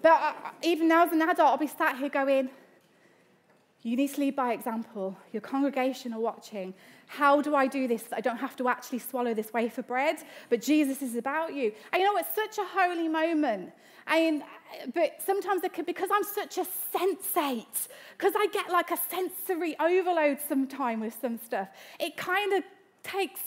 But 0.05 0.21
uh, 0.21 0.51
even 0.63 0.89
now 0.89 1.07
as 1.07 1.13
an 1.13 1.23
adult, 1.23 1.49
I'll 1.49 1.57
be 1.57 1.67
sat 1.67 1.97
here 1.97 2.11
going, 2.11 2.51
you 3.81 3.97
need 3.97 4.13
to 4.13 4.21
lead 4.21 4.37
by 4.37 4.53
example. 4.53 5.17
Your 5.33 5.41
congregation 5.41 6.13
are 6.13 6.21
watching. 6.21 6.75
How 7.07 7.41
do 7.41 7.55
I 7.55 7.67
do 7.67 7.89
this? 7.89 8.05
I 8.13 8.21
don't 8.21 8.37
have 8.37 8.55
to 8.57 8.69
actually 8.69 8.99
swallow 8.99 9.33
this 9.33 9.51
wafer 9.55 9.83
bread, 9.83 10.17
but 10.51 10.61
Jesus 10.61 11.01
is 11.01 11.17
about 11.17 11.55
you. 11.55 11.73
And 11.91 12.03
you 12.03 12.07
know, 12.07 12.19
it's 12.19 12.35
such 12.35 12.59
a 12.59 12.67
holy 12.67 13.09
moment. 13.09 13.73
And, 14.07 14.43
but 14.93 15.23
sometimes 15.25 15.65
it 15.65 15.73
could, 15.73 15.87
because 15.87 16.11
I'm 16.13 16.25
such 16.25 16.59
a 16.59 16.67
sensate, 16.95 17.89
because 18.19 18.35
I 18.37 18.47
get 18.53 18.69
like 18.71 18.91
a 18.91 18.99
sensory 19.09 19.75
overload 19.81 20.39
sometime 20.47 21.01
with 21.01 21.17
some 21.19 21.39
stuff, 21.39 21.69
it 21.99 22.19
kind 22.19 22.53
of 22.53 22.63
takes 23.03 23.41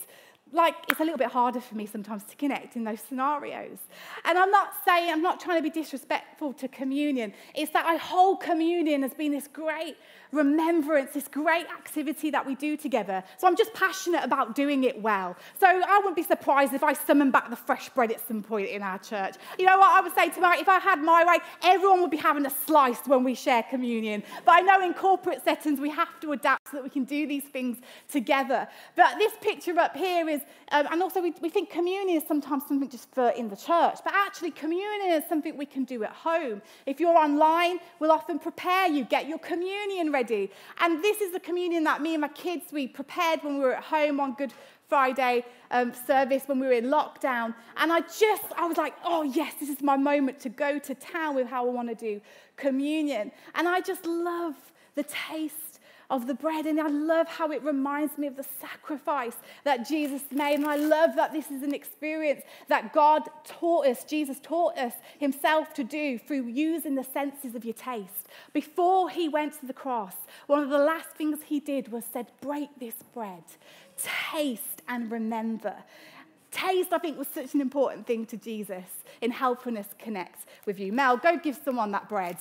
like 0.52 0.76
it's 0.90 1.00
a 1.00 1.04
little 1.04 1.18
bit 1.18 1.30
harder 1.30 1.60
for 1.60 1.76
me 1.76 1.86
sometimes 1.86 2.24
to 2.26 2.36
connect 2.36 2.76
in 2.76 2.84
those 2.84 3.02
scenarios. 3.02 3.78
And 4.26 4.38
I'm 4.38 4.52
not 4.52 4.74
saying, 4.86 5.12
I'm 5.12 5.22
not 5.22 5.40
trying 5.40 5.58
to 5.58 5.64
be 5.64 5.70
disrespectful 5.70 6.54
to 6.54 6.68
communion. 6.68 7.34
It's 7.56 7.72
that 7.74 7.86
I 7.86 7.96
hold 7.98 8.42
communion 8.42 9.04
as 9.04 9.14
being 9.14 9.32
this 9.32 9.48
great 9.48 9.98
remembrance, 10.32 11.14
this 11.14 11.28
great 11.28 11.66
activity 11.68 12.30
that 12.32 12.46
we 12.46 12.56
do 12.56 12.76
together. 12.76 13.24
So 13.38 13.48
I'm 13.48 13.56
just 13.56 13.74
passionate 13.74 14.24
about 14.24 14.56
doing 14.56 14.84
it 14.84 15.02
well. 15.02 15.36
So 15.60 15.68
I 15.68 15.98
wouldn't 16.00 16.16
be 16.16 16.24
surprised 16.24 16.74
if 16.74 16.84
I 16.84 16.94
summon 16.94 17.32
back 17.32 17.50
the 17.50 17.56
fresh 17.56 17.90
bread 17.90 18.12
at 18.12 18.26
some 18.28 18.44
point 18.44 18.70
in 18.70 18.82
our 18.82 19.00
church. 19.00 19.36
You 19.58 19.66
know 19.66 19.78
what 19.78 19.90
I 19.90 20.02
would 20.02 20.14
say 20.16 20.30
tonight? 20.30 20.60
If 20.60 20.70
I 20.70 20.80
had 20.80 21.00
my 21.00 21.24
way, 21.24 21.38
everyone 21.64 22.02
would 22.02 22.12
be 22.12 22.18
having 22.18 22.46
a 22.46 22.50
slice 22.50 23.00
when 23.06 23.24
we 23.24 23.36
share 23.36 23.64
communion. 23.64 24.24
But 24.46 24.56
I 24.56 24.62
know 24.62 24.82
in 24.86 24.94
corporate 24.94 25.44
settings 25.44 25.80
we 25.80 25.90
have 25.92 26.20
to 26.22 26.34
adapt 26.34 26.57
so 26.70 26.78
that 26.78 26.84
we 26.84 26.90
can 26.90 27.04
do 27.04 27.28
these 27.28 27.44
things 27.44 27.78
together. 28.10 28.68
But 28.96 29.18
this 29.18 29.34
picture 29.42 29.78
up 29.80 29.96
here 29.96 30.28
is, 30.30 30.42
um, 30.72 30.88
and 30.92 31.02
also 31.02 31.22
we, 31.22 31.34
we 31.42 31.50
think 31.50 31.70
communion 31.70 32.18
is 32.18 32.28
sometimes 32.28 32.64
something 32.68 32.90
just 32.90 33.14
for 33.14 33.30
in 33.30 33.50
the 33.50 33.56
church, 33.56 34.00
but 34.04 34.14
actually 34.14 34.52
communion 34.52 35.12
is 35.12 35.24
something 35.28 35.58
we 35.58 35.66
can 35.66 35.84
do 35.84 36.04
at 36.04 36.12
home. 36.12 36.62
If 36.86 37.00
you're 37.00 37.18
online, 37.18 37.80
we'll 38.00 38.12
often 38.12 38.40
prepare 38.40 38.88
you, 38.88 39.04
get 39.06 39.28
your 39.28 39.40
communion 39.40 40.12
ready. 40.12 40.52
And 40.80 41.04
this 41.04 41.22
is 41.22 41.32
the 41.32 41.40
communion 41.40 41.84
that 41.86 42.02
me 42.02 42.14
and 42.14 42.22
my 42.22 42.30
kids, 42.30 42.66
we 42.72 42.88
prepared 42.88 43.44
when 43.44 43.58
we 43.58 43.64
were 43.64 43.76
at 43.76 43.84
home 43.84 44.20
on 44.20 44.34
Good 44.34 44.54
Friday 44.88 45.44
um, 45.72 45.94
service 46.06 46.44
when 46.46 46.60
we 46.60 46.66
were 46.66 46.74
in 46.74 46.86
lockdown. 46.86 47.54
And 47.76 47.92
I 47.92 48.02
just, 48.02 48.44
I 48.56 48.66
was 48.66 48.78
like, 48.78 48.94
oh, 49.04 49.24
yes, 49.24 49.54
this 49.60 49.70
is 49.70 49.82
my 49.82 49.98
moment 49.98 50.40
to 50.42 50.50
go 50.50 50.80
to 50.80 50.96
town 50.96 51.36
with 51.36 51.48
how 51.48 51.68
I 51.68 51.72
want 51.72 51.90
to 51.90 51.96
do 51.96 52.22
communion. 52.56 53.32
And 53.56 53.68
I 53.68 53.82
just 53.82 54.06
love 54.06 54.56
the 54.96 55.04
taste 55.04 55.67
of 56.10 56.28
the 56.28 56.34
bread. 56.34 56.66
And 56.66 56.80
I 56.80 56.88
love 56.88 57.28
how 57.28 57.52
it 57.52 57.62
reminds 57.64 58.18
me 58.18 58.28
of 58.28 58.36
the 58.36 58.46
sacrifice 58.62 59.36
that 59.64 59.88
Jesus 59.88 60.22
made. 60.32 60.56
And 60.56 60.66
I 60.66 60.78
love 60.78 61.16
that 61.16 61.34
this 61.34 61.52
is 61.52 61.64
an 61.64 61.74
experience 61.74 62.42
that 62.68 62.94
God 62.94 63.24
taught 63.44 63.88
us, 63.88 64.04
Jesus 64.04 64.40
taught 64.42 64.78
us 64.78 64.94
himself 65.20 65.74
to 65.74 65.84
do 65.84 66.18
through 66.18 66.48
using 66.48 66.96
the 66.96 67.04
senses 67.04 67.56
of 67.56 67.66
your 67.66 67.74
taste. 67.74 68.28
Before 68.54 69.10
he 69.10 69.28
went 69.28 69.60
to 69.60 69.66
the 69.66 69.74
cross, 69.74 70.16
one 70.48 70.64
of 70.64 70.70
the 70.70 70.78
last 70.78 71.10
things 71.10 71.40
he 71.46 71.60
did 71.60 71.92
was 71.92 72.06
said, 72.12 72.28
break 72.42 72.70
this 72.80 72.96
bread, 73.14 73.44
taste 74.32 74.82
and 74.88 75.12
remember. 75.12 75.76
Taste, 76.50 76.94
I 76.94 76.98
think, 76.98 77.18
was 77.18 77.28
such 77.28 77.54
an 77.54 77.62
important 77.62 78.08
thing 78.08 78.26
to 78.28 78.38
Jesus 78.38 78.86
in 79.22 79.32
helping 79.32 79.78
us 79.78 79.88
connect 80.00 80.46
with 80.66 80.80
you. 80.80 80.94
Mel, 80.94 81.18
go 81.18 81.38
give 81.38 81.60
someone 81.64 81.92
that 81.92 82.08
bread. 82.08 82.38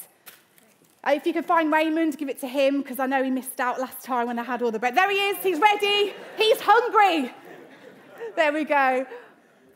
Uh, 1.07 1.13
if 1.13 1.25
you 1.25 1.33
can 1.33 1.45
find 1.45 1.73
Raymond, 1.73 2.19
give 2.19 2.29
it 2.29 2.41
to 2.41 2.49
him 2.49 2.83
because 2.83 2.99
I 2.99 3.07
know 3.07 3.23
he 3.23 3.31
missed 3.31 3.61
out 3.61 3.81
last 3.81 4.03
time 4.03 4.27
when 4.27 4.41
I 4.41 4.43
had 4.43 4.61
all 4.61 4.73
the 4.73 4.79
bread. 4.79 4.97
There 4.97 5.09
he 5.09 5.17
is. 5.17 5.37
He's 5.39 5.61
ready. 5.61 6.13
He's 6.37 6.61
hungry. 6.61 7.33
There 8.35 8.53
we 8.53 8.65
go. 8.65 9.07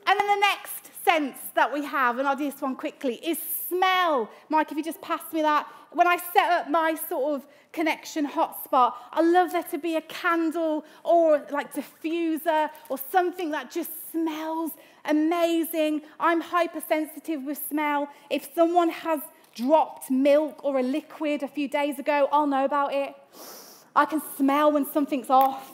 And 0.06 0.20
then 0.20 0.26
the 0.26 0.40
next 0.40 0.90
sense 1.04 1.38
that 1.54 1.72
we 1.72 1.84
have, 1.84 2.18
and 2.18 2.26
I'll 2.26 2.36
do 2.36 2.50
this 2.50 2.60
one 2.60 2.74
quickly, 2.74 3.14
is 3.24 3.38
smell. 3.68 4.28
Mike, 4.48 4.72
if 4.72 4.76
you 4.76 4.82
just 4.82 5.00
pass 5.00 5.22
me 5.32 5.42
that. 5.42 5.68
When 5.92 6.08
I 6.08 6.16
set 6.32 6.50
up 6.50 6.68
my 6.68 6.96
sort 7.08 7.34
of 7.34 7.46
connection 7.72 8.26
hotspot, 8.26 8.94
I 9.12 9.22
love 9.22 9.52
there 9.52 9.62
to 9.62 9.78
be 9.78 9.94
a 9.96 10.02
candle 10.02 10.84
or 11.04 11.46
like 11.50 11.72
diffuser 11.72 12.70
or 12.88 12.98
something 13.12 13.52
that 13.52 13.70
just 13.70 13.90
smells 14.10 14.72
amazing. 15.04 16.02
I'm 16.18 16.40
hypersensitive 16.40 17.44
with 17.44 17.60
smell. 17.68 18.08
If 18.30 18.52
someone 18.54 18.90
has 18.90 19.20
dropped 19.54 20.10
milk 20.10 20.64
or 20.64 20.78
a 20.78 20.82
liquid 20.82 21.42
a 21.42 21.48
few 21.48 21.68
days 21.68 21.98
ago, 21.98 22.28
I'll 22.32 22.46
know 22.46 22.64
about 22.64 22.94
it. 22.94 23.14
I 23.94 24.04
can 24.04 24.22
smell 24.36 24.72
when 24.72 24.86
something's 24.86 25.30
off. 25.30 25.70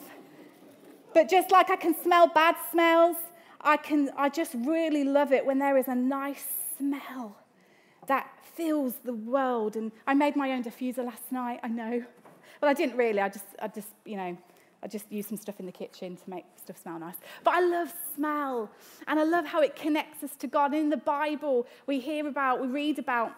But 1.13 1.29
just 1.29 1.51
like 1.51 1.69
I 1.69 1.75
can 1.75 1.95
smell 2.03 2.27
bad 2.27 2.55
smells, 2.71 3.17
I, 3.61 3.77
can, 3.77 4.11
I 4.17 4.29
just 4.29 4.53
really 4.53 5.03
love 5.03 5.31
it 5.31 5.45
when 5.45 5.59
there 5.59 5.77
is 5.77 5.87
a 5.87 5.95
nice 5.95 6.45
smell 6.77 7.35
that 8.07 8.29
fills 8.55 8.95
the 9.03 9.13
world. 9.13 9.75
And 9.75 9.91
I 10.05 10.13
made 10.13 10.35
my 10.35 10.51
own 10.51 10.63
diffuser 10.63 11.05
last 11.05 11.31
night, 11.31 11.59
I 11.63 11.67
know. 11.67 12.03
Well, 12.61 12.71
I 12.71 12.73
didn't 12.73 12.97
really. 12.97 13.19
I 13.19 13.29
just, 13.29 13.45
I 13.61 13.67
just, 13.67 13.89
you 14.05 14.17
know, 14.17 14.37
I 14.83 14.87
just 14.87 15.11
used 15.11 15.29
some 15.29 15.37
stuff 15.37 15.59
in 15.59 15.65
the 15.65 15.71
kitchen 15.71 16.17
to 16.17 16.29
make 16.29 16.45
stuff 16.55 16.81
smell 16.81 16.99
nice. 16.99 17.15
But 17.43 17.55
I 17.55 17.61
love 17.61 17.93
smell. 18.15 18.69
And 19.07 19.19
I 19.19 19.23
love 19.23 19.45
how 19.45 19.61
it 19.61 19.75
connects 19.75 20.23
us 20.23 20.35
to 20.37 20.47
God. 20.47 20.73
In 20.73 20.89
the 20.89 20.97
Bible, 20.97 21.67
we 21.87 21.99
hear 21.99 22.27
about, 22.27 22.61
we 22.61 22.67
read 22.67 22.99
about 22.99 23.31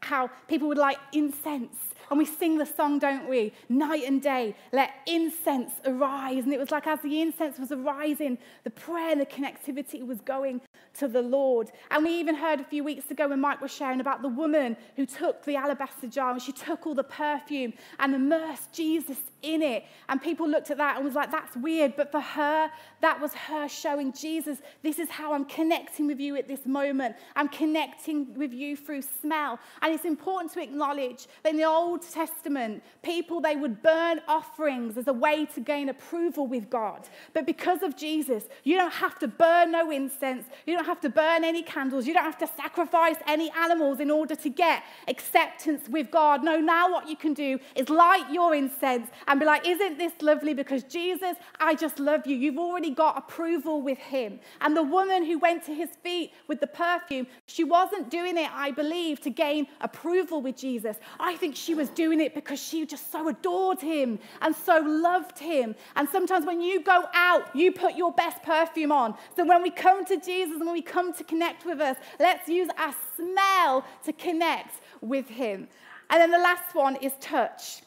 how 0.00 0.30
people 0.48 0.68
would 0.68 0.78
like 0.78 0.98
incense. 1.12 1.76
And 2.10 2.18
we 2.18 2.24
sing 2.24 2.58
the 2.58 2.66
song, 2.66 2.98
don't 2.98 3.28
we? 3.28 3.52
Night 3.68 4.04
and 4.06 4.22
day, 4.22 4.54
let 4.72 4.90
incense 5.06 5.72
arise. 5.84 6.44
And 6.44 6.52
it 6.52 6.60
was 6.60 6.70
like 6.70 6.86
as 6.86 7.00
the 7.00 7.20
incense 7.20 7.58
was 7.58 7.72
arising, 7.72 8.38
the 8.64 8.70
prayer 8.70 9.12
and 9.12 9.20
the 9.20 9.26
connectivity 9.26 10.06
was 10.06 10.20
going 10.20 10.60
to 10.98 11.08
the 11.08 11.22
Lord. 11.22 11.70
And 11.90 12.04
we 12.04 12.10
even 12.18 12.34
heard 12.34 12.60
a 12.60 12.64
few 12.64 12.84
weeks 12.84 13.10
ago 13.10 13.28
when 13.28 13.40
Mike 13.40 13.60
was 13.60 13.72
sharing 13.74 14.00
about 14.00 14.22
the 14.22 14.28
woman 14.28 14.76
who 14.96 15.06
took 15.06 15.44
the 15.44 15.56
alabaster 15.56 16.06
jar 16.06 16.32
and 16.32 16.40
she 16.40 16.52
took 16.52 16.86
all 16.86 16.94
the 16.94 17.04
perfume 17.04 17.72
and 17.98 18.14
immersed 18.14 18.72
Jesus 18.72 19.18
in 19.42 19.62
it. 19.62 19.84
And 20.08 20.20
people 20.20 20.48
looked 20.48 20.70
at 20.70 20.78
that 20.78 20.96
and 20.96 21.04
was 21.04 21.14
like, 21.14 21.30
that's 21.30 21.56
weird. 21.56 21.96
But 21.96 22.10
for 22.10 22.20
her, 22.20 22.70
that 23.00 23.20
was 23.20 23.32
her 23.34 23.68
showing 23.68 24.12
Jesus, 24.12 24.58
this 24.82 24.98
is 24.98 25.08
how 25.10 25.32
I'm 25.32 25.44
connecting 25.44 26.06
with 26.06 26.20
you 26.20 26.36
at 26.36 26.48
this 26.48 26.66
moment. 26.66 27.16
I'm 27.34 27.48
connecting 27.48 28.34
with 28.34 28.52
you 28.52 28.76
through 28.76 29.02
smell. 29.02 29.58
And 29.82 29.92
it's 29.92 30.04
important 30.04 30.52
to 30.54 30.62
acknowledge 30.62 31.26
that 31.42 31.50
in 31.50 31.56
the 31.56 31.64
Old 31.64 31.95
Testament, 31.98 32.82
people, 33.02 33.40
they 33.40 33.56
would 33.56 33.82
burn 33.82 34.20
offerings 34.28 34.96
as 34.96 35.08
a 35.08 35.12
way 35.12 35.46
to 35.54 35.60
gain 35.60 35.88
approval 35.88 36.46
with 36.46 36.68
God. 36.70 37.08
But 37.32 37.46
because 37.46 37.82
of 37.82 37.96
Jesus, 37.96 38.44
you 38.64 38.76
don't 38.76 38.92
have 38.92 39.18
to 39.20 39.28
burn 39.28 39.72
no 39.72 39.90
incense. 39.90 40.46
You 40.66 40.76
don't 40.76 40.86
have 40.86 41.00
to 41.00 41.08
burn 41.08 41.44
any 41.44 41.62
candles. 41.62 42.06
You 42.06 42.14
don't 42.14 42.24
have 42.24 42.38
to 42.38 42.46
sacrifice 42.46 43.16
any 43.26 43.50
animals 43.50 44.00
in 44.00 44.10
order 44.10 44.34
to 44.34 44.48
get 44.48 44.82
acceptance 45.08 45.88
with 45.88 46.10
God. 46.10 46.44
No, 46.44 46.60
now 46.60 46.90
what 46.90 47.08
you 47.08 47.16
can 47.16 47.34
do 47.34 47.58
is 47.74 47.88
light 47.88 48.30
your 48.30 48.54
incense 48.54 49.08
and 49.28 49.40
be 49.40 49.46
like, 49.46 49.66
Isn't 49.66 49.98
this 49.98 50.12
lovely? 50.20 50.54
Because 50.54 50.82
Jesus, 50.84 51.36
I 51.60 51.74
just 51.74 51.98
love 51.98 52.26
you. 52.26 52.36
You've 52.36 52.58
already 52.58 52.90
got 52.90 53.18
approval 53.18 53.82
with 53.82 53.98
him. 53.98 54.40
And 54.60 54.76
the 54.76 54.82
woman 54.82 55.24
who 55.24 55.38
went 55.38 55.64
to 55.64 55.74
his 55.74 55.90
feet 56.02 56.32
with 56.48 56.60
the 56.60 56.66
perfume, 56.66 57.26
she 57.46 57.64
wasn't 57.64 58.10
doing 58.10 58.36
it, 58.36 58.50
I 58.52 58.70
believe, 58.70 59.20
to 59.20 59.30
gain 59.30 59.66
approval 59.80 60.42
with 60.42 60.56
Jesus. 60.56 60.96
I 61.18 61.36
think 61.36 61.56
she 61.56 61.74
was 61.74 61.85
doing 61.90 62.20
it 62.20 62.34
because 62.34 62.60
she 62.60 62.86
just 62.86 63.10
so 63.10 63.28
adored 63.28 63.80
him 63.80 64.18
and 64.42 64.54
so 64.54 64.78
loved 64.80 65.38
him. 65.38 65.74
And 65.96 66.08
sometimes 66.08 66.46
when 66.46 66.60
you 66.60 66.82
go 66.82 67.04
out, 67.14 67.54
you 67.54 67.72
put 67.72 67.96
your 67.96 68.12
best 68.12 68.42
perfume 68.42 68.92
on. 68.92 69.14
So 69.36 69.44
when 69.44 69.62
we 69.62 69.70
come 69.70 70.04
to 70.06 70.16
Jesus 70.16 70.56
and 70.56 70.64
when 70.66 70.74
we 70.74 70.82
come 70.82 71.12
to 71.14 71.24
connect 71.24 71.64
with 71.64 71.80
us, 71.80 71.96
let's 72.18 72.48
use 72.48 72.68
our 72.78 72.94
smell 73.16 73.84
to 74.04 74.12
connect 74.12 74.80
with 75.00 75.28
him. 75.28 75.68
And 76.10 76.20
then 76.20 76.30
the 76.30 76.38
last 76.38 76.74
one 76.74 76.96
is 76.96 77.12
touch. 77.20 77.82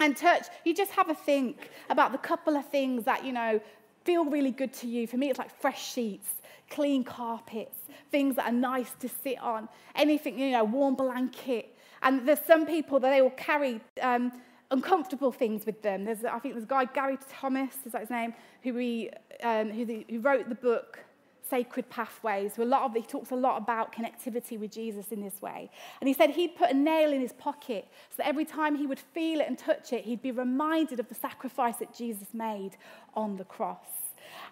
And 0.00 0.16
touch, 0.16 0.46
you 0.64 0.74
just 0.74 0.92
have 0.92 1.10
a 1.10 1.14
think 1.14 1.70
about 1.90 2.12
the 2.12 2.18
couple 2.18 2.56
of 2.56 2.66
things 2.68 3.04
that, 3.04 3.24
you 3.24 3.32
know, 3.32 3.60
feel 4.04 4.24
really 4.24 4.52
good 4.52 4.72
to 4.72 4.86
you. 4.86 5.06
For 5.06 5.16
me, 5.16 5.28
it's 5.28 5.38
like 5.38 5.60
fresh 5.60 5.92
sheets, 5.92 6.28
clean 6.70 7.02
carpets, 7.04 7.76
things 8.10 8.36
that 8.36 8.46
are 8.46 8.52
nice 8.52 8.90
to 9.00 9.08
sit 9.08 9.38
on, 9.38 9.68
anything, 9.94 10.38
you 10.38 10.50
know, 10.50 10.64
warm 10.64 10.94
blanket. 10.94 11.76
And 12.02 12.26
there's 12.26 12.44
some 12.46 12.66
people 12.66 13.00
that 13.00 13.10
they 13.10 13.22
will 13.22 13.30
carry 13.30 13.80
um, 14.02 14.32
uncomfortable 14.70 15.32
things 15.32 15.66
with 15.66 15.82
them. 15.82 16.04
There's, 16.04 16.24
I 16.24 16.38
think 16.38 16.54
there's 16.54 16.64
a 16.64 16.68
guy, 16.68 16.84
Gary 16.86 17.18
Thomas, 17.30 17.74
is 17.84 17.92
that 17.92 18.02
his 18.02 18.10
name, 18.10 18.34
who, 18.62 18.74
we, 18.74 19.10
um, 19.42 19.70
who, 19.70 19.84
the, 19.84 20.06
who 20.08 20.20
wrote 20.20 20.48
the 20.48 20.54
book 20.54 21.00
sacred 21.48 21.88
pathways. 21.88 22.54
Who 22.56 22.62
A 22.62 22.64
lot 22.64 22.82
of, 22.82 22.94
he 22.94 23.02
talks 23.02 23.30
a 23.30 23.36
lot 23.36 23.56
about 23.56 23.92
connectivity 23.92 24.58
with 24.58 24.70
Jesus 24.70 25.12
in 25.12 25.22
this 25.22 25.40
way. 25.40 25.70
And 26.00 26.08
he 26.08 26.14
said 26.14 26.30
he'd 26.30 26.56
put 26.56 26.70
a 26.70 26.74
nail 26.74 27.12
in 27.12 27.20
his 27.20 27.32
pocket 27.32 27.88
so 28.10 28.16
that 28.18 28.26
every 28.26 28.44
time 28.44 28.76
he 28.76 28.86
would 28.86 28.98
feel 28.98 29.40
it 29.40 29.48
and 29.48 29.58
touch 29.58 29.92
it, 29.92 30.04
he'd 30.04 30.22
be 30.22 30.30
reminded 30.30 31.00
of 31.00 31.08
the 31.08 31.14
sacrifice 31.14 31.76
that 31.76 31.94
Jesus 31.94 32.28
made 32.32 32.72
on 33.14 33.36
the 33.36 33.44
cross. 33.44 33.86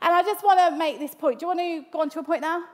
And 0.01 0.15
I 0.15 0.23
just 0.23 0.45
want 0.45 0.59
to 0.59 0.77
make 0.77 0.99
this 0.99 1.15
point. 1.15 1.41
Do 1.41 1.45
you 1.45 1.49
want 1.49 1.61
to 1.61 1.91
go 1.93 2.01
on 2.01 2.11
to 2.11 2.21
a 2.21 2.23
point 2.23 2.41
now? 2.41 2.65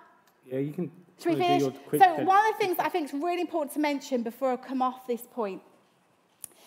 Yeah, 0.47 0.59
you 0.59 0.73
can. 0.73 0.91
Should 1.23 1.35
we 1.35 1.41
finish? 1.41 1.63
So, 1.63 2.15
one 2.25 2.47
of 2.47 2.59
the 2.59 2.59
things 2.59 2.77
I 2.79 2.89
think 2.89 3.09
is 3.09 3.15
really 3.15 3.41
important 3.41 3.73
to 3.75 3.81
mention 3.81 4.23
before 4.23 4.53
I 4.53 4.57
come 4.57 4.83
off 4.83 5.07
this 5.07 5.23
point 5.23 5.63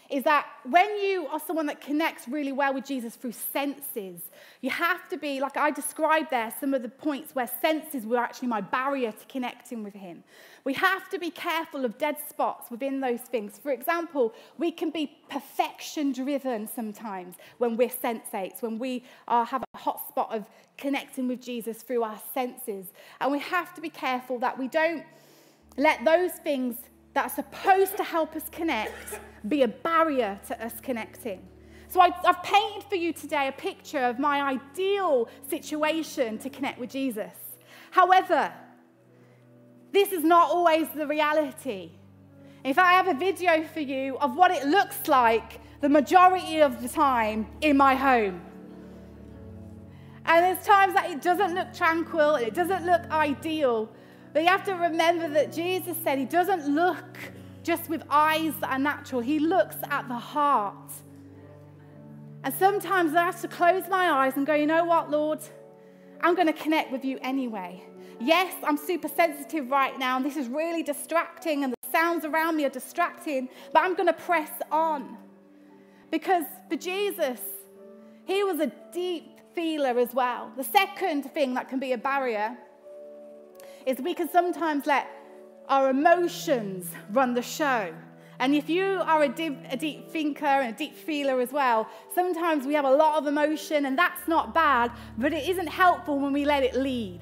is 0.10 0.24
that 0.24 0.46
when 0.70 0.88
you 1.02 1.28
are 1.28 1.40
someone 1.40 1.66
that 1.66 1.82
connects 1.82 2.28
really 2.28 2.52
well 2.52 2.74
with 2.74 2.86
Jesus 2.86 3.16
through 3.16 3.32
senses, 3.32 4.22
you 4.62 4.70
have 4.70 5.08
to 5.10 5.18
be, 5.18 5.40
like 5.40 5.58
I 5.58 5.72
described 5.72 6.30
there, 6.30 6.54
some 6.60 6.74
of 6.74 6.82
the 6.82 6.90
points 6.90 7.34
where 7.34 7.50
senses 7.62 8.06
were 8.06 8.18
actually 8.18 8.48
my 8.48 8.62
barrier 8.62 9.12
to 9.12 9.26
connecting 9.28 9.84
with 9.84 9.94
Him. 9.94 10.24
We 10.64 10.74
have 10.74 11.10
to 11.10 11.20
be 11.20 11.30
careful 11.30 11.86
of 11.86 11.98
dead 11.98 12.18
spots 12.28 12.72
within 12.72 13.00
those 13.00 13.22
things. 13.22 13.58
For 13.58 13.72
example, 13.72 14.34
we 14.58 14.72
can 14.72 14.90
be 14.90 15.18
perfection 15.30 16.12
driven 16.12 16.68
sometimes 16.68 17.36
when 17.58 17.78
we're 17.78 17.90
sensates, 17.90 18.62
when 18.62 18.80
we 18.80 19.04
are, 19.28 19.46
have 19.46 19.64
a 19.74 19.78
hot 19.78 20.08
spot 20.08 20.34
of 20.34 20.46
connecting 20.78 21.28
with 21.28 21.42
Jesus 21.42 21.82
through 21.82 22.04
our 22.04 22.20
senses. 22.34 22.88
And 23.22 23.32
we 23.32 23.40
have 23.40 23.74
to 23.76 23.82
be 23.82 23.90
careful 23.90 24.40
that 24.40 24.58
we 24.58 24.68
don't 24.68 25.04
let 25.78 26.04
those 26.06 26.32
things 26.32 26.78
that 27.16 27.26
are 27.26 27.36
supposed 27.36 27.98
to 27.98 28.04
help 28.04 28.36
us 28.36 28.44
connect 28.52 29.20
be 29.48 29.64
a 29.64 29.68
barrier 29.68 30.40
to 30.48 30.64
us 30.64 30.74
connecting. 30.82 31.48
So 31.88 32.02
I, 32.02 32.10
have 32.26 32.44
painted 32.44 32.84
for 32.90 32.96
you 32.96 33.14
today 33.14 33.48
a 33.48 33.52
picture 33.54 34.00
of 34.00 34.20
my 34.20 34.42
ideal 34.42 35.30
situation 35.50 36.38
to 36.40 36.50
connect 36.50 36.78
with 36.78 36.90
Jesus. 36.90 37.32
However, 37.92 38.52
this 39.94 40.12
is 40.12 40.24
not 40.24 40.50
always 40.50 40.88
the 40.90 41.08
reality. 41.08 41.92
Fact, 42.64 42.80
I 42.80 42.94
have 42.94 43.08
a 43.08 43.14
video 43.14 43.64
for 43.64 43.80
you 43.80 44.18
of 44.18 44.36
what 44.36 44.52
it 44.52 44.66
looks 44.66 45.08
like 45.08 45.62
the 45.80 45.88
majority 45.88 46.62
of 46.62 46.82
the 46.82 46.90
time 46.90 47.48
in 47.62 47.78
my 47.78 47.96
home. 47.96 48.42
And 50.26 50.44
there's 50.44 50.66
times 50.66 50.96
that 50.96 51.12
it 51.12 51.22
doesn't 51.22 51.54
look 51.54 51.74
tranquil, 51.74 52.36
it 52.36 52.56
doesn't 52.56 52.86
look 52.86 53.04
ideal, 53.12 53.90
but 54.36 54.44
you 54.44 54.50
have 54.50 54.66
to 54.66 54.74
remember 54.74 55.30
that 55.30 55.54
Jesus 55.54 55.96
said 56.04 56.18
he 56.18 56.26
doesn't 56.26 56.68
look 56.68 57.18
just 57.64 57.88
with 57.88 58.04
eyes 58.10 58.54
that 58.60 58.70
are 58.70 58.78
natural, 58.78 59.22
he 59.22 59.40
looks 59.40 59.78
at 59.90 60.10
the 60.10 60.18
heart. 60.18 60.92
And 62.44 62.54
sometimes 62.54 63.16
I 63.16 63.24
have 63.24 63.40
to 63.44 63.48
close 63.48 63.84
my 63.90 64.12
eyes 64.12 64.36
and 64.36 64.46
go, 64.46 64.54
you 64.54 64.68
know 64.68 64.84
what, 64.84 65.10
Lord? 65.10 65.40
I'm 66.20 66.36
going 66.36 66.48
to 66.48 66.54
connect 66.54 66.92
with 66.92 67.06
you 67.06 67.18
anyway. 67.22 67.82
Yes, 68.20 68.54
I'm 68.62 68.76
super 68.76 69.08
sensitive 69.08 69.72
right 69.72 69.98
now, 69.98 70.18
and 70.18 70.26
this 70.26 70.36
is 70.36 70.50
really 70.50 70.84
distracting, 70.84 71.64
and 71.64 71.72
the 71.72 71.90
sounds 71.90 72.26
around 72.26 72.58
me 72.58 72.66
are 72.66 72.70
distracting, 72.70 73.48
but 73.72 73.84
I'm 73.84 73.94
going 73.94 74.08
to 74.08 74.14
press 74.14 74.52
on. 74.70 75.18
Because 76.12 76.44
for 76.68 76.76
Jesus, 76.76 77.40
he 78.26 78.44
was 78.44 78.60
a 78.60 78.70
deep 78.92 79.40
feeler 79.54 79.98
as 79.98 80.14
well. 80.14 80.52
The 80.58 80.66
second 80.66 81.24
thing 81.32 81.54
that 81.54 81.70
can 81.70 81.80
be 81.80 81.94
a 81.94 81.98
barrier 81.98 82.58
is 83.86 84.00
we 84.00 84.14
can 84.14 84.30
sometimes 84.30 84.86
let 84.86 85.08
our 85.70 85.90
emotions 85.90 86.92
run 87.12 87.34
the 87.34 87.42
show. 87.42 87.94
And 88.40 88.54
if 88.54 88.70
you 88.70 89.02
are 89.06 89.24
a 89.24 89.30
deep, 89.30 89.58
a 89.70 89.78
deep, 89.78 90.10
thinker 90.12 90.46
and 90.46 90.74
a 90.74 90.78
deep 90.78 90.96
feeler 90.96 91.40
as 91.40 91.52
well, 91.52 91.88
sometimes 92.14 92.66
we 92.66 92.74
have 92.74 92.86
a 92.86 92.92
lot 92.92 93.18
of 93.18 93.28
emotion, 93.28 93.86
and 93.86 93.98
that's 93.98 94.28
not 94.28 94.54
bad, 94.54 94.92
but 95.18 95.34
it 95.34 95.48
isn't 95.48 95.68
helpful 95.68 96.20
when 96.20 96.34
we 96.34 96.44
let 96.44 96.64
it 96.64 96.76
lead. 96.76 97.22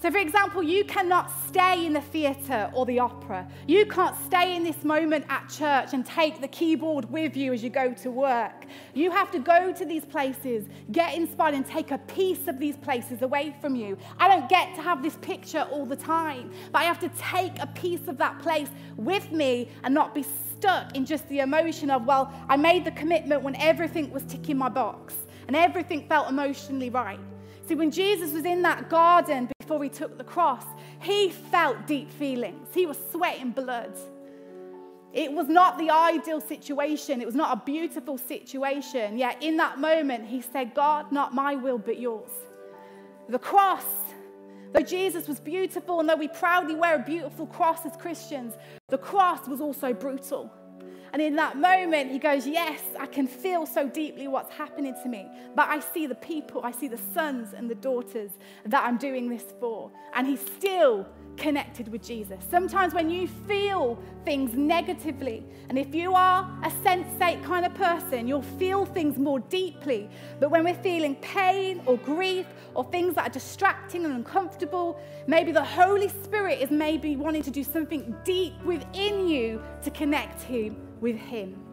So, 0.00 0.12
for 0.12 0.18
example, 0.18 0.62
you 0.62 0.84
cannot 0.84 1.28
stay 1.48 1.84
in 1.84 1.92
the 1.92 2.00
theatre 2.00 2.70
or 2.72 2.86
the 2.86 3.00
opera. 3.00 3.48
You 3.66 3.84
can't 3.84 4.14
stay 4.26 4.54
in 4.54 4.62
this 4.62 4.84
moment 4.84 5.24
at 5.28 5.48
church 5.48 5.92
and 5.92 6.06
take 6.06 6.40
the 6.40 6.46
keyboard 6.46 7.10
with 7.10 7.36
you 7.36 7.52
as 7.52 7.64
you 7.64 7.70
go 7.70 7.92
to 7.94 8.10
work. 8.12 8.66
You 8.94 9.10
have 9.10 9.32
to 9.32 9.40
go 9.40 9.72
to 9.72 9.84
these 9.84 10.04
places, 10.04 10.66
get 10.92 11.16
inspired, 11.16 11.54
and 11.54 11.66
take 11.66 11.90
a 11.90 11.98
piece 11.98 12.46
of 12.46 12.60
these 12.60 12.76
places 12.76 13.22
away 13.22 13.56
from 13.60 13.74
you. 13.74 13.98
I 14.20 14.28
don't 14.28 14.48
get 14.48 14.72
to 14.76 14.82
have 14.82 15.02
this 15.02 15.16
picture 15.16 15.66
all 15.72 15.84
the 15.84 15.96
time, 15.96 16.52
but 16.70 16.82
I 16.82 16.84
have 16.84 17.00
to 17.00 17.08
take 17.18 17.58
a 17.58 17.66
piece 17.66 18.06
of 18.06 18.18
that 18.18 18.38
place 18.38 18.68
with 18.96 19.32
me 19.32 19.68
and 19.82 19.92
not 19.92 20.14
be 20.14 20.24
stuck 20.52 20.94
in 20.94 21.06
just 21.06 21.28
the 21.28 21.40
emotion 21.40 21.90
of, 21.90 22.06
well, 22.06 22.32
I 22.48 22.56
made 22.56 22.84
the 22.84 22.92
commitment 22.92 23.42
when 23.42 23.56
everything 23.56 24.12
was 24.12 24.22
ticking 24.22 24.58
my 24.58 24.68
box 24.68 25.14
and 25.48 25.56
everything 25.56 26.06
felt 26.06 26.28
emotionally 26.28 26.88
right. 26.88 27.18
See, 27.66 27.74
when 27.74 27.90
Jesus 27.90 28.32
was 28.32 28.44
in 28.44 28.62
that 28.62 28.88
garden 28.88 29.50
before 29.68 29.84
he 29.84 29.90
took 29.90 30.16
the 30.16 30.24
cross, 30.24 30.64
he 31.02 31.28
felt 31.28 31.86
deep 31.86 32.10
feelings. 32.12 32.68
He 32.72 32.86
was 32.86 32.96
sweating 33.12 33.50
blood. 33.50 33.92
It 35.12 35.30
was 35.30 35.46
not 35.46 35.76
the 35.76 35.90
ideal 35.90 36.40
situation. 36.40 37.20
It 37.20 37.26
was 37.26 37.34
not 37.34 37.58
a 37.58 37.62
beautiful 37.66 38.16
situation. 38.16 39.18
Yet 39.18 39.42
in 39.42 39.58
that 39.58 39.78
moment, 39.78 40.24
he 40.26 40.40
said, 40.40 40.74
God, 40.74 41.12
not 41.12 41.34
my 41.34 41.54
will, 41.54 41.76
but 41.76 42.00
yours. 42.00 42.30
The 43.28 43.38
cross, 43.38 43.84
though 44.72 44.80
Jesus 44.80 45.28
was 45.28 45.38
beautiful 45.38 46.00
and 46.00 46.08
though 46.08 46.16
we 46.16 46.28
proudly 46.28 46.74
wear 46.74 46.96
a 46.96 47.04
beautiful 47.04 47.46
cross 47.46 47.84
as 47.84 47.94
Christians, 47.94 48.54
the 48.88 48.96
cross 48.96 49.46
was 49.46 49.60
also 49.60 49.92
brutal. 49.92 50.50
And 51.12 51.22
in 51.22 51.36
that 51.36 51.56
moment, 51.56 52.10
he 52.10 52.18
goes, 52.18 52.46
Yes, 52.46 52.80
I 52.98 53.06
can 53.06 53.26
feel 53.26 53.66
so 53.66 53.88
deeply 53.88 54.28
what's 54.28 54.54
happening 54.54 54.94
to 55.02 55.08
me. 55.08 55.26
But 55.54 55.68
I 55.68 55.80
see 55.80 56.06
the 56.06 56.14
people, 56.14 56.62
I 56.64 56.72
see 56.72 56.88
the 56.88 57.00
sons 57.14 57.52
and 57.52 57.70
the 57.70 57.74
daughters 57.74 58.30
that 58.66 58.84
I'm 58.84 58.98
doing 58.98 59.28
this 59.28 59.44
for. 59.60 59.90
And 60.14 60.26
he's 60.26 60.40
still 60.40 61.06
connected 61.38 61.88
with 61.88 62.02
Jesus. 62.02 62.38
Sometimes 62.50 62.92
when 62.92 63.08
you 63.08 63.28
feel 63.46 63.98
things 64.24 64.54
negatively, 64.54 65.44
and 65.68 65.78
if 65.78 65.94
you 65.94 66.14
are 66.14 66.42
a 66.62 66.70
sensate 66.70 67.42
kind 67.44 67.64
of 67.64 67.74
person, 67.74 68.28
you'll 68.28 68.42
feel 68.42 68.84
things 68.84 69.16
more 69.18 69.40
deeply. 69.40 70.10
But 70.40 70.50
when 70.50 70.64
we're 70.64 70.74
feeling 70.74 71.14
pain 71.16 71.80
or 71.86 71.96
grief 71.98 72.46
or 72.74 72.84
things 72.84 73.14
that 73.14 73.26
are 73.28 73.32
distracting 73.32 74.04
and 74.04 74.12
uncomfortable, 74.12 75.00
maybe 75.26 75.52
the 75.52 75.64
Holy 75.64 76.08
Spirit 76.08 76.60
is 76.60 76.70
maybe 76.70 77.16
wanting 77.16 77.42
to 77.42 77.50
do 77.50 77.64
something 77.64 78.14
deep 78.24 78.60
within 78.64 79.28
you 79.28 79.62
to 79.82 79.90
connect 79.90 80.42
Him 80.42 80.76
with 81.00 81.16
Him. 81.16 81.64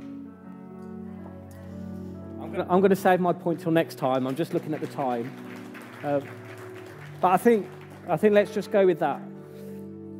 I'm 2.39 2.79
going 2.79 2.89
to 2.89 2.95
save 2.95 3.19
my 3.19 3.33
point 3.33 3.59
till 3.59 3.71
next 3.71 3.95
time. 3.95 4.27
I'm 4.27 4.35
just 4.35 4.53
looking 4.53 4.73
at 4.73 4.79
the 4.79 4.87
time. 4.87 5.29
Uh, 6.03 6.21
but 7.19 7.31
I 7.31 7.37
think, 7.37 7.67
I 8.07 8.17
think 8.17 8.33
let's 8.33 8.53
just 8.53 8.71
go 8.71 8.85
with 8.85 8.99
that. 8.99 9.19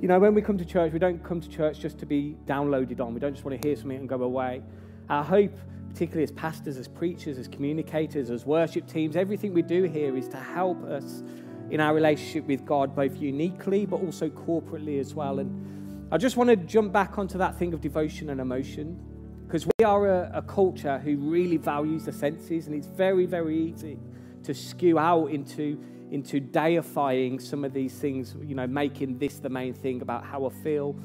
You 0.06 0.10
know, 0.10 0.20
when 0.20 0.36
we 0.36 0.44
come 0.44 0.56
to 0.60 0.66
church, 0.66 0.94
we 0.94 1.00
don't 1.00 1.24
come 1.24 1.42
to 1.42 1.50
church 1.50 1.80
just 1.80 1.98
to 1.98 2.06
be 2.06 2.38
downloaded 2.46 3.02
on. 3.02 3.16
We 3.16 3.20
don't 3.20 3.34
just 3.34 3.44
want 3.44 3.60
to 3.60 3.68
hear 3.68 3.76
something 3.76 3.98
and 3.98 4.08
go 4.08 4.22
away. 4.22 4.62
Our 5.10 5.24
hope, 5.24 5.58
particularly 5.90 6.22
as 6.22 6.32
pastors, 6.32 6.78
as 6.78 6.88
preachers, 6.88 7.40
as 7.40 7.48
communicators, 7.48 8.30
as 8.30 8.46
worship 8.46 8.86
teams, 8.86 9.16
everything 9.16 9.52
we 9.52 9.64
do 9.64 9.86
here 9.86 10.16
is 10.16 10.28
to 10.28 10.38
help 10.38 10.84
us 10.84 11.24
in 11.72 11.80
our 11.80 11.96
relationship 11.96 12.46
with 12.46 12.68
God, 12.68 12.96
both 12.96 13.20
uniquely 13.20 13.88
but 13.88 13.96
also 13.96 14.30
corporately 14.30 15.00
as 15.00 15.16
well. 15.16 15.40
And 15.40 16.08
I 16.14 16.20
just 16.20 16.38
want 16.38 16.52
to 16.52 16.56
jump 16.56 16.94
back 16.94 17.18
onto 17.18 17.40
that 17.40 17.58
thing 17.58 17.74
of 17.74 17.82
devotion 17.82 18.30
and 18.30 18.40
emotion 18.40 19.04
because 19.48 19.66
we 19.66 19.86
are 19.86 20.08
a, 20.08 20.32
a, 20.36 20.42
culture 20.44 21.00
who 21.00 21.18
really 21.18 21.58
values 21.58 22.06
the 22.06 22.14
senses, 22.14 22.68
and 22.68 22.76
it's 22.76 22.86
very, 22.86 23.26
very 23.26 23.58
easy 23.58 23.98
to 24.44 24.54
skew 24.54 25.00
out 25.00 25.32
into, 25.32 25.84
into 26.12 26.40
deifying 26.40 27.40
some 27.40 27.66
of 27.66 27.74
these 27.74 27.94
things, 27.94 28.36
you 28.44 28.56
know, 28.56 28.68
making 28.68 29.18
this 29.18 29.40
the 29.40 29.50
main 29.50 29.74
thing 29.74 30.02
about 30.02 30.24
how 30.24 30.46
I 30.46 30.50
feel. 30.50 30.96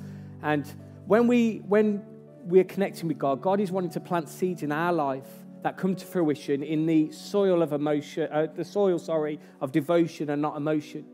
And 0.42 0.66
when, 1.07 1.26
we, 1.26 1.59
when 1.68 2.03
we're 2.44 2.64
connecting 2.64 3.09
with 3.09 3.18
God, 3.18 3.40
God 3.40 3.61
is 3.61 3.70
wanting 3.70 3.90
to 3.92 4.01
plant 4.01 4.28
seeds 4.28 4.62
in 4.62 4.72
our 4.72 4.92
life 4.92 5.28
that 5.62 5.76
come 5.76 5.94
to 5.94 6.07
fruition 6.07 6.62
in 6.62 6.86
the 6.86 7.11
soil 7.11 7.62
of 7.62 7.72
emotion, 7.72 8.28
uh, 8.32 8.46
the 8.55 8.64
soil, 8.64 8.98
sorry, 8.98 9.38
of 9.61 9.72
devotion 9.72 10.30
and 10.30 10.40
not 10.40 10.57
emotion. 10.57 11.05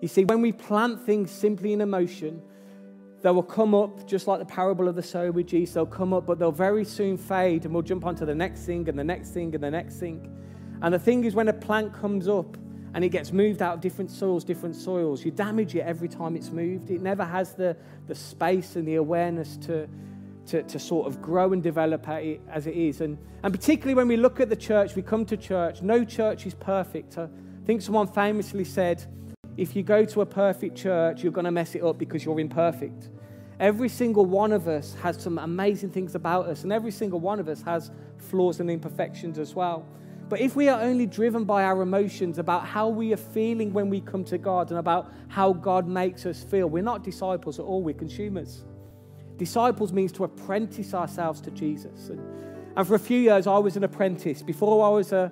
You 0.00 0.08
see, 0.08 0.24
when 0.24 0.42
we 0.42 0.50
plant 0.50 1.00
things 1.00 1.30
simply 1.30 1.72
in 1.72 1.80
emotion, 1.80 2.42
they 3.22 3.30
will 3.30 3.44
come 3.44 3.72
up 3.72 4.06
just 4.06 4.26
like 4.26 4.40
the 4.40 4.44
parable 4.44 4.88
of 4.88 4.96
the 4.96 5.02
sower 5.02 5.30
with 5.30 5.46
Jesus. 5.46 5.74
They'll 5.74 5.86
come 5.86 6.12
up, 6.12 6.26
but 6.26 6.40
they'll 6.40 6.50
very 6.50 6.84
soon 6.84 7.16
fade, 7.16 7.64
and 7.64 7.72
we'll 7.72 7.84
jump 7.84 8.04
onto 8.04 8.26
the 8.26 8.34
next 8.34 8.64
thing 8.64 8.88
and 8.88 8.98
the 8.98 9.04
next 9.04 9.30
thing 9.30 9.54
and 9.54 9.62
the 9.62 9.70
next 9.70 9.98
thing. 9.98 10.36
And 10.82 10.92
the 10.92 10.98
thing 10.98 11.24
is, 11.24 11.36
when 11.36 11.46
a 11.46 11.52
plant 11.52 11.94
comes 11.94 12.26
up 12.26 12.56
and 12.94 13.04
it 13.04 13.08
gets 13.08 13.32
moved 13.32 13.62
out 13.62 13.74
of 13.74 13.80
different 13.80 14.10
soils, 14.10 14.44
different 14.44 14.76
soils, 14.76 15.24
you 15.24 15.30
damage 15.30 15.74
it 15.74 15.80
every 15.80 16.08
time 16.08 16.36
it's 16.36 16.50
moved. 16.50 16.90
It 16.90 17.00
never 17.00 17.24
has 17.24 17.54
the, 17.54 17.76
the 18.06 18.14
space 18.14 18.76
and 18.76 18.86
the 18.86 18.96
awareness 18.96 19.56
to, 19.58 19.88
to, 20.46 20.62
to 20.62 20.78
sort 20.78 21.06
of 21.06 21.22
grow 21.22 21.52
and 21.52 21.62
develop 21.62 22.06
as 22.08 22.66
it 22.66 22.76
is. 22.76 23.00
And, 23.00 23.16
and 23.42 23.52
particularly 23.52 23.94
when 23.94 24.08
we 24.08 24.16
look 24.16 24.40
at 24.40 24.50
the 24.50 24.56
church, 24.56 24.94
we 24.94 25.02
come 25.02 25.24
to 25.26 25.36
church, 25.36 25.80
no 25.80 26.04
church 26.04 26.46
is 26.46 26.54
perfect. 26.54 27.16
I 27.16 27.28
think 27.64 27.80
someone 27.80 28.08
famously 28.08 28.64
said, 28.64 29.06
if 29.56 29.74
you 29.76 29.82
go 29.82 30.04
to 30.04 30.20
a 30.22 30.26
perfect 30.26 30.76
church, 30.76 31.22
you're 31.22 31.32
going 31.32 31.44
to 31.44 31.50
mess 31.50 31.74
it 31.74 31.82
up 31.82 31.98
because 31.98 32.24
you're 32.24 32.40
imperfect. 32.40 33.08
Every 33.60 33.88
single 33.88 34.26
one 34.26 34.50
of 34.50 34.66
us 34.66 34.94
has 35.02 35.22
some 35.22 35.38
amazing 35.38 35.90
things 35.90 36.14
about 36.14 36.46
us, 36.46 36.64
and 36.64 36.72
every 36.72 36.90
single 36.90 37.20
one 37.20 37.38
of 37.38 37.48
us 37.48 37.62
has 37.62 37.90
flaws 38.16 38.60
and 38.60 38.70
imperfections 38.70 39.38
as 39.38 39.54
well. 39.54 39.86
But 40.32 40.40
if 40.40 40.56
we 40.56 40.70
are 40.70 40.80
only 40.80 41.04
driven 41.04 41.44
by 41.44 41.64
our 41.64 41.82
emotions 41.82 42.38
about 42.38 42.66
how 42.66 42.88
we 42.88 43.12
are 43.12 43.18
feeling 43.18 43.74
when 43.74 43.90
we 43.90 44.00
come 44.00 44.24
to 44.24 44.38
God 44.38 44.70
and 44.70 44.78
about 44.78 45.12
how 45.28 45.52
God 45.52 45.86
makes 45.86 46.24
us 46.24 46.42
feel, 46.42 46.68
we're 46.68 46.82
not 46.82 47.04
disciples 47.04 47.58
at 47.58 47.66
all, 47.66 47.82
we're 47.82 47.92
consumers. 47.92 48.64
Disciples 49.36 49.92
means 49.92 50.10
to 50.12 50.24
apprentice 50.24 50.94
ourselves 50.94 51.42
to 51.42 51.50
Jesus. 51.50 52.08
And, 52.08 52.18
and 52.74 52.88
for 52.88 52.94
a 52.94 52.98
few 52.98 53.20
years, 53.20 53.46
I 53.46 53.58
was 53.58 53.76
an 53.76 53.84
apprentice. 53.84 54.40
Before 54.40 54.86
I 54.86 54.88
was 54.88 55.12
a 55.12 55.30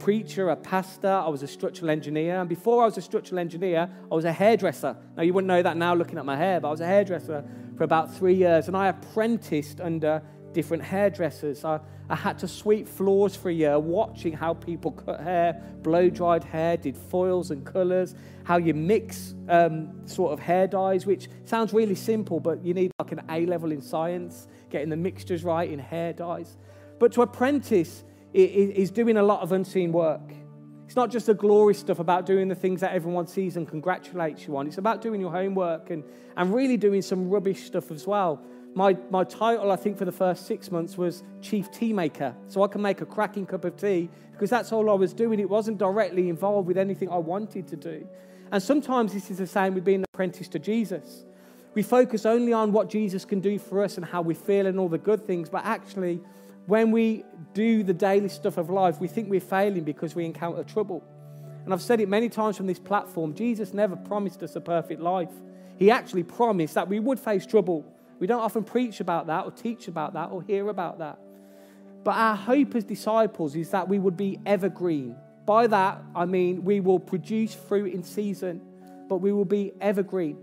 preacher, 0.00 0.48
a 0.48 0.56
pastor, 0.56 1.06
I 1.06 1.28
was 1.28 1.44
a 1.44 1.46
structural 1.46 1.88
engineer. 1.92 2.40
And 2.40 2.48
before 2.48 2.82
I 2.82 2.86
was 2.86 2.98
a 2.98 3.02
structural 3.02 3.38
engineer, 3.38 3.88
I 4.10 4.14
was 4.16 4.24
a 4.24 4.32
hairdresser. 4.32 4.96
Now, 5.16 5.22
you 5.22 5.32
wouldn't 5.32 5.46
know 5.46 5.62
that 5.62 5.76
now 5.76 5.94
looking 5.94 6.18
at 6.18 6.24
my 6.24 6.36
hair, 6.36 6.58
but 6.58 6.66
I 6.66 6.70
was 6.72 6.80
a 6.80 6.86
hairdresser 6.86 7.44
for 7.76 7.84
about 7.84 8.12
three 8.12 8.34
years. 8.34 8.66
And 8.66 8.76
I 8.76 8.88
apprenticed 8.88 9.80
under 9.80 10.24
different 10.54 10.82
hairdressers. 10.82 11.64
I, 11.64 11.80
I 12.08 12.14
had 12.14 12.38
to 12.38 12.48
sweep 12.48 12.88
floors 12.88 13.36
for 13.36 13.50
a 13.50 13.52
year, 13.52 13.78
watching 13.78 14.32
how 14.32 14.54
people 14.54 14.92
cut 14.92 15.20
hair, 15.20 15.62
blow 15.82 16.08
dried 16.08 16.44
hair, 16.44 16.78
did 16.78 16.96
foils 16.96 17.50
and 17.50 17.66
colors, 17.66 18.14
how 18.44 18.56
you 18.56 18.72
mix 18.72 19.34
um, 19.48 20.06
sort 20.06 20.32
of 20.32 20.38
hair 20.38 20.66
dyes, 20.66 21.04
which 21.04 21.28
sounds 21.44 21.72
really 21.74 21.94
simple, 21.94 22.40
but 22.40 22.64
you 22.64 22.72
need 22.72 22.90
like 22.98 23.12
an 23.12 23.22
A 23.28 23.44
level 23.44 23.72
in 23.72 23.82
science, 23.82 24.48
getting 24.70 24.88
the 24.88 24.96
mixtures 24.96 25.44
right 25.44 25.70
in 25.70 25.78
hair 25.78 26.12
dyes. 26.12 26.56
But 26.98 27.12
to 27.12 27.22
apprentice, 27.22 28.04
is 28.34 28.90
doing 28.90 29.16
a 29.16 29.22
lot 29.22 29.40
of 29.42 29.52
unseen 29.52 29.92
work. 29.92 30.32
It's 30.86 30.96
not 30.96 31.10
just 31.10 31.26
the 31.26 31.34
glory 31.34 31.74
stuff 31.74 31.98
about 32.00 32.26
doing 32.26 32.48
the 32.48 32.54
things 32.54 32.80
that 32.80 32.92
everyone 32.92 33.26
sees 33.26 33.56
and 33.56 33.66
congratulates 33.66 34.46
you 34.46 34.56
on. 34.56 34.66
It's 34.66 34.78
about 34.78 35.00
doing 35.00 35.20
your 35.20 35.30
homework 35.30 35.90
and, 35.90 36.04
and 36.36 36.52
really 36.52 36.76
doing 36.76 37.00
some 37.00 37.30
rubbish 37.30 37.62
stuff 37.64 37.90
as 37.90 38.06
well. 38.06 38.42
My, 38.76 38.96
my 39.10 39.22
title, 39.22 39.70
I 39.70 39.76
think, 39.76 39.96
for 39.96 40.04
the 40.04 40.12
first 40.12 40.46
six 40.46 40.70
months 40.70 40.98
was 40.98 41.22
Chief 41.40 41.70
Tea 41.70 41.92
Maker. 41.92 42.34
So 42.48 42.64
I 42.64 42.68
can 42.68 42.82
make 42.82 43.00
a 43.00 43.06
cracking 43.06 43.46
cup 43.46 43.64
of 43.64 43.76
tea 43.76 44.08
because 44.32 44.50
that's 44.50 44.72
all 44.72 44.90
I 44.90 44.94
was 44.94 45.12
doing. 45.12 45.38
It 45.38 45.48
wasn't 45.48 45.78
directly 45.78 46.28
involved 46.28 46.66
with 46.66 46.76
anything 46.76 47.08
I 47.08 47.18
wanted 47.18 47.68
to 47.68 47.76
do. 47.76 48.06
And 48.50 48.60
sometimes 48.62 49.12
this 49.12 49.30
is 49.30 49.38
the 49.38 49.46
same 49.46 49.74
with 49.74 49.84
being 49.84 50.00
an 50.00 50.06
apprentice 50.12 50.48
to 50.48 50.58
Jesus. 50.58 51.24
We 51.74 51.82
focus 51.82 52.26
only 52.26 52.52
on 52.52 52.72
what 52.72 52.90
Jesus 52.90 53.24
can 53.24 53.40
do 53.40 53.58
for 53.58 53.82
us 53.82 53.96
and 53.96 54.04
how 54.04 54.22
we 54.22 54.34
feel 54.34 54.66
and 54.66 54.78
all 54.78 54.88
the 54.88 54.98
good 54.98 55.24
things, 55.24 55.48
but 55.48 55.64
actually, 55.64 56.20
when 56.66 56.90
we 56.90 57.24
do 57.52 57.82
the 57.82 57.92
daily 57.92 58.28
stuff 58.28 58.56
of 58.56 58.70
life, 58.70 59.00
we 59.00 59.08
think 59.08 59.28
we're 59.28 59.40
failing 59.40 59.84
because 59.84 60.14
we 60.14 60.24
encounter 60.24 60.64
trouble. 60.64 61.02
And 61.64 61.72
I've 61.72 61.82
said 61.82 62.00
it 62.00 62.08
many 62.08 62.28
times 62.28 62.56
from 62.56 62.66
this 62.66 62.78
platform 62.78 63.34
Jesus 63.34 63.72
never 63.72 63.96
promised 63.96 64.42
us 64.42 64.56
a 64.56 64.60
perfect 64.60 65.00
life. 65.00 65.30
He 65.76 65.90
actually 65.90 66.22
promised 66.22 66.74
that 66.74 66.88
we 66.88 67.00
would 67.00 67.18
face 67.18 67.46
trouble. 67.46 67.84
We 68.18 68.26
don't 68.26 68.40
often 68.40 68.64
preach 68.64 69.00
about 69.00 69.26
that 69.26 69.44
or 69.44 69.50
teach 69.50 69.88
about 69.88 70.14
that 70.14 70.30
or 70.30 70.42
hear 70.42 70.68
about 70.68 70.98
that. 70.98 71.18
But 72.04 72.16
our 72.16 72.36
hope 72.36 72.74
as 72.74 72.84
disciples 72.84 73.56
is 73.56 73.70
that 73.70 73.88
we 73.88 73.98
would 73.98 74.16
be 74.16 74.38
evergreen. 74.44 75.16
By 75.46 75.66
that, 75.66 76.02
I 76.14 76.26
mean 76.26 76.64
we 76.64 76.80
will 76.80 77.00
produce 77.00 77.54
fruit 77.54 77.92
in 77.92 78.02
season, 78.02 78.60
but 79.08 79.16
we 79.16 79.32
will 79.32 79.44
be 79.44 79.72
evergreen. 79.80 80.38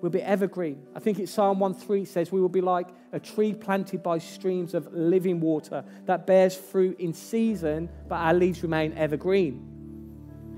We'll 0.00 0.10
be 0.10 0.22
evergreen. 0.22 0.82
I 0.96 0.98
think 0.98 1.20
it's 1.20 1.30
Psalm 1.30 1.60
1:3 1.60 2.04
says 2.06 2.32
we 2.32 2.40
will 2.40 2.48
be 2.48 2.60
like 2.60 2.88
a 3.12 3.20
tree 3.20 3.54
planted 3.54 4.02
by 4.02 4.18
streams 4.18 4.74
of 4.74 4.92
living 4.92 5.38
water 5.40 5.84
that 6.06 6.26
bears 6.26 6.56
fruit 6.56 6.98
in 6.98 7.12
season, 7.12 7.88
but 8.08 8.16
our 8.16 8.34
leaves 8.34 8.62
remain 8.64 8.92
evergreen. 8.94 9.62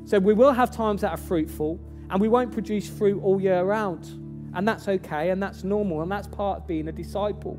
So 0.07 0.19
we 0.19 0.33
will 0.33 0.53
have 0.53 0.71
times 0.71 1.03
that 1.03 1.11
are 1.11 1.19
fruitful, 1.19 1.79
and 2.09 2.21
we 2.21 2.29
won't 2.29 2.53
produce 2.53 2.89
fruit 2.89 3.23
all 3.23 3.41
year 3.41 3.63
round. 3.63 4.09
And 4.55 4.67
that's 4.69 4.89
okay, 4.89 5.31
and 5.31 5.43
that's 5.43 5.65
normal, 5.65 6.03
and 6.03 6.11
that's 6.11 6.29
part 6.29 6.61
of 6.61 6.67
being 6.67 6.89
a 6.89 6.93
disciple. 6.93 7.59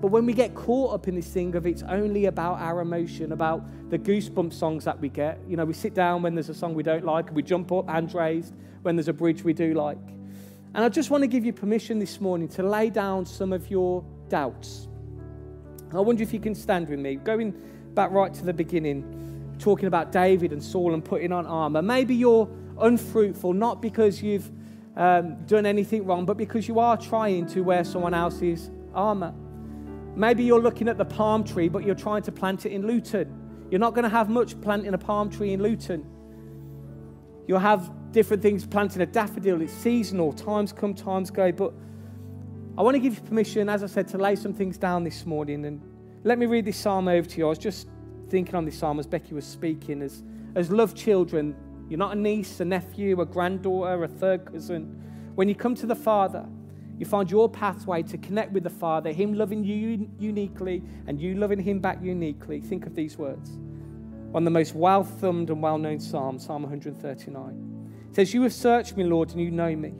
But 0.00 0.08
when 0.08 0.26
we 0.26 0.32
get 0.32 0.54
caught 0.54 0.94
up 0.94 1.08
in 1.08 1.14
this 1.14 1.26
thing 1.28 1.54
of 1.54 1.66
it's 1.66 1.82
only 1.82 2.26
about 2.26 2.58
our 2.60 2.80
emotion, 2.80 3.32
about 3.32 3.64
the 3.90 3.98
goosebump 3.98 4.52
songs 4.52 4.84
that 4.84 5.00
we 5.00 5.08
get, 5.08 5.40
you 5.48 5.56
know, 5.56 5.64
we 5.64 5.72
sit 5.72 5.94
down 5.94 6.22
when 6.22 6.34
there's 6.34 6.50
a 6.50 6.54
song 6.54 6.74
we 6.74 6.82
don't 6.82 7.04
like, 7.04 7.28
and 7.28 7.36
we 7.36 7.42
jump 7.42 7.72
up, 7.72 7.88
hands 7.88 8.14
raised, 8.14 8.54
when 8.82 8.94
there's 8.94 9.08
a 9.08 9.12
bridge 9.12 9.42
we 9.42 9.52
do 9.52 9.74
like. 9.74 9.98
And 10.74 10.84
I 10.84 10.88
just 10.90 11.10
want 11.10 11.22
to 11.22 11.26
give 11.26 11.46
you 11.46 11.52
permission 11.52 11.98
this 11.98 12.20
morning 12.20 12.48
to 12.50 12.62
lay 12.62 12.90
down 12.90 13.24
some 13.24 13.52
of 13.52 13.70
your 13.70 14.04
doubts. 14.28 14.88
I 15.94 16.00
wonder 16.00 16.22
if 16.22 16.32
you 16.34 16.40
can 16.40 16.54
stand 16.54 16.88
with 16.88 16.98
me, 16.98 17.14
going 17.16 17.54
back 17.94 18.10
right 18.10 18.34
to 18.34 18.44
the 18.44 18.52
beginning, 18.52 19.56
talking 19.58 19.86
about 19.86 20.12
David 20.12 20.52
and 20.52 20.62
Saul 20.62 20.92
and 20.92 21.02
putting 21.02 21.32
on 21.32 21.46
armor. 21.46 21.80
Maybe 21.80 22.14
you're 22.14 22.48
unfruitful, 22.78 23.54
not 23.54 23.80
because 23.80 24.22
you've 24.22 24.50
um, 24.96 25.44
done 25.46 25.66
anything 25.66 26.06
wrong, 26.06 26.24
but 26.24 26.36
because 26.36 26.66
you 26.68 26.78
are 26.78 26.96
trying 26.96 27.46
to 27.48 27.60
wear 27.62 27.84
someone 27.84 28.14
else's 28.14 28.70
armor. 28.94 29.34
Maybe 30.14 30.44
you're 30.44 30.60
looking 30.60 30.88
at 30.88 30.96
the 30.96 31.04
palm 31.04 31.44
tree, 31.44 31.68
but 31.68 31.84
you're 31.84 31.94
trying 31.94 32.22
to 32.22 32.32
plant 32.32 32.64
it 32.64 32.72
in 32.72 32.86
Luton. 32.86 33.66
You're 33.70 33.80
not 33.80 33.94
going 33.94 34.04
to 34.04 34.08
have 34.08 34.30
much 34.30 34.58
planting 34.62 34.94
a 34.94 34.98
palm 34.98 35.28
tree 35.28 35.52
in 35.52 35.62
Luton. 35.62 36.06
You'll 37.46 37.58
have 37.58 37.90
different 38.12 38.42
things 38.42 38.66
planting 38.66 39.02
a 39.02 39.06
daffodil. 39.06 39.60
It's 39.60 39.72
seasonal. 39.72 40.32
Times 40.32 40.72
come, 40.72 40.94
times 40.94 41.30
go. 41.30 41.52
But 41.52 41.74
I 42.78 42.82
want 42.82 42.94
to 42.94 42.98
give 42.98 43.14
you 43.14 43.20
permission, 43.20 43.68
as 43.68 43.82
I 43.82 43.86
said, 43.86 44.08
to 44.08 44.18
lay 44.18 44.36
some 44.36 44.54
things 44.54 44.78
down 44.78 45.04
this 45.04 45.26
morning. 45.26 45.66
And 45.66 45.80
let 46.24 46.38
me 46.38 46.46
read 46.46 46.64
this 46.64 46.78
psalm 46.78 47.08
over 47.08 47.28
to 47.28 47.38
you. 47.38 47.46
I 47.46 47.48
was 47.50 47.58
just 47.58 47.88
thinking 48.30 48.54
on 48.54 48.64
this 48.64 48.78
psalm 48.78 48.98
as 48.98 49.06
Becky 49.06 49.34
was 49.34 49.44
speaking. 49.44 50.00
As, 50.00 50.22
as 50.54 50.70
love 50.70 50.94
children, 50.94 51.54
you're 51.88 51.98
not 51.98 52.16
a 52.16 52.18
niece, 52.18 52.60
a 52.60 52.64
nephew, 52.64 53.20
a 53.20 53.26
granddaughter, 53.26 54.02
a 54.02 54.08
third 54.08 54.44
cousin. 54.44 55.02
When 55.34 55.48
you 55.48 55.54
come 55.54 55.74
to 55.76 55.86
the 55.86 55.94
Father, 55.94 56.46
you 56.98 57.06
find 57.06 57.30
your 57.30 57.48
pathway 57.48 58.02
to 58.04 58.18
connect 58.18 58.52
with 58.52 58.64
the 58.64 58.70
Father, 58.70 59.12
Him 59.12 59.34
loving 59.34 59.62
you 59.62 60.08
uniquely 60.18 60.82
and 61.06 61.20
you 61.20 61.34
loving 61.34 61.60
Him 61.60 61.78
back 61.78 61.98
uniquely. 62.02 62.60
Think 62.60 62.86
of 62.86 62.94
these 62.94 63.18
words. 63.18 63.58
One 64.30 64.42
of 64.42 64.44
the 64.46 64.50
most 64.50 64.74
well 64.74 65.04
thumbed 65.04 65.50
and 65.50 65.62
well 65.62 65.78
known 65.78 66.00
Psalms, 66.00 66.46
Psalm 66.46 66.62
139. 66.62 68.08
It 68.10 68.14
says, 68.14 68.34
You 68.34 68.42
have 68.42 68.52
searched 68.52 68.96
me, 68.96 69.04
Lord, 69.04 69.30
and 69.30 69.40
you 69.40 69.50
know 69.50 69.74
me. 69.76 69.94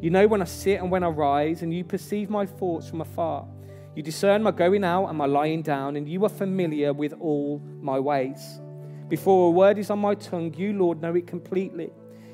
You 0.00 0.10
know 0.10 0.26
when 0.26 0.42
I 0.42 0.46
sit 0.46 0.80
and 0.80 0.90
when 0.90 1.04
I 1.04 1.08
rise, 1.08 1.62
and 1.62 1.72
you 1.72 1.84
perceive 1.84 2.30
my 2.30 2.46
thoughts 2.46 2.88
from 2.88 3.00
afar. 3.00 3.46
You 3.94 4.02
discern 4.02 4.42
my 4.42 4.50
going 4.50 4.84
out 4.84 5.06
and 5.06 5.18
my 5.18 5.26
lying 5.26 5.62
down, 5.62 5.96
and 5.96 6.08
you 6.08 6.24
are 6.24 6.28
familiar 6.28 6.92
with 6.92 7.14
all 7.14 7.60
my 7.80 7.98
ways. 7.98 8.60
Before 9.08 9.48
a 9.48 9.50
word 9.50 9.78
is 9.78 9.88
on 9.88 10.00
my 10.00 10.14
tongue, 10.14 10.52
you, 10.54 10.74
Lord, 10.74 11.00
know 11.00 11.14
it 11.14 11.26
completely. 11.26 11.90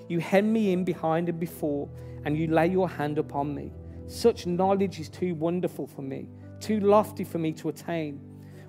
You 0.08 0.18
hem 0.18 0.52
me 0.52 0.72
in 0.72 0.84
behind 0.84 1.28
and 1.28 1.38
before, 1.38 1.88
and 2.24 2.36
you 2.36 2.48
lay 2.48 2.66
your 2.66 2.88
hand 2.88 3.16
upon 3.18 3.54
me. 3.54 3.70
Such 4.06 4.46
knowledge 4.46 4.98
is 4.98 5.08
too 5.08 5.36
wonderful 5.36 5.86
for 5.86 6.02
me, 6.02 6.28
too 6.58 6.80
lofty 6.80 7.22
for 7.22 7.38
me 7.38 7.52
to 7.52 7.68
attain. 7.68 8.20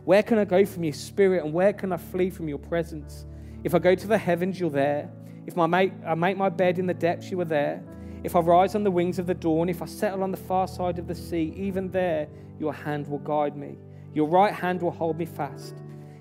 Where 0.03 0.22
can 0.22 0.38
I 0.38 0.45
go 0.45 0.66
from 0.66 0.84
your 0.84 0.93
spirit 0.93 1.43
and 1.43 1.51
where 1.51 1.74
can 1.74 1.91
I 1.91 1.97
flee 1.97 2.30
from 2.30 2.47
your 2.47 2.60
presence? 2.60 3.26
If 3.64 3.74
I 3.74 3.80
go 3.80 3.95
to 3.95 4.08
the 4.08 4.20
heavens, 4.20 4.60
you're 4.60 4.70
there. 4.70 5.10
If 5.47 5.58
I 5.58 5.66
make, 5.66 5.91
I 6.06 6.14
make 6.14 6.38
my 6.38 6.49
bed 6.49 6.78
in 6.78 6.86
the 6.86 6.93
depths, 6.93 7.32
you 7.32 7.39
are 7.41 7.45
there. 7.45 7.84
If 8.24 8.36
I 8.36 8.39
rise 8.39 8.76
on 8.76 8.84
the 8.84 8.91
wings 8.91 9.18
of 9.18 9.26
the 9.26 9.34
dawn, 9.34 9.68
if 9.68 9.82
I 9.82 9.88
settle 9.88 10.22
on 10.22 10.30
the 10.30 10.38
far 10.38 10.68
side 10.68 10.99
of 10.99 11.08
the 11.08 11.16
sea, 11.16 11.53
even 11.58 11.89
there 11.89 12.28
your 12.60 12.74
hand 12.74 13.08
will 13.08 13.20
guide 13.20 13.58
me. 13.58 13.78
Your 14.14 14.28
right 14.28 14.53
hand 14.53 14.84
will 14.84 14.91
hold 14.91 15.18
me 15.18 15.26
fast. 15.26 15.76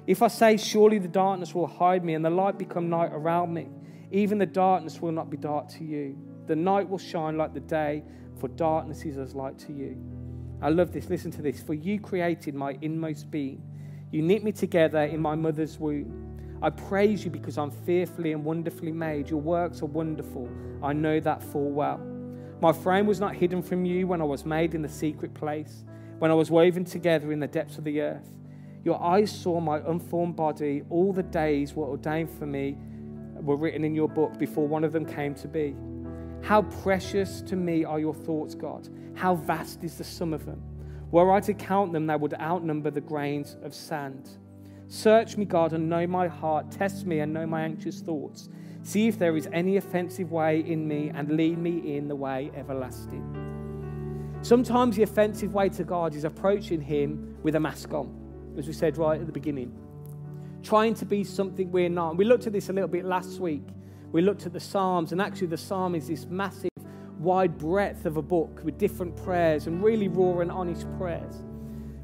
If 0.07 0.23
I 0.23 0.29
say, 0.29 0.57
Surely 0.57 0.99
the 0.99 1.09
darkness 1.09 1.55
will 1.55 1.67
hide 1.67 2.05
me 2.05 2.15
and 2.15 2.25
the 2.25 2.31
light 2.31 2.59
become 2.59 2.91
night 2.91 3.11
around 3.13 3.55
me, 3.55 3.69
even 4.11 4.39
the 4.39 4.47
darkness 4.47 5.01
will 5.01 5.13
not 5.13 5.31
be 5.31 5.37
dark 5.37 5.69
to 5.71 5.85
you. 5.85 6.17
The 6.47 6.57
night 6.57 6.89
will 6.89 6.99
shine 6.99 7.39
like 7.39 7.55
the 7.55 7.61
day 7.61 8.05
for 8.39 8.49
darkness 8.49 9.05
is 9.05 9.17
as 9.17 9.35
light 9.35 9.59
to 9.61 9.73
you. 9.73 9.97
I 10.61 10.69
love 10.69 10.93
this. 10.93 11.09
Listen 11.09 11.31
to 11.33 11.43
this. 11.43 11.63
For 11.63 11.75
you 11.75 12.01
created 12.01 12.55
my 12.55 12.77
inmost 12.83 13.31
being. 13.31 13.63
You 14.11 14.23
knit 14.23 14.45
me 14.45 14.53
together 14.53 15.03
in 15.03 15.21
my 15.21 15.35
mother's 15.35 15.79
womb. 15.79 16.59
I 16.63 16.71
praise 16.71 17.25
you 17.25 17.31
because 17.31 17.59
I'm 17.59 17.71
fearfully 17.71 18.33
and 18.33 18.45
wonderfully 18.45 18.93
made. 18.93 19.29
Your 19.31 19.41
works 19.41 19.83
are 19.83 19.87
wonderful. 19.87 20.49
I 20.83 20.93
know 20.93 21.21
that 21.21 21.43
full 21.43 21.71
well. 21.71 21.99
My 22.61 22.73
frame 22.73 23.07
was 23.07 23.21
not 23.21 23.35
hidden 23.35 23.63
from 23.63 23.85
you 23.85 24.07
when 24.07 24.21
I 24.21 24.25
was 24.25 24.45
made 24.45 24.75
in 24.75 24.83
the 24.83 24.89
secret 24.89 25.35
place, 25.35 25.85
when 26.19 26.31
I 26.31 26.35
was 26.35 26.51
woven 26.51 26.85
together 26.85 27.33
in 27.33 27.41
the 27.41 27.47
depths 27.47 27.77
of 27.79 27.85
the 27.85 28.01
earth. 28.01 28.29
Your 28.85 29.03
eyes 29.03 29.31
saw 29.33 29.61
my 29.61 29.79
unformed 29.87 30.37
body. 30.37 30.83
All 30.91 31.13
the 31.13 31.23
days 31.23 31.75
were 31.75 31.87
ordained 31.87 32.31
for 32.31 32.47
me 32.47 32.77
were 33.45 33.57
written 33.57 33.85
in 33.85 33.95
your 33.95 34.09
book 34.09 34.39
before 34.39 34.67
one 34.67 34.85
of 34.85 34.93
them 34.93 35.05
came 35.05 35.35
to 35.35 35.49
be. 35.49 35.75
How 36.43 36.63
precious 36.63 37.41
to 37.43 37.57
me 37.57 37.85
are 37.85 38.01
your 38.01 38.15
thoughts, 38.15 38.55
God. 38.55 38.89
How 39.15 39.35
vast 39.35 39.85
is 39.85 39.97
the 39.97 40.05
sum 40.05 40.33
of 40.33 40.47
them. 40.47 40.63
Were 41.11 41.33
I 41.33 41.41
to 41.41 41.55
count 41.55 41.93
them, 41.93 42.07
they 42.07 42.17
would 42.17 42.35
outnumber 42.35 42.91
the 42.91 43.01
grains 43.01 43.57
of 43.63 43.75
sand. 43.75 44.29
Search 44.89 45.37
me, 45.37 45.45
God, 45.45 45.73
and 45.73 45.89
know 45.89 46.07
my 46.07 46.29
heart. 46.29 46.71
Test 46.71 47.07
me 47.07 47.21
and 47.21 47.33
know 47.33 47.47
my 47.47 47.63
anxious 47.63 48.01
thoughts. 48.01 48.49
See 48.83 49.09
if 49.09 49.19
there 49.19 49.37
is 49.37 49.49
any 49.53 49.77
offensive 49.77 50.31
way 50.31 50.61
in 50.61 50.87
me 50.87 51.11
and 51.15 51.37
lead 51.37 51.59
me 51.59 51.97
in 51.97 52.09
the 52.09 52.17
way 52.17 52.51
everlasting. 52.55 53.41
Sometimes 54.43 54.97
the 54.97 55.03
offensive 55.05 55.55
way 55.55 55.71
to 55.71 55.85
God 55.85 56.15
is 56.15 56.25
approaching 56.25 56.83
Him 56.83 57.39
with 57.43 57.55
a 57.55 57.61
mask 57.61 57.95
on, 57.95 58.15
as 58.59 58.67
we 58.67 58.73
said 58.73 58.97
right 58.97 59.21
at 59.21 59.27
the 59.27 59.33
beginning. 59.33 59.73
Trying 60.63 60.95
to 60.95 61.05
be 61.05 61.25
something 61.25 61.71
we're 61.71 61.89
not. 61.89 62.17
We 62.17 62.25
looked 62.25 62.47
at 62.47 62.53
this 62.53 62.69
a 62.69 62.73
little 62.73 62.89
bit 62.89 63.05
last 63.05 63.39
week 63.39 63.63
we 64.15 64.23
looked 64.23 64.47
at 64.47 64.53
the 64.53 64.61
Psalms, 64.61 65.11
and 65.11 65.21
actually, 65.21 65.49
the 65.49 65.57
Psalm 65.57 65.97
is 65.97 66.07
this 66.07 66.27
massive, 66.27 66.71
wide 67.19 67.59
breadth 67.59 68.07
of 68.07 68.17
a 68.17 68.23
book 68.23 68.61
with 68.63 68.79
different 68.79 69.17
prayers 69.17 69.67
and 69.67 69.83
really 69.83 70.07
raw 70.07 70.39
and 70.39 70.53
honest 70.53 70.87
prayers. 70.99 71.35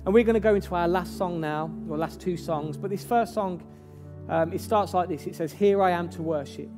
And 0.04 0.12
we're 0.12 0.24
going 0.24 0.34
to 0.34 0.40
go 0.40 0.56
into 0.56 0.74
our 0.74 0.88
last 0.88 1.16
song 1.16 1.40
now, 1.40 1.72
or 1.88 1.96
last 1.96 2.20
two 2.20 2.36
songs. 2.36 2.76
But 2.76 2.90
this 2.90 3.04
first 3.04 3.32
song, 3.32 3.62
um, 4.28 4.52
it 4.52 4.60
starts 4.60 4.92
like 4.92 5.08
this 5.08 5.28
it 5.28 5.36
says, 5.36 5.52
Here 5.52 5.80
I 5.80 5.92
am 5.92 6.10
to 6.10 6.22
worship. 6.22 6.68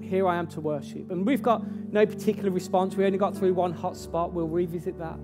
Here 0.00 0.26
I 0.26 0.36
am 0.36 0.46
to 0.46 0.62
worship. 0.62 1.10
And 1.10 1.26
we've 1.26 1.42
got 1.42 1.62
no 1.92 2.06
particular 2.06 2.50
response. 2.50 2.96
We 2.96 3.04
only 3.04 3.18
got 3.18 3.36
through 3.36 3.52
one 3.52 3.74
hot 3.74 3.98
spot. 3.98 4.32
We'll 4.32 4.48
revisit 4.48 4.98
that. 4.98 5.18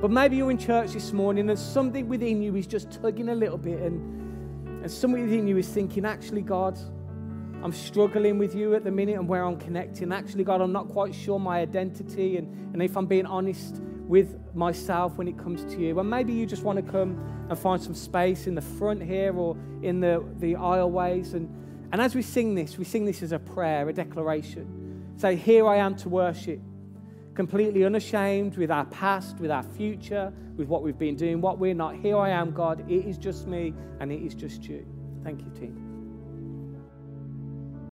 But 0.00 0.12
maybe 0.12 0.36
you're 0.36 0.50
in 0.50 0.58
church 0.58 0.92
this 0.92 1.12
morning 1.12 1.50
and 1.50 1.58
something 1.58 2.08
within 2.08 2.40
you 2.40 2.54
is 2.54 2.66
just 2.66 2.90
tugging 3.02 3.30
a 3.30 3.34
little 3.34 3.58
bit, 3.58 3.80
and, 3.80 4.82
and 4.82 4.90
something 4.90 5.22
within 5.22 5.48
you 5.48 5.56
is 5.56 5.68
thinking, 5.68 6.04
actually, 6.04 6.42
God, 6.42 6.78
I'm 7.62 7.72
struggling 7.72 8.38
with 8.38 8.54
you 8.54 8.76
at 8.76 8.84
the 8.84 8.92
minute 8.92 9.16
and 9.16 9.28
where 9.28 9.44
I'm 9.44 9.58
connecting. 9.58 10.12
Actually, 10.12 10.44
God, 10.44 10.60
I'm 10.60 10.72
not 10.72 10.88
quite 10.88 11.12
sure 11.12 11.40
my 11.40 11.58
identity 11.58 12.36
and, 12.36 12.72
and 12.72 12.80
if 12.80 12.96
I'm 12.96 13.06
being 13.06 13.26
honest 13.26 13.82
with 14.06 14.38
myself 14.54 15.16
when 15.18 15.26
it 15.26 15.36
comes 15.36 15.64
to 15.74 15.80
you. 15.80 15.98
And 15.98 16.08
maybe 16.08 16.32
you 16.32 16.46
just 16.46 16.62
want 16.62 16.84
to 16.84 16.92
come 16.92 17.18
and 17.48 17.58
find 17.58 17.82
some 17.82 17.94
space 17.94 18.46
in 18.46 18.54
the 18.54 18.62
front 18.62 19.02
here 19.02 19.36
or 19.36 19.56
in 19.82 19.98
the, 19.98 20.24
the 20.38 20.54
aisleways. 20.54 21.34
And, 21.34 21.48
and 21.92 22.00
as 22.00 22.14
we 22.14 22.22
sing 22.22 22.54
this, 22.54 22.78
we 22.78 22.84
sing 22.84 23.04
this 23.04 23.22
as 23.22 23.32
a 23.32 23.38
prayer, 23.40 23.88
a 23.88 23.92
declaration. 23.92 25.14
Say, 25.16 25.34
Here 25.34 25.66
I 25.66 25.76
am 25.76 25.96
to 25.96 26.08
worship, 26.08 26.60
completely 27.38 27.84
unashamed 27.84 28.56
with 28.56 28.68
our 28.68 28.84
past, 28.86 29.38
with 29.38 29.48
our 29.48 29.62
future, 29.62 30.32
with 30.56 30.66
what 30.66 30.82
we've 30.82 30.98
been 30.98 31.14
doing, 31.14 31.40
what 31.40 31.56
we're 31.56 31.72
not. 31.72 31.94
Here 31.94 32.18
I 32.18 32.30
am, 32.30 32.50
God. 32.50 32.84
It 32.90 33.06
is 33.06 33.16
just 33.16 33.46
me 33.46 33.72
and 34.00 34.10
it 34.10 34.20
is 34.20 34.34
just 34.34 34.64
you. 34.64 34.84
Thank 35.22 35.44
you, 35.44 35.50
team. 35.52 35.87